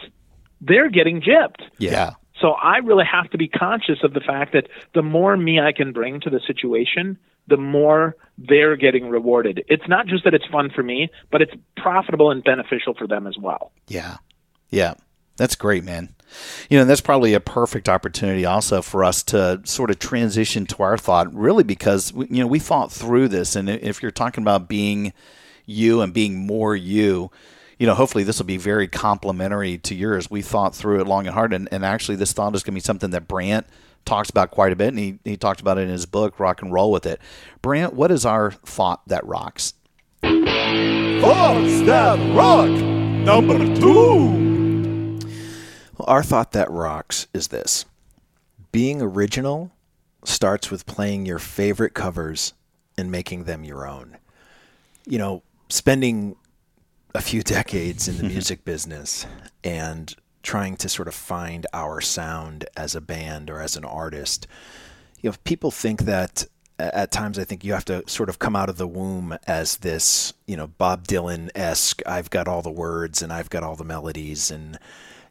they're 0.62 0.89
getting 0.89 1.21
gypped. 1.21 1.62
Yeah. 1.78 2.12
So 2.41 2.52
I 2.52 2.78
really 2.78 3.06
have 3.12 3.30
to 3.32 3.38
be 3.38 3.47
conscious 3.47 4.00
of 4.04 4.13
the 4.13 4.19
fact 4.19 4.54
that 4.54 4.67
the 4.93 5.02
more 5.02 5.36
me 5.36 5.60
I 5.60 5.71
can 5.71 5.91
bring 5.91 6.21
to 6.21 6.30
the 6.30 6.39
situation, 6.45 7.17
the 7.47 7.58
more 7.58 8.15
they're 8.38 8.76
getting 8.76 9.10
rewarded. 9.10 9.63
It's 9.67 9.88
not 9.88 10.08
just 10.08 10.23
that 10.26 10.34
it's 10.34 10.45
fun 10.52 10.69
for 10.73 10.84
me, 10.84 11.10
but 11.32 11.41
it's 11.41 11.54
profitable 11.76 12.30
and 12.30 12.43
beneficial 12.43 12.93
for 12.93 13.08
them 13.08 13.26
as 13.26 13.36
well. 13.41 13.71
Yeah. 13.88 14.17
Yeah. 14.69 14.93
That's 15.38 15.56
great, 15.56 15.84
man. 15.84 16.10
You 16.69 16.78
know, 16.78 16.86
that's 16.86 17.02
probably 17.02 17.34
a 17.34 17.39
perfect 17.39 17.88
opportunity 17.88 18.45
also 18.45 18.82
for 18.82 19.04
us 19.04 19.23
to 19.23 19.62
sort 19.63 19.89
of 19.89 20.00
transition 20.00 20.65
to 20.67 20.84
our 20.84 20.97
thought, 20.97 21.34
really, 21.34 21.63
because, 21.63 22.12
we- 22.12 22.28
you 22.30 22.41
know, 22.41 22.47
we 22.47 22.60
thought 22.60 22.91
through 22.91 23.30
this. 23.30 23.56
And 23.56 23.69
if 23.69 24.02
you're 24.02 24.12
talking 24.12 24.43
about 24.43 24.67
being 24.67 25.13
you 25.65 26.02
and 26.02 26.13
being 26.13 26.45
more 26.45 26.76
you, 26.76 27.32
you 27.80 27.86
know, 27.88 27.93
hopefully 27.93 28.23
this 28.23 28.39
will 28.39 28.45
be 28.45 28.58
very 28.58 28.88
complimentary 28.88 29.78
to 29.80 29.95
yours. 29.95 30.30
We 30.30 30.41
thought 30.41 30.76
through 30.76 31.00
it 31.00 31.08
long 31.08 31.28
and 31.28 31.34
hard. 31.34 31.54
And, 31.54 31.69
and 31.71 31.86
actually, 31.86 32.17
this 32.17 32.34
thought 32.34 32.56
is 32.56 32.63
going 32.63 32.73
to 32.73 32.82
be 32.82 32.82
something 32.82 33.12
that 33.12 33.28
Brant 33.28 33.67
talks 34.04 34.30
about 34.30 34.52
quite 34.52 34.71
a 34.73 34.76
bit. 34.76 34.89
And 34.89 35.00
he, 35.00 35.19
he 35.23 35.38
talked 35.38 35.62
about 35.62 35.78
it 35.78 35.82
in 35.82 35.89
his 35.89 36.06
book, 36.08 36.39
Rock 36.39 36.62
and 36.62 36.73
Roll 36.73 36.91
with 36.91 37.06
It. 37.06 37.21
Brant, 37.62 37.93
what 37.93 38.12
is 38.12 38.26
our 38.26 38.52
thought 38.52 39.08
that 39.08 39.26
rocks? 39.26 39.73
Thoughts 40.23 41.82
that 41.82 42.36
rock. 42.36 42.67
Number 42.69 43.58
two. 43.76 44.46
Well, 45.97 46.10
our 46.10 46.23
thought 46.23 46.51
that 46.51 46.69
rocks 46.69 47.27
is 47.33 47.47
this 47.47 47.86
being 48.71 49.01
original 49.01 49.71
starts 50.23 50.69
with 50.69 50.86
playing 50.86 51.25
your 51.25 51.39
favorite 51.39 51.93
covers 51.93 52.53
and 52.97 53.12
making 53.12 53.45
them 53.45 53.63
your 53.63 53.88
own. 53.88 54.17
You 55.05 55.17
know, 55.17 55.43
spending 55.69 56.36
a 57.15 57.21
few 57.21 57.41
decades 57.57 58.07
in 58.07 58.17
the 58.17 58.23
music 58.33 58.63
business 58.65 59.25
and 59.63 60.13
trying 60.43 60.77
to 60.77 60.89
sort 60.89 61.07
of 61.07 61.15
find 61.15 61.65
our 61.73 61.99
sound 62.01 62.65
as 62.75 62.95
a 62.95 63.01
band 63.01 63.49
or 63.49 63.62
as 63.62 63.75
an 63.75 63.86
artist, 63.86 64.47
you 65.21 65.29
know, 65.29 65.36
people 65.43 65.71
think 65.71 66.03
that 66.03 66.45
at 66.79 67.12
times 67.12 67.39
I 67.39 67.43
think 67.43 67.63
you 67.63 67.73
have 67.73 67.86
to 67.86 68.07
sort 68.07 68.29
of 68.29 68.38
come 68.38 68.55
out 68.55 68.69
of 68.69 68.77
the 68.77 68.88
womb 68.88 69.36
as 69.47 69.77
this, 69.77 70.33
you 70.45 70.55
know, 70.55 70.67
Bob 70.67 71.07
Dylan 71.07 71.49
esque. 71.55 72.01
I've 72.05 72.29
got 72.29 72.47
all 72.47 72.62
the 72.62 72.69
words 72.69 73.23
and 73.23 73.33
I've 73.33 73.49
got 73.49 73.63
all 73.63 73.75
the 73.75 73.83
melodies, 73.83 74.51
and 74.51 74.77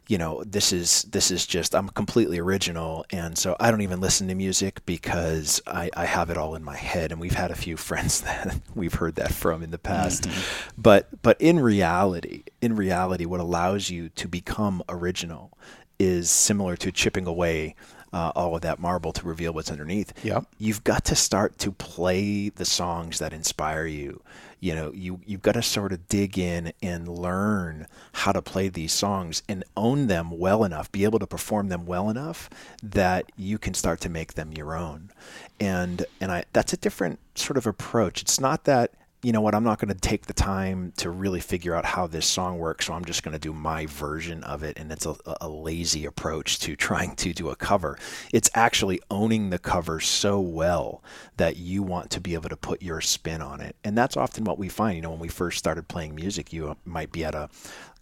you 0.07 0.17
know, 0.17 0.43
this 0.45 0.71
is 0.71 1.03
this 1.03 1.31
is 1.31 1.45
just 1.45 1.75
I'm 1.75 1.89
completely 1.89 2.39
original, 2.39 3.05
and 3.11 3.37
so 3.37 3.55
I 3.59 3.71
don't 3.71 3.81
even 3.81 3.99
listen 3.99 4.27
to 4.29 4.35
music 4.35 4.85
because 4.85 5.61
I, 5.67 5.89
I 5.95 6.05
have 6.05 6.29
it 6.29 6.37
all 6.37 6.55
in 6.55 6.63
my 6.63 6.77
head. 6.77 7.11
And 7.11 7.19
we've 7.19 7.33
had 7.33 7.51
a 7.51 7.55
few 7.55 7.77
friends 7.87 8.21
that 8.21 8.59
we've 8.75 8.93
heard 8.93 9.15
that 9.15 9.33
from 9.33 9.63
in 9.63 9.71
the 9.71 9.77
past. 9.77 10.23
Mm-hmm. 10.23 10.81
But 10.81 11.21
but 11.21 11.39
in 11.41 11.59
reality, 11.59 12.43
in 12.61 12.75
reality, 12.75 13.25
what 13.25 13.39
allows 13.39 13.89
you 13.89 14.09
to 14.09 14.27
become 14.27 14.81
original 14.87 15.57
is 15.99 16.29
similar 16.29 16.75
to 16.77 16.91
chipping 16.91 17.25
away 17.25 17.75
uh, 18.13 18.31
all 18.35 18.55
of 18.55 18.61
that 18.61 18.79
marble 18.79 19.11
to 19.13 19.25
reveal 19.25 19.53
what's 19.53 19.71
underneath. 19.71 20.13
Yep. 20.23 20.45
You've 20.57 20.83
got 20.83 21.05
to 21.05 21.15
start 21.15 21.57
to 21.59 21.71
play 21.71 22.49
the 22.49 22.65
songs 22.65 23.19
that 23.19 23.33
inspire 23.33 23.85
you. 23.85 24.21
You 24.59 24.73
know, 24.75 24.91
you 24.93 25.21
you've 25.25 25.41
got 25.41 25.53
to 25.53 25.61
sort 25.61 25.93
of 25.93 26.07
dig 26.07 26.37
in 26.37 26.73
and 26.81 27.07
learn 27.07 27.87
how 28.13 28.31
to 28.31 28.41
play 28.41 28.69
these 28.69 28.91
songs 28.91 29.43
and 29.47 29.63
own 29.75 30.07
them 30.07 30.37
well 30.37 30.63
enough, 30.63 30.91
be 30.91 31.03
able 31.03 31.19
to 31.19 31.27
perform 31.27 31.69
them 31.69 31.85
well 31.85 32.09
enough 32.09 32.49
that 32.81 33.31
you 33.35 33.57
can 33.57 33.73
start 33.73 34.01
to 34.01 34.09
make 34.09 34.33
them 34.33 34.51
your 34.53 34.75
own. 34.75 35.11
And 35.59 36.05
and 36.19 36.31
I 36.31 36.45
that's 36.53 36.73
a 36.73 36.77
different 36.77 37.19
sort 37.35 37.57
of 37.57 37.67
approach. 37.67 38.21
It's 38.21 38.39
not 38.39 38.63
that 38.63 38.91
you 39.27 39.33
know 39.33 39.41
what, 39.41 39.53
I'm 39.53 39.65
not 39.65 39.77
going 39.77 39.93
to 39.93 39.99
take 39.99 40.27
the 40.27 40.33
time 40.33 40.93
to 40.95 41.09
really 41.09 41.41
figure 41.41 41.75
out 41.75 41.83
how 41.83 42.07
this 42.07 42.25
song 42.25 42.59
works, 42.59 42.85
so 42.85 42.93
I'm 42.93 43.03
just 43.03 43.23
going 43.23 43.33
to 43.33 43.39
do 43.39 43.51
my 43.51 43.85
version 43.85 44.41
of 44.45 44.63
it. 44.63 44.79
And 44.79 44.89
it's 44.89 45.05
a, 45.05 45.17
a, 45.41 45.49
lazy 45.49 46.05
approach 46.05 46.59
to 46.59 46.75
trying 46.77 47.13
to 47.17 47.33
do 47.33 47.49
a 47.49 47.55
cover. 47.57 47.99
It's 48.31 48.49
actually 48.53 49.01
owning 49.11 49.49
the 49.49 49.59
cover 49.59 49.99
so 49.99 50.39
well 50.39 51.03
that 51.35 51.57
you 51.57 51.83
want 51.83 52.09
to 52.11 52.21
be 52.21 52.35
able 52.35 52.47
to 52.47 52.55
put 52.55 52.81
your 52.81 53.01
spin 53.01 53.41
on 53.41 53.59
it. 53.59 53.75
And 53.83 53.97
that's 53.97 54.15
often 54.15 54.45
what 54.45 54.57
we 54.57 54.69
find. 54.69 54.95
You 54.95 55.01
know, 55.01 55.11
when 55.11 55.19
we 55.19 55.27
first 55.27 55.57
started 55.57 55.89
playing 55.89 56.15
music, 56.15 56.53
you 56.53 56.77
might 56.85 57.11
be 57.11 57.25
at 57.25 57.35
a 57.35 57.49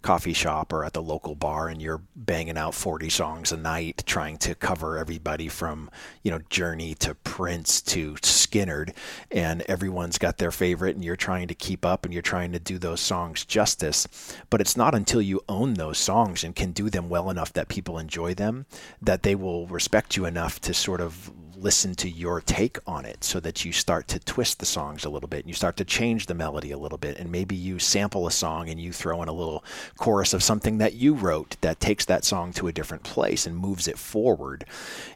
coffee 0.02 0.32
shop 0.32 0.72
or 0.72 0.84
at 0.84 0.92
the 0.92 1.02
local 1.02 1.34
bar 1.34 1.68
and 1.68 1.82
you're 1.82 2.02
banging 2.14 2.56
out 2.56 2.74
40 2.74 3.08
songs 3.08 3.52
a 3.52 3.56
night 3.56 4.02
trying 4.06 4.36
to 4.38 4.54
cover 4.54 4.98
everybody 4.98 5.48
from 5.48 5.90
you 6.22 6.30
know 6.30 6.40
journey 6.50 6.94
to 6.94 7.14
prince 7.14 7.80
to 7.80 8.14
skynyrd 8.14 8.94
and 9.30 9.62
everyone's 9.62 10.18
got 10.18 10.38
their 10.38 10.50
favorite 10.50 10.96
and 10.96 11.04
you're 11.04 11.16
trying 11.16 11.48
to 11.48 11.54
keep 11.54 11.84
up 11.84 12.04
and 12.04 12.12
you're 12.12 12.22
trying 12.22 12.52
to 12.52 12.58
do 12.58 12.78
those 12.78 13.00
songs 13.00 13.44
justice. 13.44 14.06
But 14.50 14.60
it's 14.60 14.76
not 14.76 14.94
until 14.94 15.22
you 15.22 15.40
own 15.48 15.74
those 15.74 15.98
songs 15.98 16.44
and 16.44 16.54
can 16.54 16.72
do 16.72 16.90
them 16.90 17.08
well 17.08 17.30
enough 17.30 17.52
that 17.54 17.68
people 17.68 17.98
enjoy 17.98 18.34
them 18.34 18.66
that 19.02 19.22
they 19.22 19.34
will 19.34 19.66
respect 19.66 20.16
you 20.16 20.24
enough 20.24 20.60
to 20.60 20.74
sort 20.74 21.00
of 21.00 21.30
listen 21.58 21.94
to 21.94 22.08
your 22.08 22.40
take 22.40 22.78
on 22.86 23.04
it 23.04 23.24
so 23.24 23.40
that 23.40 23.64
you 23.64 23.72
start 23.72 24.08
to 24.08 24.18
twist 24.20 24.58
the 24.58 24.66
songs 24.66 25.04
a 25.04 25.10
little 25.10 25.28
bit 25.28 25.40
and 25.40 25.48
you 25.48 25.54
start 25.54 25.76
to 25.76 25.84
change 25.84 26.26
the 26.26 26.34
melody 26.34 26.70
a 26.70 26.78
little 26.78 26.98
bit 26.98 27.18
and 27.18 27.30
maybe 27.30 27.56
you 27.56 27.78
sample 27.78 28.26
a 28.26 28.30
song 28.30 28.68
and 28.68 28.80
you 28.80 28.92
throw 28.92 29.22
in 29.22 29.28
a 29.28 29.32
little 29.32 29.64
chorus 29.98 30.34
of 30.34 30.42
something 30.42 30.78
that 30.78 30.94
you 30.94 31.14
wrote 31.14 31.56
that 31.60 31.80
takes 31.80 32.04
that 32.04 32.24
song 32.24 32.52
to 32.52 32.68
a 32.68 32.72
different 32.72 33.02
place 33.02 33.46
and 33.46 33.56
moves 33.56 33.88
it 33.88 33.98
forward 33.98 34.64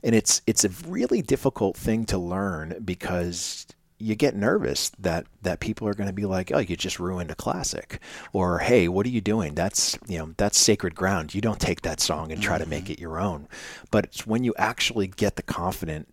and 0.03 0.15
it's 0.15 0.43
it's 0.47 0.65
a 0.65 0.71
really 0.87 1.23
difficult 1.23 1.77
thing 1.77 2.05
to 2.05 2.19
learn 2.19 2.81
because 2.85 3.67
you 4.01 4.15
get 4.15 4.35
nervous 4.35 4.91
that 4.99 5.27
that 5.43 5.61
people 5.61 5.87
are 5.87 5.95
going 5.95 6.09
to 6.09 6.13
be 6.13 6.25
like, 6.25 6.51
"Oh, 6.53 6.59
you 6.59 6.75
just 6.75 6.99
ruined 6.99 7.31
a 7.31 7.35
classic," 7.35 8.01
or 8.33 8.61
"Hey, 8.61 8.89
what 8.89 9.05
are 9.05 9.11
you 9.11 9.21
doing? 9.21 9.55
That's 9.55 9.99
you 10.09 10.19
know 10.19 10.33
that's 10.39 10.59
sacred 10.59 10.95
ground. 10.95 11.35
You 11.35 11.43
don't 11.43 11.61
take 11.61 11.83
that 11.83 12.01
song 12.01 12.33
and 12.33 12.43
try 12.43 12.57
mm-hmm. 12.57 12.65
to 12.65 12.71
make 12.71 12.85
mm-hmm. 12.85 12.93
it 12.95 12.99
your 12.99 13.21
own." 13.21 13.47
But 13.91 14.07
it's 14.07 14.27
when 14.27 14.43
you 14.43 14.55
actually 14.57 15.07
get 15.07 15.37
the 15.37 15.43
confident 15.43 16.09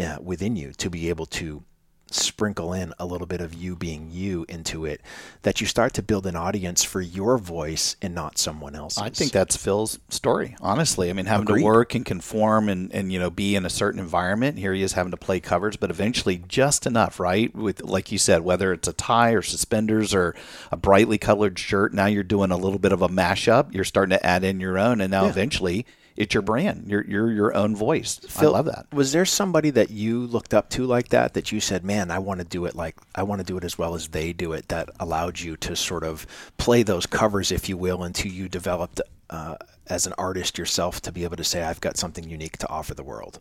uh, 0.00 0.18
within 0.22 0.56
you 0.56 0.72
to 0.72 0.90
be 0.90 1.08
able 1.08 1.26
to 1.26 1.62
sprinkle 2.08 2.72
in 2.72 2.94
a 2.98 3.06
little 3.06 3.26
bit 3.26 3.40
of 3.40 3.52
you 3.52 3.74
being 3.74 4.08
you 4.12 4.46
into 4.48 4.84
it 4.84 5.00
that 5.42 5.60
you 5.60 5.66
start 5.66 5.92
to 5.92 6.02
build 6.02 6.24
an 6.26 6.36
audience 6.36 6.84
for 6.84 7.00
your 7.00 7.36
voice 7.36 7.96
and 8.00 8.14
not 8.14 8.38
someone 8.38 8.76
else's. 8.76 9.02
I 9.02 9.10
think 9.10 9.32
that's 9.32 9.56
Phil's 9.56 9.98
story, 10.08 10.56
honestly. 10.60 11.10
I 11.10 11.12
mean, 11.14 11.26
having 11.26 11.48
Agreed. 11.48 11.62
to 11.62 11.66
work 11.66 11.94
and 11.96 12.06
conform 12.06 12.68
and, 12.68 12.92
and, 12.94 13.12
you 13.12 13.18
know, 13.18 13.28
be 13.30 13.56
in 13.56 13.66
a 13.66 13.70
certain 13.70 13.98
environment. 13.98 14.58
Here 14.58 14.72
he 14.72 14.82
is 14.82 14.92
having 14.92 15.10
to 15.10 15.16
play 15.16 15.40
covers, 15.40 15.76
but 15.76 15.90
eventually 15.90 16.42
just 16.46 16.86
enough, 16.86 17.18
right? 17.18 17.54
With, 17.54 17.82
like 17.82 18.12
you 18.12 18.18
said, 18.18 18.42
whether 18.42 18.72
it's 18.72 18.88
a 18.88 18.92
tie 18.92 19.32
or 19.32 19.42
suspenders 19.42 20.14
or 20.14 20.36
a 20.70 20.76
brightly 20.76 21.18
colored 21.18 21.58
shirt, 21.58 21.92
now 21.92 22.06
you're 22.06 22.22
doing 22.22 22.52
a 22.52 22.56
little 22.56 22.78
bit 22.78 22.92
of 22.92 23.02
a 23.02 23.08
mashup. 23.08 23.74
You're 23.74 23.84
starting 23.84 24.16
to 24.16 24.24
add 24.24 24.44
in 24.44 24.60
your 24.60 24.78
own. 24.78 25.00
And 25.00 25.10
now 25.10 25.24
yeah. 25.24 25.30
eventually 25.30 25.86
it's 26.16 26.34
your 26.34 26.42
brand. 26.42 26.84
You're 26.86 27.04
you're 27.04 27.30
your 27.30 27.54
own 27.54 27.76
voice. 27.76 28.18
Phil, 28.28 28.50
I 28.50 28.58
love 28.58 28.66
that. 28.66 28.86
Was 28.92 29.12
there 29.12 29.24
somebody 29.24 29.70
that 29.70 29.90
you 29.90 30.26
looked 30.26 30.54
up 30.54 30.70
to 30.70 30.84
like 30.84 31.08
that 31.08 31.34
that 31.34 31.52
you 31.52 31.60
said, 31.60 31.84
"Man, 31.84 32.10
I 32.10 32.18
want 32.18 32.40
to 32.40 32.46
do 32.46 32.64
it 32.64 32.74
like 32.74 32.96
I 33.14 33.22
want 33.22 33.40
to 33.40 33.44
do 33.44 33.56
it 33.56 33.64
as 33.64 33.78
well 33.78 33.94
as 33.94 34.08
they 34.08 34.32
do 34.32 34.52
it." 34.52 34.68
That 34.68 34.90
allowed 34.98 35.40
you 35.40 35.56
to 35.58 35.76
sort 35.76 36.04
of 36.04 36.26
play 36.56 36.82
those 36.82 37.06
covers, 37.06 37.52
if 37.52 37.68
you 37.68 37.76
will, 37.76 38.02
until 38.02 38.32
you 38.32 38.48
developed 38.48 39.00
uh, 39.30 39.56
as 39.86 40.06
an 40.06 40.14
artist 40.16 40.58
yourself 40.58 41.00
to 41.02 41.12
be 41.12 41.24
able 41.24 41.36
to 41.36 41.44
say, 41.44 41.62
"I've 41.62 41.80
got 41.80 41.96
something 41.96 42.28
unique 42.28 42.58
to 42.58 42.68
offer 42.68 42.94
the 42.94 43.04
world." 43.04 43.40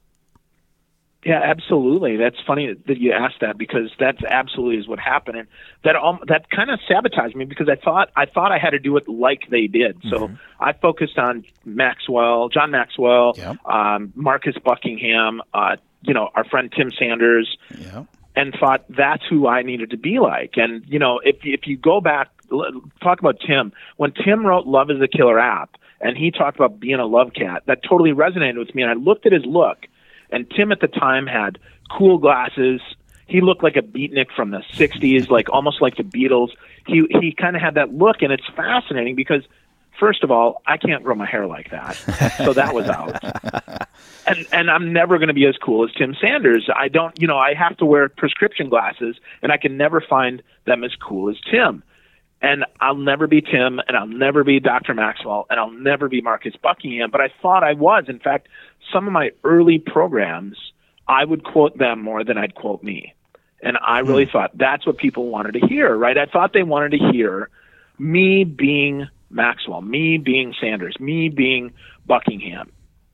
Yeah, 1.26 1.42
absolutely. 1.44 2.18
That's 2.18 2.38
funny 2.46 2.76
that 2.86 3.00
you 3.00 3.12
asked 3.12 3.40
that 3.42 3.58
because 3.58 3.90
that's 4.00 4.24
absolutely 4.24 4.78
is 4.78 4.88
what 4.88 5.00
happened, 5.00 5.38
and 5.38 5.48
that 5.84 5.96
um, 5.96 6.20
that 6.28 6.52
kind 6.52 6.70
of 6.70 6.80
sabotaged 6.88 7.36
me 7.36 7.46
because 7.46 7.68
I 7.68 7.76
thought 7.76 8.12
I 8.16 8.28
thought 8.28 8.52
I 8.52 8.60
had 8.60 8.70
to 8.70 8.80
do 8.80 8.96
it 8.96 9.10
like 9.10 9.50
they 9.50 9.66
did. 9.66 9.98
Mm-hmm. 10.02 10.10
So 10.10 10.30
I 10.60 10.74
focused 10.74 11.18
on 11.18 11.44
Maxwell, 11.66 12.50
John 12.50 12.70
Maxwell, 12.70 13.34
yep. 13.38 13.58
um, 13.66 14.14
Marcus 14.14 14.56
Buckingham, 14.64 15.42
uh, 15.52 15.78
you 16.04 16.14
know, 16.14 16.30
our 16.36 16.46
friend 16.46 16.72
Tim 16.72 16.92
Sanders, 16.92 17.58
yep. 17.76 18.06
and 18.36 18.56
thought 18.60 18.86
that's 18.88 19.24
who 19.28 19.48
I 19.48 19.64
needed 19.64 19.90
to 19.90 19.98
be 19.98 20.20
like. 20.20 20.58
And 20.58 20.86
you 20.86 21.00
know, 21.00 21.20
if 21.24 21.38
if 21.42 21.66
you 21.66 21.76
go 21.76 22.02
back, 22.02 22.30
talk 23.02 23.20
about 23.20 23.40
Tim 23.40 23.74
when 23.98 24.12
Tim 24.12 24.46
wrote 24.46 24.68
"Love 24.68 24.92
Is 24.92 25.02
a 25.02 25.08
Killer 25.08 25.40
App," 25.40 25.76
and 26.02 26.16
he 26.16 26.30
talked 26.30 26.58
about 26.58 26.80
being 26.80 27.00
a 27.00 27.08
love 27.08 27.32
cat, 27.34 27.64
that 27.66 27.82
totally 27.82 28.12
resonated 28.12 28.60
with 28.60 28.76
me. 28.76 28.84
And 28.84 28.92
I 28.92 28.94
looked 28.94 29.26
at 29.26 29.32
his 29.32 29.44
look 29.44 29.88
and 30.32 30.50
Tim 30.50 30.72
at 30.72 30.80
the 30.80 30.88
time 30.88 31.28
had 31.28 31.60
cool 31.96 32.18
glasses. 32.18 32.82
He 33.28 33.42
looked 33.42 33.64
like 33.64 33.76
a 33.76 33.82
beatnik 33.82 34.32
from 34.36 34.52
the 34.52 34.64
'60s, 34.74 35.30
like 35.30 35.50
almost 35.50 35.82
like 35.82 35.98
the 35.98 36.04
Beatles. 36.04 36.50
He 36.86 37.04
he 37.22 37.32
kind 37.32 37.56
of 37.56 37.62
had 37.62 37.76
that 37.76 37.94
look, 37.94 38.22
and 38.22 38.32
it's 38.32 38.46
fascinating 38.56 39.16
because 39.16 39.44
first 40.00 40.24
of 40.24 40.32
all, 40.32 40.62
I 40.66 40.78
can't 40.78 41.04
grow 41.04 41.16
my 41.16 41.26
hair 41.26 41.48
like 41.48 41.72
that, 41.72 41.94
so 42.38 42.54
that 42.54 42.74
was 42.74 42.88
out. 42.88 43.24
and 44.28 44.46
and 44.52 44.70
I'm 44.70 44.94
never 44.94 45.18
going 45.18 45.30
to 45.30 45.34
be 45.34 45.46
as 45.46 45.58
cool 45.58 45.86
as 45.86 45.92
Tim 45.94 46.16
Sanders. 46.20 46.70
I 46.76 46.88
don't, 46.88 47.20
you 47.20 47.28
know, 47.28 47.38
I 47.38 47.54
have 47.54 47.78
to 47.78 47.86
wear 47.86 48.10
prescription 48.10 48.70
glasses, 48.70 49.16
and 49.42 49.52
I 49.52 49.58
can 49.58 49.78
never 49.78 50.02
find 50.02 50.42
them 50.66 50.84
as 50.84 50.92
cool 50.96 51.30
as 51.30 51.38
Tim. 51.50 51.84
And 52.46 52.64
I'll 52.80 52.94
never 52.94 53.26
be 53.26 53.42
Tim, 53.42 53.80
and 53.88 53.98
I'll 53.98 54.06
never 54.06 54.44
be 54.44 54.60
Dr. 54.60 54.94
Maxwell, 54.94 55.48
and 55.50 55.60
I'll 55.60 55.72
never 55.72 56.08
be 56.08 56.22
Marcus 56.22 56.54
Buckingham. 56.62 57.10
But 57.10 57.20
I 57.20 57.30
thought 57.42 57.64
I 57.64 57.74
was. 57.74 58.04
In 58.08 58.20
fact, 58.20 58.50
some 58.94 59.08
of 59.08 59.14
my 59.14 59.32
early 59.44 59.80
programs, 59.80 60.56
I 61.08 61.26
would 61.26 61.44
quote 61.44 61.76
them 61.80 62.04
more 62.04 62.24
than 62.24 62.38
I'd 62.38 62.54
quote 62.54 62.84
me. 62.84 63.16
And 63.64 63.80
I 63.82 64.02
really 64.02 64.28
mm. 64.28 64.32
thought 64.32 64.56
that's 64.56 64.86
what 64.86 64.98
people 64.98 65.28
wanted 65.28 65.54
to 65.54 65.66
hear, 65.66 65.96
right? 65.96 66.16
I 66.16 66.28
thought 66.28 66.54
they 66.54 66.62
wanted 66.62 66.92
to 66.92 67.12
hear 67.12 67.50
me 67.98 68.44
being 68.44 69.08
Maxwell, 69.32 69.82
me 69.82 70.20
being 70.20 70.54
Sanders, 70.62 71.00
me 71.00 71.30
being 71.30 71.74
Buckingham. 72.06 72.72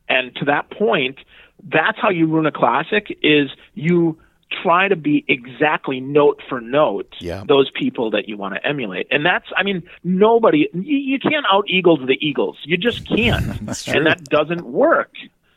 And 0.09 0.35
to 0.35 0.45
that 0.45 0.69
point, 0.71 1.19
that's 1.63 1.97
how 2.01 2.09
you 2.09 2.27
ruin 2.27 2.47
a 2.47 2.51
classic 2.51 3.17
is 3.23 3.49
you 3.75 4.19
try 4.63 4.87
to 4.87 4.95
be 4.95 5.23
exactly 5.27 5.99
note 5.99 6.41
for 6.47 6.61
note 6.61 7.13
yeah. 7.19 7.43
those 7.47 7.71
people 7.71 8.11
that 8.11 8.27
you 8.27 8.37
want 8.37 8.55
to 8.55 8.65
emulate. 8.65 9.07
And 9.11 9.25
that's, 9.25 9.45
I 9.55 9.63
mean, 9.63 9.83
nobody, 10.03 10.69
you, 10.73 10.97
you 10.97 11.19
can't 11.19 11.45
out 11.51 11.65
Eagles 11.67 11.99
the 12.05 12.17
Eagles. 12.19 12.57
You 12.63 12.77
just 12.77 13.07
can't. 13.07 13.45
and 13.87 14.05
that 14.05 14.23
doesn't 14.25 14.63
work. 14.63 15.11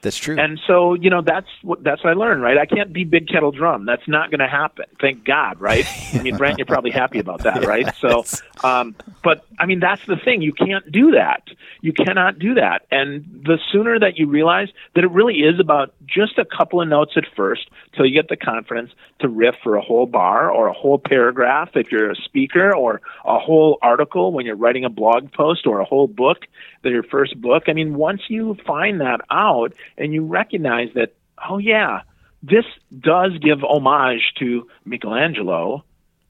That's 0.04 0.18
true. 0.18 0.38
And 0.38 0.61
so, 0.66 0.92
you 0.92 1.09
know, 1.09 1.22
that's 1.22 1.48
what 1.62 1.83
that's 1.83 2.04
what 2.04 2.11
I 2.11 2.12
learned, 2.12 2.42
right? 2.42 2.59
I 2.59 2.66
can't 2.66 2.92
be 2.92 3.04
big 3.04 3.26
kettle 3.26 3.52
drum. 3.52 3.87
That's 3.87 4.07
not 4.07 4.30
going 4.30 4.40
to 4.40 4.46
happen. 4.46 4.85
Thank 5.00 5.24
God, 5.24 5.59
right? 5.59 5.87
I 6.12 6.20
mean, 6.20 6.37
Brent, 6.37 6.59
you're 6.59 6.66
probably 6.66 6.90
happy 6.90 7.18
about 7.18 7.42
that, 7.44 7.64
right? 7.66 7.90
So, 7.96 8.24
um, 8.62 8.94
but 9.22 9.46
I 9.59 9.64
mean, 9.64 9.80
that's 9.80 10.04
the 10.04 10.16
thing. 10.16 10.42
You 10.42 10.52
can't 10.52 10.92
do 10.92 11.12
that. 11.12 11.44
You 11.80 11.94
cannot 11.94 12.38
do 12.38 12.54
that. 12.54 12.83
And 12.90 13.24
the 13.46 13.59
sooner 13.72 13.98
that 13.98 14.18
you 14.18 14.26
realize 14.26 14.68
that 14.94 15.04
it 15.04 15.11
really 15.11 15.37
is 15.37 15.59
about 15.59 15.94
just 16.07 16.38
a 16.38 16.45
couple 16.45 16.81
of 16.81 16.88
notes 16.88 17.12
at 17.17 17.25
first, 17.37 17.69
till 17.95 18.07
you 18.07 18.14
get 18.14 18.29
the 18.29 18.37
confidence 18.37 18.90
to 19.21 19.29
riff 19.29 19.57
for 19.62 19.77
a 19.77 19.83
whole 19.83 20.07
bar 20.07 20.51
or 20.51 20.69
a 20.69 20.73
whole 20.73 20.99
paragraph 20.99 21.71
if 21.75 21.90
you're 21.90 22.11
a 22.11 22.17
speaker, 22.17 22.75
or 22.75 23.01
a 23.25 23.38
whole 23.38 23.79
article 23.83 24.33
when 24.33 24.47
you're 24.47 24.57
writing 24.57 24.85
a 24.85 24.90
blog 24.90 25.33
post, 25.33 25.67
or 25.67 25.81
a 25.81 25.85
whole 25.85 26.07
book, 26.07 26.47
your 26.83 27.03
first 27.03 27.40
book. 27.40 27.64
I 27.67 27.73
mean, 27.73 27.95
once 27.95 28.23
you 28.29 28.57
find 28.67 29.01
that 29.01 29.21
out 29.31 29.73
and 29.97 30.12
you 30.12 30.25
recognize 30.25 30.90
that, 30.95 31.14
oh, 31.49 31.59
yeah, 31.59 32.03
this 32.43 32.67
does 32.99 33.33
give 33.38 33.62
homage 33.62 34.35
to 34.38 34.69
Michelangelo, 34.85 35.85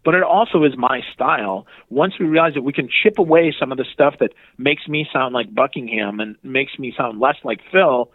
but 0.04 0.14
it 0.14 0.22
also 0.22 0.62
is 0.64 0.76
my 0.76 1.00
style. 1.12 1.66
Once 1.88 2.14
we 2.20 2.26
realize 2.26 2.54
that 2.54 2.62
we 2.62 2.72
can 2.72 2.88
chip 2.88 3.18
away 3.18 3.54
some 3.58 3.72
of 3.72 3.78
the 3.78 3.84
stuff 3.92 4.14
that 4.20 4.32
makes 4.58 4.86
me 4.86 5.08
sound 5.12 5.34
like 5.34 5.52
Buckingham 5.52 6.20
and 6.20 6.36
makes 6.42 6.78
me 6.78 6.94
sound 6.96 7.18
less 7.18 7.36
like 7.42 7.60
Phil, 7.72 8.10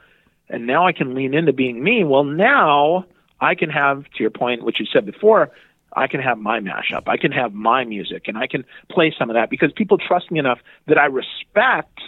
and 0.50 0.68
now 0.68 0.88
I 0.88 0.92
can 0.92 1.14
lean 1.16 1.34
into 1.34 1.54
being 1.54 1.84
me, 1.84 2.04
well, 2.04 2.24
now 2.24 3.06
I 3.40 3.56
can 3.56 3.70
have, 3.70 4.04
to 4.16 4.20
your 4.20 4.32
point, 4.32 4.64
what 4.64 4.80
you 4.80 4.86
said 4.92 5.06
before, 5.06 5.52
I 5.94 6.08
can 6.08 6.22
have 6.22 6.38
my 6.38 6.60
mashup. 6.60 7.08
I 7.08 7.18
can 7.18 7.32
have 7.32 7.54
my 7.54 7.84
music, 7.84 8.28
and 8.28 8.38
I 8.38 8.48
can 8.48 8.64
play 8.90 9.14
some 9.18 9.30
of 9.30 9.36
that 9.36 9.50
because 9.50 9.72
people 9.72 9.98
trust 9.98 10.30
me 10.32 10.40
enough 10.40 10.60
that 10.88 10.98
I 10.98 11.06
respect 11.06 12.00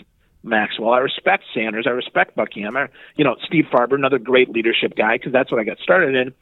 Maxwell. 0.43 0.91
I 0.91 0.99
respect 0.99 1.43
Sanders. 1.53 1.85
I 1.87 1.91
respect 1.91 2.35
Buckingham. 2.35 2.75
You 3.15 3.23
know, 3.23 3.35
Steve 3.45 3.65
Farber, 3.71 3.95
another 3.95 4.19
great 4.19 4.49
leadership 4.49 4.95
guy, 4.95 5.17
because 5.17 5.31
that's 5.31 5.51
what 5.51 5.59
I 5.59 5.63
got 5.63 5.79
started 5.79 6.15
in. 6.15 6.33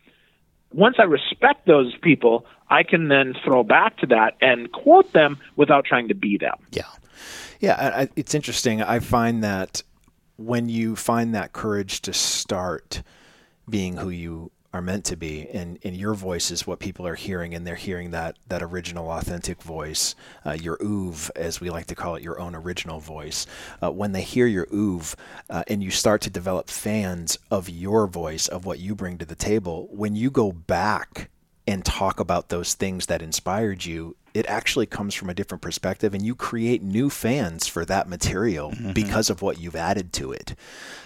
Once 0.72 0.98
I 1.00 1.04
respect 1.04 1.66
those 1.66 1.96
people, 2.02 2.46
I 2.70 2.84
can 2.84 3.08
then 3.08 3.34
throw 3.44 3.64
back 3.64 3.98
to 3.98 4.08
that 4.08 4.36
and 4.42 4.72
quote 4.72 5.12
them 5.14 5.40
without 5.56 5.86
trying 5.86 6.10
to 6.10 6.14
be 6.16 6.38
them. 6.38 6.56
Yeah. 6.72 6.84
Yeah, 7.60 7.74
I, 7.76 8.10
it's 8.16 8.34
interesting. 8.34 8.82
I 8.82 9.00
find 9.00 9.44
that 9.44 9.84
when 10.40 10.70
you 10.70 10.96
find 10.96 11.36
that 11.36 11.52
courage 11.52 12.02
to 12.02 12.14
start 12.14 13.04
being 13.70 13.98
who 13.98 14.10
you 14.10 14.52
are 14.74 14.82
meant 14.82 15.04
to 15.04 15.18
be 15.18 15.50
and, 15.50 15.80
and 15.84 15.98
your 15.98 16.14
voice 16.14 16.52
is 16.52 16.66
what 16.66 16.80
people 16.80 17.06
are 17.06 17.16
hearing 17.16 17.56
and 17.56 17.66
they're 17.66 17.76
hearing 17.76 18.12
that 18.12 18.38
that 18.48 18.62
original 18.62 19.10
authentic 19.10 19.62
voice 19.62 20.16
uh, 20.46 20.52
your 20.52 20.78
oeuvre 20.82 21.32
as 21.36 21.60
we 21.60 21.70
like 21.70 21.88
to 21.88 21.96
call 21.96 22.16
it 22.16 22.24
your 22.24 22.40
own 22.40 22.56
original 22.56 23.00
voice. 23.00 23.48
Uh, 23.82 23.92
when 23.92 24.12
they 24.12 24.22
hear 24.22 24.46
your 24.46 24.68
oeuvre 24.72 25.18
uh, 25.50 25.64
and 25.68 25.84
you 25.84 25.92
start 25.92 26.22
to 26.22 26.30
develop 26.30 26.70
fans 26.70 27.38
of 27.52 27.68
your 27.68 28.08
voice 28.08 28.48
of 28.48 28.64
what 28.64 28.80
you 28.80 28.96
bring 28.96 29.18
to 29.18 29.26
the 29.26 29.36
table 29.36 29.90
when 29.92 30.16
you 30.16 30.30
go 30.30 30.52
back 30.52 31.30
and 31.68 31.84
talk 31.84 32.20
about 32.20 32.50
those 32.50 32.76
things 32.76 33.08
that 33.08 33.22
inspired 33.22 33.84
you 33.84 34.16
it 34.40 34.46
actually 34.48 34.86
comes 34.86 35.14
from 35.14 35.30
a 35.30 35.34
different 35.34 35.62
perspective 35.62 36.14
and 36.14 36.26
you 36.26 36.34
create 36.34 36.82
new 36.82 37.10
fans 37.10 37.68
for 37.68 37.86
that 37.86 38.08
material 38.08 38.72
mm-hmm. 38.72 38.94
because 38.94 39.30
of 39.30 39.42
what 39.42 39.60
you've 39.60 39.76
added 39.76 40.12
to 40.14 40.32
it 40.32 40.56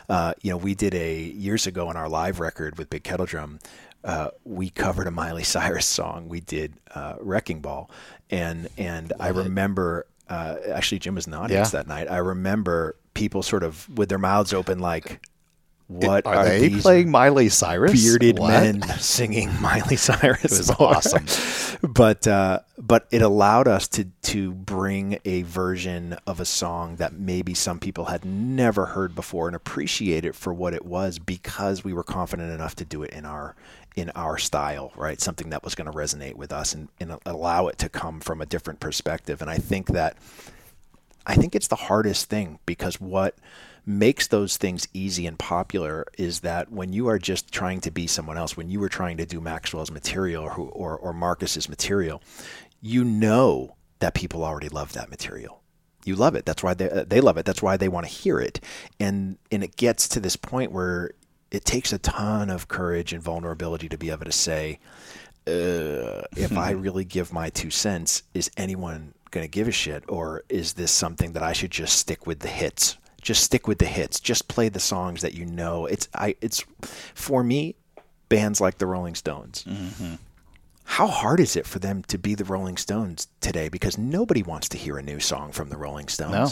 uh, 0.10 0.34
you 0.42 0.52
know 0.52 0.58
we 0.58 0.76
did 0.76 0.94
a 0.94 1.20
years 1.20 1.68
ago 1.68 1.88
on 1.88 1.98
our 1.98 2.08
live 2.08 2.40
record 2.40 2.78
with 2.78 2.90
big 2.90 3.04
kettle 3.04 3.26
drum 3.26 3.60
uh, 4.04 4.30
we 4.44 4.70
covered 4.70 5.08
a 5.08 5.12
Miley 5.12 5.44
Cyrus 5.44 5.86
song. 5.86 6.28
We 6.28 6.42
did 6.42 6.74
uh, 6.94 7.16
"Wrecking 7.22 7.62
Ball," 7.62 7.90
and 8.30 8.68
and 8.78 9.12
Love 9.12 9.22
I 9.22 9.28
remember 9.30 10.08
uh, 10.30 10.58
actually 10.74 11.00
Jim 11.00 11.16
was 11.16 11.26
in 11.26 11.32
the 11.32 11.38
audience 11.38 11.74
yeah. 11.74 11.80
that 11.80 11.88
night. 11.88 12.10
I 12.10 12.18
remember 12.18 12.96
people 13.14 13.44
sort 13.44 13.64
of 13.64 13.88
with 13.98 14.10
their 14.10 14.18
mouths 14.18 14.54
open, 14.54 14.80
like, 14.80 15.26
what 15.88 16.26
are, 16.26 16.36
are 16.36 16.46
they 16.46 16.70
playing 16.70 17.12
Miley 17.12 17.50
Cyrus? 17.50 17.92
Bearded 17.92 18.40
what? 18.40 18.50
men 18.50 18.82
singing 19.00 19.50
Miley 19.62 19.98
Cyrus. 19.98 20.46
It 20.46 20.58
was 20.58 20.70
awesome, 20.72 21.26
but 21.88 22.26
uh, 22.28 22.60
but 22.78 23.08
it 23.12 23.22
allowed 23.22 23.68
us 23.68 23.88
to 23.90 24.06
to 24.24 24.54
bring 24.54 25.20
a 25.26 25.44
version 25.44 26.18
of 26.26 26.40
a 26.40 26.46
song 26.46 26.96
that 26.96 27.14
maybe 27.14 27.54
some 27.54 27.80
people 27.80 28.06
had 28.06 28.24
never 28.26 28.88
heard 28.88 29.14
before 29.14 29.48
and 29.48 29.56
appreciate 29.56 30.26
it 30.26 30.36
for 30.36 30.54
what 30.54 30.74
it 30.74 30.86
was 30.86 31.20
because 31.20 31.84
we 31.84 31.94
were 31.94 32.04
confident 32.04 32.52
enough 32.52 32.76
to 32.76 32.86
do 32.86 33.04
it 33.04 33.12
in 33.12 33.26
our 33.26 33.56
in 33.96 34.10
our 34.12 34.38
style, 34.38 34.92
right? 34.96 35.22
Something 35.22 35.50
that 35.52 35.64
was 35.64 35.76
going 35.76 35.92
to 35.92 35.96
resonate 35.96 36.36
with 36.36 36.52
us 36.52 36.74
and, 36.74 36.90
and 37.00 37.18
allow 37.26 37.68
it 37.68 37.78
to 37.80 37.90
come 37.90 38.20
from 38.20 38.42
a 38.42 38.46
different 38.46 38.80
perspective. 38.80 39.42
And 39.42 39.50
I 39.50 39.58
think 39.58 39.88
that 39.90 40.18
I 41.26 41.36
think 41.36 41.56
it's 41.56 41.68
the 41.68 41.76
hardest 41.76 42.30
thing 42.30 42.60
because 42.66 43.00
what 43.00 43.36
makes 43.86 44.28
those 44.28 44.58
things 44.58 44.88
easy 44.94 45.28
and 45.28 45.38
popular 45.38 46.06
is 46.18 46.40
that 46.42 46.72
when 46.72 46.94
you 46.94 47.08
are 47.08 47.20
just 47.20 47.52
trying 47.52 47.82
to 47.82 47.92
be 47.92 48.08
someone 48.08 48.38
else, 48.38 48.56
when 48.56 48.70
you 48.70 48.80
were 48.80 48.90
trying 48.90 49.18
to 49.18 49.26
do 49.26 49.42
Maxwell's 49.42 49.92
material 49.92 50.44
or, 50.44 50.54
or, 50.54 50.98
or 50.98 51.14
Marcus's 51.14 51.68
material, 51.68 52.22
you 52.82 53.04
know 53.04 53.76
that 54.00 54.14
people 54.14 54.44
already 54.44 54.70
love 54.70 54.94
that 54.94 55.10
material. 55.10 55.62
You 56.06 56.16
love 56.16 56.36
it. 56.36 56.46
That's 56.46 56.64
why 56.64 56.74
they, 56.74 57.06
they 57.08 57.22
love 57.22 57.38
it. 57.38 57.46
That's 57.46 57.62
why 57.62 57.78
they 57.78 57.88
want 57.88 58.06
to 58.06 58.12
hear 58.12 58.40
it. 58.40 58.60
And, 59.00 59.38
and 59.52 59.64
it 59.64 59.76
gets 59.76 60.08
to 60.10 60.20
this 60.20 60.36
point 60.36 60.72
where 60.72 61.12
it 61.52 61.66
takes 61.66 61.94
a 61.94 61.98
ton 61.98 62.50
of 62.50 62.68
courage 62.68 63.14
and 63.14 63.22
vulnerability 63.22 63.88
to 63.90 63.98
be 63.98 64.10
able 64.10 64.26
to 64.26 64.32
say, 64.32 64.80
uh, 65.46 66.24
if 66.36 66.58
I 66.58 66.72
really 66.76 67.06
give 67.06 67.32
my 67.32 67.50
two 67.50 67.70
cents, 67.70 68.24
is 68.34 68.50
anyone 68.58 69.14
going 69.32 69.46
to 69.46 69.50
give 69.50 69.68
a 69.68 69.72
shit? 69.72 70.04
Or 70.08 70.44
is 70.50 70.74
this 70.74 70.92
something 70.92 71.34
that 71.34 71.44
I 71.44 71.54
should 71.54 71.72
just 71.72 71.98
stick 71.98 72.28
with 72.28 72.40
the 72.40 72.50
hits 72.50 72.98
just 73.24 73.44
stick 73.44 73.68
with 73.68 73.80
the 73.80 73.86
hits. 73.86 74.20
Just 74.20 74.48
play 74.48 74.70
the 74.70 74.80
songs 74.80 75.22
that 75.22 75.34
you 75.34 75.46
know. 75.46 75.86
It's 75.86 76.08
I 76.14 76.36
it's 76.42 76.64
for 77.16 77.44
me 77.44 77.76
bands 78.30 78.62
like 78.62 78.78
the 78.78 78.86
Rolling 78.86 79.16
Stones. 79.16 79.66
Mm-hmm. 79.68 80.16
How 80.86 81.08
hard 81.08 81.40
is 81.40 81.56
it 81.56 81.66
for 81.66 81.80
them 81.80 82.04
to 82.04 82.18
be 82.18 82.36
the 82.36 82.44
Rolling 82.44 82.78
Stones 82.78 83.28
today? 83.40 83.70
Because 83.70 83.98
nobody 83.98 84.44
wants 84.44 84.70
to 84.70 84.78
hear 84.78 84.98
a 84.98 85.02
new 85.02 85.20
song 85.20 85.52
from 85.52 85.70
the 85.70 85.78
Rolling 85.78 86.10
Stones. 86.10 86.34
No 86.34 86.50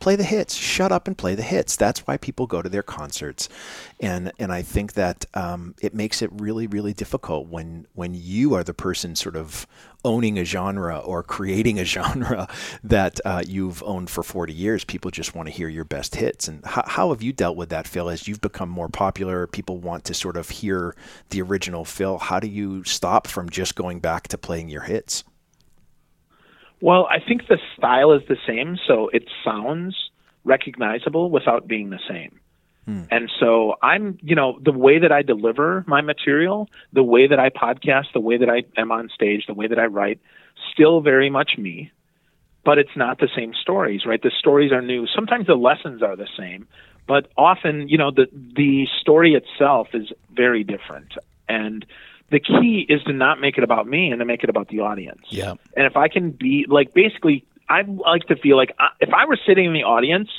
play 0.00 0.16
the 0.16 0.24
hits. 0.24 0.54
Shut 0.54 0.90
up 0.90 1.06
and 1.06 1.16
play 1.16 1.34
the 1.34 1.42
hits. 1.42 1.76
That's 1.76 2.00
why 2.00 2.16
people 2.16 2.46
go 2.46 2.60
to 2.60 2.68
their 2.68 2.82
concerts, 2.82 3.48
and 4.00 4.32
and 4.38 4.50
I 4.50 4.62
think 4.62 4.94
that 4.94 5.26
um, 5.34 5.74
it 5.80 5.94
makes 5.94 6.22
it 6.22 6.30
really 6.32 6.66
really 6.66 6.92
difficult 6.92 7.46
when 7.46 7.86
when 7.94 8.14
you 8.14 8.54
are 8.54 8.64
the 8.64 8.74
person 8.74 9.14
sort 9.14 9.36
of 9.36 9.66
owning 10.04 10.38
a 10.38 10.44
genre 10.44 10.98
or 10.98 11.22
creating 11.22 11.78
a 11.78 11.84
genre 11.96 12.48
that 12.82 13.20
uh, 13.24 13.42
you've 13.46 13.82
owned 13.82 14.10
for 14.10 14.22
40 14.22 14.52
years. 14.52 14.84
People 14.84 15.10
just 15.10 15.34
want 15.34 15.48
to 15.48 15.54
hear 15.54 15.68
your 15.68 15.84
best 15.84 16.16
hits. 16.16 16.48
And 16.48 16.64
how, 16.64 16.84
how 16.86 17.08
have 17.10 17.22
you 17.22 17.32
dealt 17.32 17.56
with 17.56 17.68
that, 17.70 17.86
Phil? 17.86 18.08
As 18.08 18.26
you've 18.28 18.40
become 18.40 18.68
more 18.68 18.88
popular, 18.88 19.46
people 19.46 19.78
want 19.78 20.04
to 20.04 20.14
sort 20.14 20.36
of 20.36 20.48
hear 20.48 20.94
the 21.30 21.42
original 21.42 21.84
Phil. 21.84 22.18
How 22.18 22.40
do 22.40 22.48
you 22.48 22.84
stop 22.84 23.26
from 23.26 23.48
just 23.48 23.74
going 23.74 24.00
back 24.00 24.28
to 24.28 24.38
playing 24.38 24.68
your 24.68 24.82
hits? 24.82 25.24
Well, 26.80 27.06
I 27.10 27.18
think 27.20 27.46
the 27.48 27.58
style 27.76 28.12
is 28.12 28.22
the 28.28 28.38
same, 28.46 28.78
so 28.86 29.10
it 29.12 29.24
sounds 29.44 29.94
recognizable 30.44 31.30
without 31.30 31.68
being 31.68 31.90
the 31.90 32.00
same. 32.08 32.40
Hmm. 32.86 33.02
And 33.10 33.30
so 33.38 33.74
I'm, 33.82 34.18
you 34.22 34.34
know, 34.34 34.58
the 34.62 34.72
way 34.72 34.98
that 34.98 35.12
I 35.12 35.22
deliver 35.22 35.84
my 35.86 36.00
material, 36.00 36.68
the 36.92 37.02
way 37.02 37.26
that 37.26 37.38
I 37.38 37.50
podcast, 37.50 38.12
the 38.14 38.20
way 38.20 38.38
that 38.38 38.48
I 38.48 38.64
am 38.76 38.90
on 38.90 39.08
stage, 39.14 39.46
the 39.46 39.54
way 39.54 39.66
that 39.66 39.78
I 39.78 39.86
write, 39.86 40.20
still 40.72 41.00
very 41.00 41.30
much 41.30 41.52
me, 41.58 41.92
but 42.64 42.78
it's 42.78 42.96
not 42.96 43.18
the 43.18 43.28
same 43.34 43.52
stories, 43.54 44.06
right? 44.06 44.22
The 44.22 44.32
stories 44.38 44.72
are 44.72 44.82
new. 44.82 45.06
Sometimes 45.06 45.46
the 45.46 45.54
lessons 45.54 46.02
are 46.02 46.16
the 46.16 46.28
same, 46.38 46.66
but 47.06 47.30
often, 47.36 47.88
you 47.88 47.98
know, 47.98 48.10
the 48.10 48.26
the 48.32 48.86
story 49.00 49.34
itself 49.34 49.88
is 49.94 50.12
very 50.32 50.64
different. 50.64 51.12
And 51.48 51.84
the 52.30 52.40
key 52.40 52.86
is 52.88 53.02
to 53.04 53.12
not 53.12 53.40
make 53.40 53.58
it 53.58 53.64
about 53.64 53.86
me 53.86 54.10
and 54.10 54.20
to 54.20 54.24
make 54.24 54.44
it 54.44 54.50
about 54.50 54.68
the 54.68 54.80
audience. 54.80 55.22
Yeah. 55.28 55.54
And 55.76 55.86
if 55.86 55.96
I 55.96 56.08
can 56.08 56.30
be 56.30 56.66
like 56.68 56.94
basically, 56.94 57.44
I 57.68 57.82
like 57.82 58.26
to 58.26 58.36
feel 58.36 58.56
like 58.56 58.74
I, 58.78 58.88
if 59.00 59.10
I 59.12 59.26
were 59.26 59.38
sitting 59.46 59.64
in 59.64 59.72
the 59.72 59.84
audience, 59.84 60.30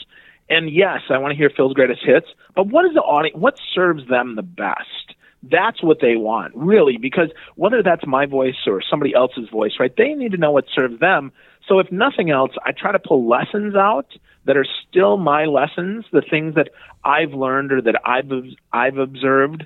and 0.51 0.69
yes, 0.69 0.99
I 1.09 1.17
want 1.17 1.31
to 1.31 1.37
hear 1.37 1.49
Phil's 1.49 1.73
greatest 1.73 2.01
hits, 2.05 2.27
but 2.55 2.67
what 2.67 2.85
is 2.85 2.93
the 2.93 3.01
audience? 3.01 3.37
What 3.37 3.55
serves 3.73 4.07
them 4.07 4.35
the 4.35 4.43
best? 4.43 5.15
That's 5.43 5.81
what 5.81 5.99
they 6.01 6.17
want, 6.17 6.53
really, 6.55 6.97
because 6.97 7.29
whether 7.55 7.81
that's 7.81 8.05
my 8.05 8.27
voice 8.27 8.67
or 8.67 8.81
somebody 8.87 9.15
else's 9.15 9.49
voice, 9.49 9.71
right? 9.79 9.93
They 9.95 10.13
need 10.13 10.33
to 10.33 10.37
know 10.37 10.51
what 10.51 10.65
serves 10.75 10.99
them. 10.99 11.31
So 11.67 11.79
if 11.79 11.91
nothing 11.91 12.29
else, 12.29 12.51
I 12.63 12.73
try 12.73 12.91
to 12.91 12.99
pull 12.99 13.27
lessons 13.27 13.75
out 13.75 14.07
that 14.45 14.57
are 14.57 14.65
still 14.87 15.17
my 15.17 15.45
lessons, 15.45 16.05
the 16.11 16.21
things 16.21 16.55
that 16.55 16.69
I've 17.03 17.33
learned 17.33 17.71
or 17.71 17.81
that 17.81 17.95
I've 18.05 18.31
I've 18.71 18.97
observed 18.97 19.65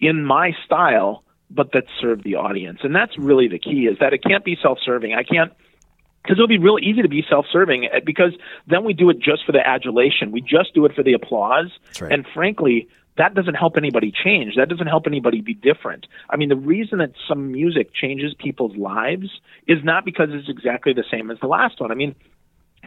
in 0.00 0.24
my 0.24 0.52
style 0.64 1.22
but 1.54 1.72
that 1.72 1.84
serve 2.00 2.22
the 2.22 2.36
audience. 2.36 2.78
And 2.82 2.94
that's 2.94 3.18
really 3.18 3.46
the 3.46 3.58
key 3.58 3.86
is 3.86 3.98
that 4.00 4.14
it 4.14 4.24
can't 4.24 4.44
be 4.44 4.56
self-serving. 4.60 5.12
I 5.12 5.22
can't 5.22 5.52
because 6.22 6.36
it'll 6.36 6.48
be 6.48 6.58
real 6.58 6.78
easy 6.80 7.02
to 7.02 7.08
be 7.08 7.24
self-serving 7.28 7.86
eh, 7.86 8.00
because 8.04 8.32
then 8.66 8.84
we 8.84 8.92
do 8.92 9.10
it 9.10 9.18
just 9.18 9.44
for 9.44 9.52
the 9.52 9.66
adulation. 9.66 10.32
We 10.32 10.40
just 10.40 10.74
do 10.74 10.84
it 10.86 10.94
for 10.94 11.02
the 11.02 11.12
applause. 11.12 11.70
Right. 12.00 12.12
And 12.12 12.26
frankly, 12.32 12.88
that 13.18 13.34
doesn't 13.34 13.54
help 13.54 13.76
anybody 13.76 14.12
change. 14.12 14.54
That 14.56 14.68
doesn't 14.68 14.86
help 14.86 15.06
anybody 15.06 15.40
be 15.40 15.54
different. 15.54 16.06
I 16.30 16.36
mean, 16.36 16.48
the 16.48 16.56
reason 16.56 16.98
that 16.98 17.12
some 17.28 17.52
music 17.52 17.92
changes 17.92 18.34
people's 18.38 18.76
lives 18.76 19.28
is 19.66 19.78
not 19.84 20.04
because 20.04 20.28
it's 20.32 20.48
exactly 20.48 20.92
the 20.92 21.04
same 21.10 21.30
as 21.30 21.38
the 21.40 21.46
last 21.46 21.80
one. 21.80 21.90
I 21.90 21.94
mean, 21.94 22.14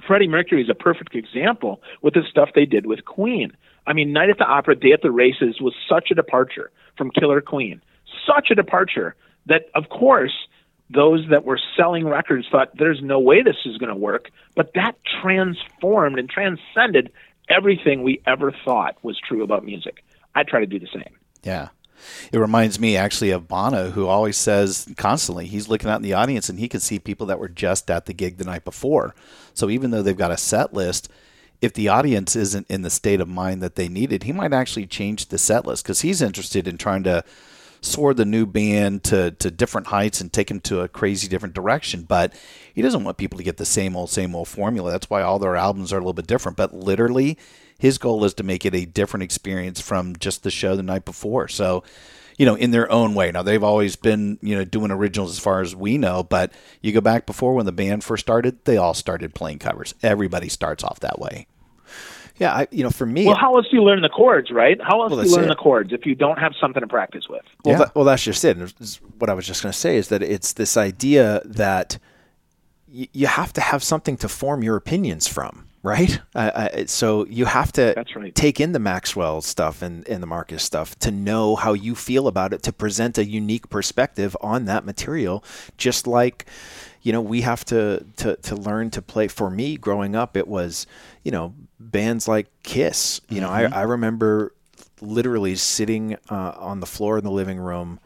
Freddie 0.08 0.28
Mercury 0.28 0.63
is 0.63 0.69
a 0.69 0.76
perfect 0.76 1.15
example 1.15 1.82
with 2.02 2.15
the 2.15 2.24
stuff 2.30 2.50
they 2.56 2.65
did 2.65 2.86
with 2.86 3.06
Queen. 3.06 3.52
I 3.88 3.93
mean, 3.93 4.13
Night 4.13 4.30
at 4.30 4.39
the 4.39 4.45
Opera, 4.45 4.76
Day 4.76 4.93
at 4.93 5.02
the 5.04 5.12
Races 5.12 5.62
was 5.62 5.76
such 5.88 6.10
a 6.12 6.15
departure 6.15 6.71
from 6.98 7.12
Killer 7.12 7.39
Queen 7.41 7.82
such 8.26 8.50
a 8.52 8.56
departure 8.56 9.15
that, 9.45 9.65
of 9.76 9.89
course, 9.89 10.34
those 10.89 11.26
that 11.30 11.45
were 11.45 11.60
selling 11.76 12.06
records 12.08 12.48
thought 12.52 12.78
there's 12.78 13.02
no 13.02 13.19
way 13.19 13.41
this 13.41 13.58
is 13.65 13.78
going 13.78 13.89
to 13.89 13.95
work, 13.95 14.30
but 14.56 14.71
that 14.76 14.95
transformed 15.21 16.19
and 16.19 16.30
transcended 16.30 17.12
everything 17.50 18.04
we 18.04 18.21
ever 18.26 18.54
thought 18.63 18.98
was 19.04 19.19
true 19.19 19.43
about 19.43 19.65
music. 19.65 20.04
I 20.36 20.43
try 20.43 20.60
to 20.60 20.65
do 20.65 20.80
the 20.80 20.88
same. 20.93 21.15
Yeah. 21.43 21.69
It 22.32 22.38
reminds 22.38 22.80
me 22.80 22.98
actually 22.98 23.32
of 23.32 23.48
Bono, 23.48 23.91
who 23.91 24.08
always 24.08 24.38
says 24.38 24.88
constantly 24.98 25.48
he's 25.48 25.69
looking 25.69 25.89
out 25.89 25.98
in 25.98 26.02
the 26.04 26.13
audience 26.13 26.50
and 26.50 26.60
he 26.60 26.67
can 26.67 26.80
see 26.80 27.00
people 27.00 27.28
that 27.28 27.39
were 27.39 27.50
just 27.50 27.89
at 27.89 28.06
the 28.06 28.13
gig 28.13 28.38
the 28.38 28.43
night 28.43 28.65
before. 28.65 29.15
So 29.54 29.69
even 29.69 29.91
though 29.91 30.02
they've 30.02 30.15
got 30.15 30.32
a 30.32 30.38
set 30.38 30.74
list, 30.74 31.10
if 31.62 31.74
the 31.74 31.88
audience 31.88 32.36
isn't 32.36 32.67
in 32.69 32.82
the 32.82 32.89
state 32.89 33.21
of 33.21 33.28
mind 33.28 33.62
that 33.63 33.76
they 33.76 33.88
needed, 33.88 34.24
he 34.24 34.34
might 34.34 34.54
actually 34.54 34.86
change 34.86 35.28
the 35.28 35.38
set 35.38 35.65
list 35.65 35.84
because 35.84 36.02
he's 36.02 36.21
interested 36.21 36.67
in 36.67 36.78
trying 36.78 37.04
to 37.04 37.24
soar 37.86 38.13
the 38.13 38.26
new 38.26 38.45
band 38.45 39.04
to, 39.06 39.32
to 39.32 39.52
different 39.52 39.88
heights 39.88 40.21
and 40.21 40.32
take 40.32 40.48
them 40.48 40.60
to 40.62 40.82
a 40.82 40.88
crazy 40.88 41.28
different 41.28 41.56
direction. 41.56 42.04
But 42.04 42.34
he 42.74 42.82
doesn't 42.82 43.04
want 43.04 43.17
people 43.17 43.38
to 43.38 43.43
get 43.43 43.58
the 43.58 43.65
same 43.65 43.95
old, 43.95 44.10
same 44.10 44.36
old 44.36 44.48
formula. 44.48 44.91
That's 44.91 45.10
why 45.10 45.21
all 45.21 45.39
their 45.39 45.56
albums 45.56 45.93
are 45.93 45.98
a 45.98 46.00
little 46.00 46.13
bit 46.13 46.28
different. 46.28 46.58
But 46.58 46.74
literally, 46.74 47.38
his 47.80 47.98
goal 47.98 48.24
is 48.26 48.34
to 48.36 48.43
make 48.43 48.65
it 48.65 48.76
a 48.76 48.86
different 48.86 49.24
experience 49.24 49.80
from 49.80 50.15
just 50.17 50.43
the 50.43 50.52
show 50.52 50.76
the 50.76 50.84
night 50.84 51.06
before. 51.06 51.48
So, 51.48 51.84
you 52.38 52.45
know, 52.45 52.56
in 52.56 52.71
their 52.71 52.91
own 52.91 53.15
way. 53.15 53.32
Now, 53.32 53.43
they've 53.43 53.63
always 53.63 53.95
been, 53.95 54.39
you 54.41 54.56
know, 54.56 54.65
doing 54.65 54.91
originals 54.91 55.32
as 55.32 55.39
far 55.39 55.62
as 55.62 55.76
we 55.76 55.98
know, 55.98 56.24
but 56.24 56.52
you 56.82 56.91
go 56.91 57.02
back 57.02 57.26
before 57.26 57.54
when 57.54 57.65
the 57.65 57.71
band 57.71 58.04
first 58.04 58.26
started, 58.26 58.63
they 58.65 58.78
all 58.78 58.93
started 58.93 59.34
playing 59.34 59.60
covers. 59.60 59.93
Everybody 60.04 60.50
starts 60.50 60.84
off 60.84 61.00
that 61.00 61.19
way. 61.19 61.48
Yeah, 62.38 62.54
I, 62.54 62.67
you 62.71 62.84
know, 62.84 62.89
for 62.89 63.06
me, 63.06 63.26
Well, 63.26 63.38
how 63.38 63.56
else 63.56 63.65
do 63.71 63.78
you 63.78 63.84
learn 63.84 64.02
the 64.02 64.10
chords, 64.10 64.52
right? 64.52 64.78
How 64.82 65.02
else 65.02 65.12
Well, 65.12 65.21
do 65.21 65.30
you 65.30 65.34
learn 65.36 65.45
it. 65.45 65.50
the 65.50 65.56
chords 65.56 65.93
if 65.93 66.06
you 66.06 66.15
don't 66.15 66.38
have 66.38 66.54
something 66.60 66.82
to 66.82 66.88
practice 66.88 67.30
with? 67.30 67.43
Well, 67.63 67.74
Yeah. 67.74 67.80
that, 67.86 67.95
well, 67.95 68.04
that's 68.06 68.24
just 68.24 68.43
it. 68.43 68.58
What 69.19 69.30
I 69.30 69.34
was 69.34 69.48
just 69.48 69.63
going 69.63 69.71
to 69.71 69.78
say 69.78 69.95
is 69.95 70.10
that 70.10 70.21
it's 70.21 70.54
this 70.54 70.76
idea 70.76 71.41
that 71.45 71.98
y- 72.93 73.08
you 73.13 73.28
have 73.28 73.54
to 73.54 73.62
have 73.62 73.84
something 73.84 74.17
to 74.17 74.28
form 74.28 74.63
your 74.63 74.76
opinions 74.76 75.28
from, 75.30 75.67
right? 75.82 76.19
Uh, 76.36 76.69
I, 76.74 76.86
so 76.86 77.26
you 77.28 77.45
have 77.45 77.71
to 77.74 77.93
That's 77.95 78.13
right. 78.17 78.36
take 78.36 78.60
in 78.60 78.74
the 78.74 78.80
Maxwell 78.80 79.41
stuff 79.41 79.82
and, 79.82 80.06
and 80.10 80.21
the 80.21 80.28
Marcus 80.28 80.62
stuff 80.62 81.00
to 81.00 81.12
know 81.12 81.56
how 81.56 81.71
you 81.71 81.95
feel 81.95 82.28
about 82.28 82.52
it, 82.52 82.62
to 82.63 82.74
present 82.74 83.17
a 83.17 83.24
unique 83.26 83.69
perspective 83.69 84.36
on 84.41 84.65
that 84.65 84.84
material, 84.86 85.41
just 85.78 86.06
like 86.06 86.45
you 87.02 87.13
know 87.13 87.21
we 87.21 87.41
have 87.41 87.63
to 87.65 88.04
to 88.17 88.36
to 88.38 88.56
learn 88.56 88.89
to 88.89 89.02
play 89.02 89.28
for 89.28 89.50
me 89.52 89.78
growing 89.78 90.15
up 90.15 90.36
it 90.36 90.48
was 90.48 90.88
you 91.24 91.32
know 91.32 91.54
bands 91.80 92.28
like 92.28 92.48
kiss 92.64 93.20
you 93.30 93.42
know 93.42 93.50
I, 93.50 93.64
I 93.64 93.82
remember 93.82 94.54
literally 95.02 95.56
sitting 95.56 96.16
uh, 96.30 96.54
on 96.58 96.80
the 96.80 96.86
floor 96.86 97.18
in 97.18 97.24
the 97.24 97.32
living 97.32 97.60
room 97.60 98.00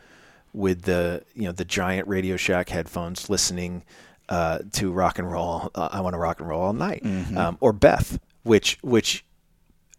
with 0.54 0.84
the 0.84 1.24
you 1.36 1.44
know 1.44 1.52
the 1.52 1.66
giant 1.66 2.08
Radio 2.08 2.36
Shack 2.36 2.70
headphones, 2.70 3.30
listening 3.30 3.84
uh, 4.28 4.60
to 4.74 4.92
rock 4.92 5.20
and 5.20 5.32
roll. 5.32 5.72
Uh, 5.76 5.90
I 5.92 6.02
want 6.02 6.14
to 6.16 6.18
rock 6.18 6.40
and 6.40 6.50
roll 6.50 6.62
all 6.62 6.74
night, 6.74 7.06
um, 7.38 7.58
or 7.60 7.72
Beth, 7.74 8.20
which 8.44 8.80
which 8.82 9.24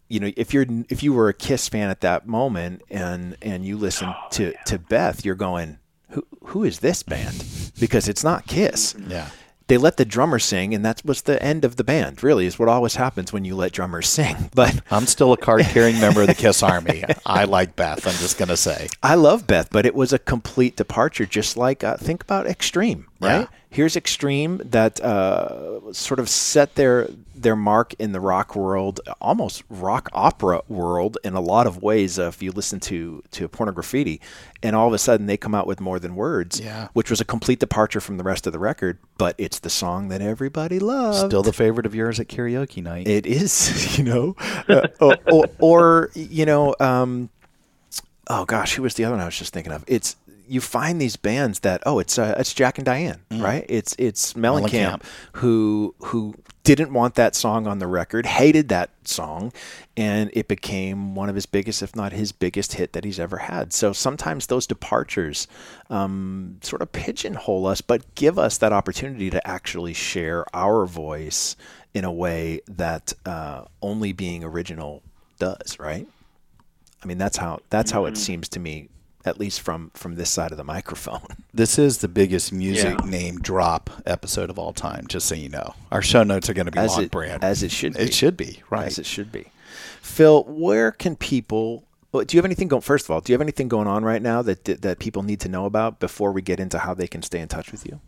you 0.09 0.21
know 0.21 0.33
if 0.37 0.53
you're 0.53 0.67
if 0.89 1.03
you 1.03 1.13
were 1.13 1.29
a 1.29 1.35
Kiss 1.35 1.69
fan 1.69 1.89
at 1.91 2.01
that 2.01 2.27
moment 2.27 2.83
and 2.91 3.37
and 3.43 3.65
you 3.65 3.77
listen 3.77 4.13
to 4.33 4.53
to 4.67 4.79
Beth, 4.79 5.25
you're 5.25 5.35
going 5.37 5.79
who 6.11 6.27
who 6.47 6.65
is 6.65 6.81
this 6.81 7.03
band 7.03 7.45
because 7.79 8.09
it's 8.09 8.25
not 8.25 8.47
Kiss. 8.47 8.95
Yeah. 9.07 9.31
They 9.71 9.79
let 9.79 9.99
the 9.99 10.05
drummer 10.05 10.41
sing, 10.41 10.75
and 10.75 10.85
that 10.85 11.01
was 11.05 11.23
the 11.23 11.41
end 11.41 11.65
of 11.65 11.77
the 11.77 11.85
band. 11.85 12.25
Really, 12.25 12.45
is 12.45 12.59
what 12.59 12.69
always 12.69 12.97
happens 12.97 13.33
when 13.33 13.45
you 13.45 13.55
let 13.55 13.71
drummers 13.71 14.09
sing. 14.09 14.51
But 14.61 14.81
I'm 14.91 15.07
still 15.07 15.33
a 15.33 15.37
card 15.37 15.63
carrying 15.63 16.01
member 16.01 16.23
of 16.23 16.27
the 16.27 16.35
Kiss 16.35 16.61
Army. 16.61 17.05
I 17.25 17.45
like 17.45 17.77
Beth. 17.77 18.05
I'm 18.05 18.15
just 18.15 18.37
going 18.37 18.49
to 18.49 18.57
say. 18.57 18.89
I 19.01 19.15
love 19.15 19.47
Beth, 19.47 19.69
but 19.71 19.87
it 19.87 19.95
was 19.95 20.13
a 20.13 20.19
complete 20.19 20.75
departure. 20.75 21.25
Just 21.25 21.57
like 21.57 21.85
uh, 21.85 21.97
think 21.97 22.25
about 22.25 22.49
Extreme, 22.49 23.07
right? 23.21 23.41
Yeah. 23.41 23.47
Here's 23.73 23.95
Extreme 23.95 24.63
that 24.65 25.01
uh, 25.01 25.93
sort 25.93 26.19
of 26.19 26.29
set 26.29 26.75
their 26.75 27.09
their 27.37 27.55
mark 27.55 27.95
in 28.01 28.11
the 28.11 28.19
rock 28.21 28.57
world, 28.57 29.01
almost 29.21 29.63
rock 29.71 30.09
opera 30.13 30.63
world 30.69 31.17
in 31.23 31.35
a 31.35 31.41
lot 31.41 31.69
of 31.69 31.81
ways. 31.81 32.19
Uh, 32.19 32.25
if 32.25 32.43
you 32.43 32.51
listen 32.51 32.81
to 32.81 33.23
to 33.31 33.49
Pornograffitti, 33.49 34.19
and 34.63 34.75
all 34.75 34.89
of 34.89 34.93
a 34.93 34.99
sudden 34.99 35.27
they 35.27 35.37
come 35.37 35.55
out 35.55 35.69
with 35.69 35.81
more 35.81 36.01
than 36.01 36.17
words, 36.17 36.59
Yeah. 36.61 36.89
which 36.95 37.11
was 37.11 37.21
a 37.21 37.25
complete 37.25 37.61
departure 37.61 38.01
from 38.01 38.17
the 38.19 38.25
rest 38.25 38.45
of 38.49 38.53
the 38.53 38.59
record. 38.59 38.99
But 39.19 39.37
it's 39.39 39.61
the 39.61 39.71
song 39.71 40.09
that 40.09 40.21
everybody 40.21 40.81
loves. 40.81 41.21
Still 41.21 41.45
the 41.45 41.53
favorite 41.53 41.87
of 41.87 41.95
yours 41.95 42.19
at 42.19 42.27
karaoke 42.27 42.83
night. 42.83 43.07
It 43.07 43.25
is, 43.25 43.97
you 43.99 44.03
know, 44.05 44.35
uh, 44.69 44.89
or, 45.01 45.17
or, 45.31 45.45
or 45.61 46.11
you 46.15 46.45
know, 46.45 46.75
um, 46.81 47.31
oh 48.29 48.45
gosh, 48.45 48.75
who 48.75 48.83
was 48.83 48.95
the 48.95 49.05
other 49.05 49.15
one 49.15 49.23
I 49.23 49.27
was 49.27 49.37
just 49.39 49.53
thinking 49.53 49.73
of? 49.73 49.85
It's 49.87 50.17
you 50.51 50.61
find 50.61 51.01
these 51.01 51.17
bands 51.17 51.61
that 51.61 51.81
oh, 51.87 52.01
it's 52.01 52.19
uh, 52.19 52.35
it's 52.37 52.53
Jack 52.53 52.77
and 52.77 52.85
Diane, 52.85 53.21
right? 53.31 53.65
It's 53.69 53.95
it's 53.99 54.35
Mellencamp 54.35 54.71
Mellencamp. 54.71 55.03
who 55.35 55.95
who 56.01 56.35
didn't 56.65 56.93
want 56.93 57.15
that 57.15 57.35
song 57.35 57.67
on 57.67 57.79
the 57.79 57.87
record, 57.87 58.27
hated 58.27 58.69
that 58.69 58.91
song, 59.05 59.53
and 59.97 60.29
it 60.33 60.49
became 60.49 61.15
one 61.15 61.29
of 61.29 61.35
his 61.35 61.47
biggest, 61.47 61.83
if 61.83 61.95
not 61.95 62.13
his 62.13 62.33
biggest 62.33 62.75
hit 62.75 62.93
that 62.93 63.05
he's 63.05 63.21
ever 63.21 63.39
had. 63.39 63.73
So 63.73 63.93
sometimes 63.93 64.49
those 64.49 64.67
departures 64.67 65.47
um, 65.89 66.59
sort 66.63 66.83
of 66.83 66.91
pigeonhole 66.93 67.67
us, 67.67 67.81
but 67.81 68.15
give 68.15 68.39
us 68.39 68.59
that 68.59 68.73
opportunity 68.73 69.31
to 69.31 69.47
actually 69.47 69.95
share 69.95 70.45
our 70.55 70.85
voice 70.85 71.57
in 71.95 72.05
a 72.05 72.13
way 72.13 72.61
that 72.69 73.13
uh, 73.25 73.65
only 73.81 74.13
being 74.13 74.45
original 74.45 75.03
does, 75.39 75.79
right? 75.79 76.07
I 77.03 77.07
mean, 77.07 77.19
that's 77.19 77.37
how 77.37 77.61
that's 77.71 77.91
how 77.91 78.05
it 78.05 78.17
seems 78.17 78.49
to 78.51 78.61
me, 78.61 78.89
at 79.25 79.39
least 79.39 79.61
from 79.61 79.91
from 79.95 80.15
this 80.17 80.31
side 80.31 80.51
of 80.51 80.57
the 80.57 80.65
microphone. 80.65 81.21
This 81.53 81.79
is 81.81 81.99
the 81.99 82.07
biggest 82.09 82.53
music 82.53 82.97
Yeah. 83.01 83.11
name 83.11 83.39
drop 83.41 83.91
episode 84.07 84.51
of 84.51 84.59
all 84.59 84.73
time, 84.73 85.07
just 85.09 85.27
so 85.27 85.35
you 85.35 85.49
know. 85.49 85.75
Our 85.91 86.01
show 86.01 86.23
notes 86.23 86.49
are 86.49 86.55
going 86.55 86.67
to 86.67 86.73
be 86.73 86.79
As 86.79 86.93
long 86.93 87.03
it- 87.05 87.11
brand. 87.11 87.43
as 87.43 87.63
it 87.65 87.73
should 87.73 87.95
be. 87.95 88.01
It 88.01 88.15
should 88.15 88.37
be, 88.37 88.63
right. 88.71 88.87
as 88.87 88.99
it 89.01 89.05
should 89.07 89.33
be. 89.33 89.47
Phil, 90.01 90.45
where 90.45 90.93
can 90.93 91.17
people? 91.17 91.85
well, 92.13 92.25
Do 92.25 92.37
you 92.37 92.39
have 92.39 92.45
anything 92.45 92.69
going? 92.69 92.83
First 92.83 93.07
of 93.07 93.11
all, 93.11 93.21
do 93.21 93.33
you 93.33 93.35
have 93.35 93.41
anything 93.43 93.69
going 93.69 93.89
on 93.89 94.05
right 94.05 94.23
now 94.23 94.43
that 94.43 94.65
that 94.65 94.99
people 95.01 95.23
need 95.25 95.41
to 95.41 95.49
know 95.49 95.67
about 95.67 95.99
before 96.01 96.31
we 96.33 96.41
get 96.43 96.61
into 96.61 96.79
how 96.79 96.95
they 96.95 97.07
can 97.09 97.23
stay 97.23 97.41
in 97.41 97.49
touch 97.49 97.73
with 97.73 97.85
you? 97.87 98.01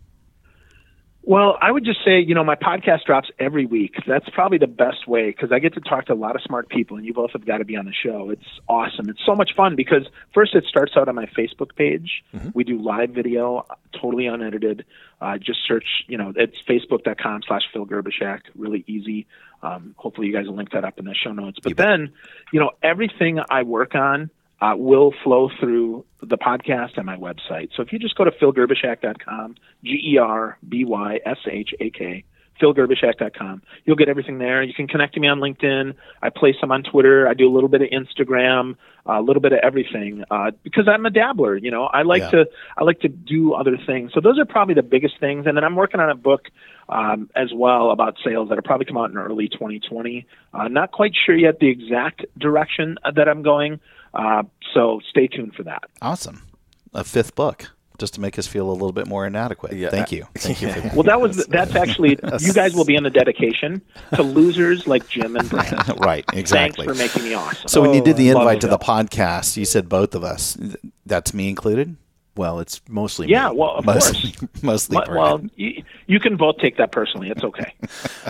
Well, 1.24 1.56
I 1.62 1.70
would 1.70 1.84
just 1.84 2.00
say, 2.04 2.18
you 2.18 2.34
know, 2.34 2.42
my 2.42 2.56
podcast 2.56 3.04
drops 3.06 3.30
every 3.38 3.64
week. 3.64 3.94
That's 4.08 4.28
probably 4.30 4.58
the 4.58 4.66
best 4.66 5.06
way 5.06 5.30
because 5.30 5.52
I 5.52 5.60
get 5.60 5.74
to 5.74 5.80
talk 5.80 6.06
to 6.06 6.12
a 6.12 6.16
lot 6.16 6.34
of 6.34 6.42
smart 6.42 6.68
people, 6.68 6.96
and 6.96 7.06
you 7.06 7.14
both 7.14 7.30
have 7.32 7.46
got 7.46 7.58
to 7.58 7.64
be 7.64 7.76
on 7.76 7.84
the 7.84 7.92
show. 7.92 8.30
It's 8.30 8.42
awesome. 8.68 9.08
It's 9.08 9.24
so 9.24 9.36
much 9.36 9.50
fun 9.56 9.76
because 9.76 10.04
first 10.34 10.56
it 10.56 10.64
starts 10.64 10.94
out 10.96 11.08
on 11.08 11.14
my 11.14 11.26
Facebook 11.26 11.76
page. 11.76 12.24
We 12.54 12.64
do 12.64 12.82
live 12.82 13.10
video, 13.10 13.64
totally 14.00 14.26
unedited. 14.26 14.84
Uh, 15.20 15.38
just 15.38 15.60
search, 15.66 15.86
you 16.08 16.18
know, 16.18 16.32
it's 16.34 16.56
facebook.com 16.68 17.42
slash 17.46 17.62
Phil 17.72 17.86
Gerbyshak. 17.86 18.40
Really 18.56 18.82
easy. 18.88 19.28
Um, 19.62 19.94
hopefully 19.96 20.26
you 20.26 20.32
guys 20.32 20.46
will 20.46 20.56
link 20.56 20.72
that 20.72 20.84
up 20.84 20.98
in 20.98 21.04
the 21.04 21.14
show 21.14 21.32
notes. 21.32 21.60
But 21.62 21.76
then, 21.76 22.12
you 22.52 22.58
know, 22.58 22.72
everything 22.82 23.38
I 23.48 23.62
work 23.62 23.94
on 23.94 24.30
uh, 24.62 24.76
will 24.76 25.12
flow 25.24 25.50
through 25.58 26.04
the 26.22 26.38
podcast 26.38 26.96
and 26.96 27.04
my 27.04 27.16
website. 27.16 27.70
So 27.76 27.82
if 27.82 27.92
you 27.92 27.98
just 27.98 28.14
go 28.14 28.24
to 28.24 28.30
philgerbyshak.com, 28.30 29.56
G 29.82 30.00
E 30.14 30.18
R 30.18 30.56
B 30.68 30.84
Y 30.84 31.18
S 31.26 31.38
H 31.50 31.70
A 31.80 31.90
K, 31.90 32.24
philgerbyshak.com, 32.60 33.62
you'll 33.84 33.96
get 33.96 34.08
everything 34.08 34.38
there. 34.38 34.62
You 34.62 34.72
can 34.72 34.86
connect 34.86 35.14
to 35.14 35.20
me 35.20 35.26
on 35.26 35.40
LinkedIn. 35.40 35.94
I 36.22 36.30
play 36.30 36.54
some 36.60 36.70
on 36.70 36.84
Twitter. 36.84 37.26
I 37.28 37.34
do 37.34 37.48
a 37.48 37.52
little 37.52 37.68
bit 37.68 37.82
of 37.82 37.88
Instagram, 37.88 38.76
a 39.04 39.20
little 39.20 39.42
bit 39.42 39.52
of 39.52 39.58
everything 39.64 40.22
uh, 40.30 40.52
because 40.62 40.86
I'm 40.86 41.04
a 41.06 41.10
dabbler. 41.10 41.56
You 41.56 41.72
know, 41.72 41.84
I 41.84 42.02
like 42.02 42.22
Yeah. 42.22 42.30
to 42.30 42.44
I 42.76 42.84
like 42.84 43.00
to 43.00 43.08
do 43.08 43.54
other 43.54 43.76
things. 43.84 44.12
So 44.14 44.20
those 44.20 44.38
are 44.38 44.44
probably 44.44 44.74
the 44.74 44.82
biggest 44.84 45.18
things. 45.18 45.46
And 45.46 45.56
then 45.56 45.64
I'm 45.64 45.74
working 45.74 45.98
on 46.00 46.08
a 46.08 46.14
book 46.14 46.42
um, 46.88 47.30
as 47.34 47.48
well 47.52 47.90
about 47.90 48.16
sales 48.24 48.48
that'll 48.48 48.62
probably 48.62 48.86
come 48.86 48.96
out 48.98 49.10
in 49.10 49.16
early 49.18 49.48
2020. 49.48 50.24
Uh, 50.54 50.68
not 50.68 50.92
quite 50.92 51.12
sure 51.26 51.36
yet 51.36 51.58
the 51.58 51.68
exact 51.68 52.26
direction 52.38 52.96
that 53.16 53.28
I'm 53.28 53.42
going. 53.42 53.80
Uh, 54.14 54.42
so 54.74 55.00
stay 55.08 55.26
tuned 55.26 55.54
for 55.54 55.62
that. 55.64 55.82
awesome. 56.00 56.42
A 56.94 57.02
fifth 57.04 57.34
book, 57.34 57.70
just 57.98 58.12
to 58.14 58.20
make 58.20 58.38
us 58.38 58.46
feel 58.46 58.68
a 58.68 58.72
little 58.72 58.92
bit 58.92 59.06
more 59.06 59.26
inadequate. 59.26 59.72
Yeah. 59.72 59.88
Thank 59.88 60.12
you. 60.12 60.26
Thank 60.34 60.60
you 60.60 60.70
for 60.70 60.80
that. 60.82 60.94
Well, 60.94 61.04
that 61.04 61.20
was 61.20 61.46
that's 61.46 61.74
actually 61.74 62.18
you 62.40 62.52
guys 62.52 62.74
will 62.74 62.84
be 62.84 62.94
in 62.96 63.02
the 63.02 63.10
dedication 63.10 63.80
to 64.14 64.22
losers 64.22 64.86
like 64.86 65.08
Jim 65.08 65.34
and 65.36 65.48
Brant. 65.48 65.88
right, 65.98 66.24
exactly. 66.34 66.84
Thanks 66.86 67.00
for 67.00 67.06
making 67.20 67.30
me 67.30 67.34
awesome. 67.34 67.68
So 67.68 67.80
when 67.80 67.94
you 67.94 68.02
did 68.02 68.16
the 68.18 68.28
invite 68.28 68.58
it. 68.58 68.60
to 68.62 68.66
the 68.68 68.78
podcast, 68.78 69.56
you 69.56 69.64
said 69.64 69.88
both 69.88 70.14
of 70.14 70.22
us. 70.24 70.58
That's 71.06 71.32
me 71.32 71.48
included. 71.48 71.96
Well, 72.34 72.60
it's 72.60 72.80
mostly 72.88 73.28
yeah, 73.28 73.50
me. 73.50 73.56
well, 73.56 73.76
of 73.76 73.84
Mostly, 73.84 74.32
course. 74.32 74.50
mostly. 74.62 74.94
But- 74.96 75.10
well, 75.10 75.42
you, 75.56 75.82
you 76.06 76.18
can 76.18 76.36
both 76.36 76.56
take 76.58 76.78
that 76.78 76.90
personally. 76.90 77.28
It's 77.30 77.44
okay. 77.44 77.74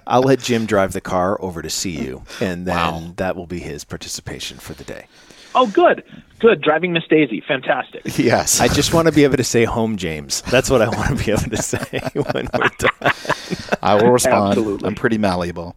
I'll 0.09 0.23
let 0.23 0.41
Jim 0.41 0.67
drive 0.67 0.93
the 0.93 1.01
car 1.01 1.41
over 1.41 1.63
to 1.63 1.71
see 1.71 1.93
you, 2.03 2.25
and 2.41 2.67
then 2.67 3.15
that 3.17 3.37
will 3.37 3.47
be 3.47 3.61
his 3.61 3.85
participation 3.85 4.59
for 4.59 4.75
the 4.75 4.83
day. 4.83 5.07
Oh, 5.55 5.67
good, 5.67 6.03
good. 6.39 6.61
Driving 6.61 6.93
Miss 6.93 7.05
Daisy, 7.09 7.43
fantastic. 7.47 8.03
yes. 8.19 8.61
I 8.61 8.69
just 8.69 8.95
want 8.95 9.07
to 9.07 9.13
be 9.13 9.25
able 9.25 9.37
to 9.37 9.45
say 9.45 9.65
home, 9.65 9.97
James. 9.97 10.43
That's 10.43 10.71
what 10.71 10.83
I 10.83 10.89
want 10.89 11.19
to 11.19 11.25
be 11.25 11.31
able 11.31 11.51
to 11.51 11.63
say 11.63 12.01
when 12.15 12.49
we're 12.55 12.71
done. 12.79 13.13
I 13.83 13.95
will 13.97 14.11
respond. 14.11 14.51
Absolutely. 14.59 14.87
I'm 14.87 14.95
pretty 14.95 15.19
malleable. 15.19 15.77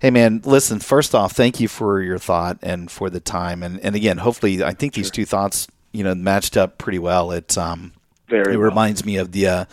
Hey 0.00 0.10
man, 0.10 0.40
listen, 0.46 0.80
first 0.80 1.14
off, 1.14 1.32
thank 1.32 1.60
you 1.60 1.68
for 1.68 2.00
your 2.00 2.16
thought 2.18 2.58
and 2.62 2.90
for 2.90 3.10
the 3.10 3.20
time. 3.20 3.62
And 3.62 3.78
and 3.80 3.94
again, 3.94 4.16
hopefully 4.16 4.64
I 4.64 4.72
think 4.72 4.94
these 4.94 5.10
two 5.10 5.26
thoughts, 5.26 5.68
you 5.92 6.02
know, 6.02 6.14
matched 6.14 6.56
up 6.56 6.78
pretty 6.78 6.98
well. 6.98 7.32
It's 7.32 7.58
um 7.58 7.92
Very 8.26 8.54
it 8.54 8.56
well. 8.56 8.66
reminds 8.68 9.04
me 9.04 9.16
of 9.18 9.32
the 9.32 9.46
uh 9.46 9.64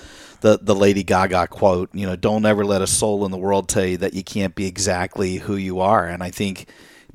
the, 0.41 0.59
the 0.61 0.75
Lady 0.75 1.03
Gaga 1.03 1.47
quote, 1.47 1.89
you 1.93 2.05
know, 2.05 2.15
don't 2.15 2.45
ever 2.45 2.65
let 2.65 2.81
a 2.81 2.87
soul 2.87 3.25
in 3.25 3.31
the 3.31 3.37
world 3.37 3.69
tell 3.69 3.85
you 3.85 3.97
that 3.97 4.13
you 4.13 4.23
can't 4.23 4.53
be 4.53 4.67
exactly 4.67 5.37
who 5.37 5.55
you 5.55 5.79
are. 5.79 6.05
And 6.05 6.21
I 6.21 6.29
think 6.29 6.67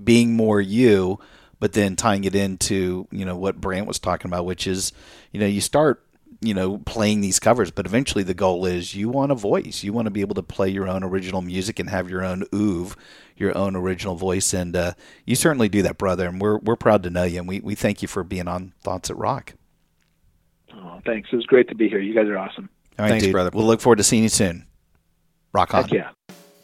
being 0.03 0.35
more 0.35 0.61
you, 0.61 1.21
but 1.63 1.75
then 1.75 1.95
tying 1.95 2.25
it 2.25 2.35
into, 2.35 3.07
you 3.13 3.25
know, 3.25 3.37
what 3.37 3.61
Brant 3.61 3.87
was 3.87 4.01
talking 4.01 4.29
about, 4.29 4.45
which 4.45 4.67
is, 4.67 4.93
you 5.31 5.39
know, 5.39 5.47
you 5.47 5.61
start 5.61 6.05
you 6.41 6.55
know, 6.55 6.79
playing 6.79 7.21
these 7.21 7.39
covers, 7.39 7.71
but 7.71 7.87
eventually 7.87 8.25
the 8.25 8.35
goal 8.35 8.67
is 8.67 8.97
you 8.97 9.09
want 9.09 9.31
a 9.31 9.37
voice. 9.37 9.85
You 9.85 9.93
want 9.93 10.07
to 10.07 10.11
be 10.11 10.23
able 10.23 10.35
to 10.35 10.43
play 10.43 10.69
your 10.69 10.89
own 10.89 11.05
original 11.05 11.41
music 11.41 11.79
and 11.79 11.89
have 11.89 12.11
your 12.11 12.25
own 12.25 12.43
oeuvre, 12.53 12.97
your 13.37 13.57
own 13.57 13.77
original 13.77 14.17
voice, 14.17 14.53
and 14.53 14.75
uh, 14.75 14.95
you 15.25 15.37
certainly 15.37 15.69
do 15.69 15.83
that, 15.83 15.99
brother. 15.99 16.27
And 16.27 16.41
we're 16.41 16.59
we're 16.59 16.75
proud 16.75 17.05
to 17.05 17.11
know 17.11 17.23
you, 17.23 17.39
and 17.39 17.47
we, 17.47 17.61
we 17.61 17.77
thank 17.77 18.03
you 18.03 18.09
for 18.09 18.25
being 18.25 18.49
on 18.49 18.73
Thoughts 18.83 19.07
That 19.07 19.15
Rock. 19.15 19.55
Oh, 20.75 21.01
thanks. 21.07 21.29
It 21.33 21.37
was 21.37 21.47
great 21.47 21.69
to 21.69 21.77
be 21.77 21.89
here. 21.89 22.01
You 22.01 22.13
guys 22.13 22.27
are 22.27 22.39
awesome. 22.39 22.71
All 22.99 23.05
right, 23.05 23.11
Thanks, 23.11 23.25
dude. 23.25 23.33
brother. 23.33 23.51
We'll 23.55 23.67
look 23.67 23.81
forward 23.81 23.99
to 23.99 24.05
seeing 24.05 24.25
you 24.25 24.29
soon. 24.29 24.67
Rock 25.53 25.75
on. 25.75 25.85
Heck 25.85 25.93
yeah. 25.93 26.11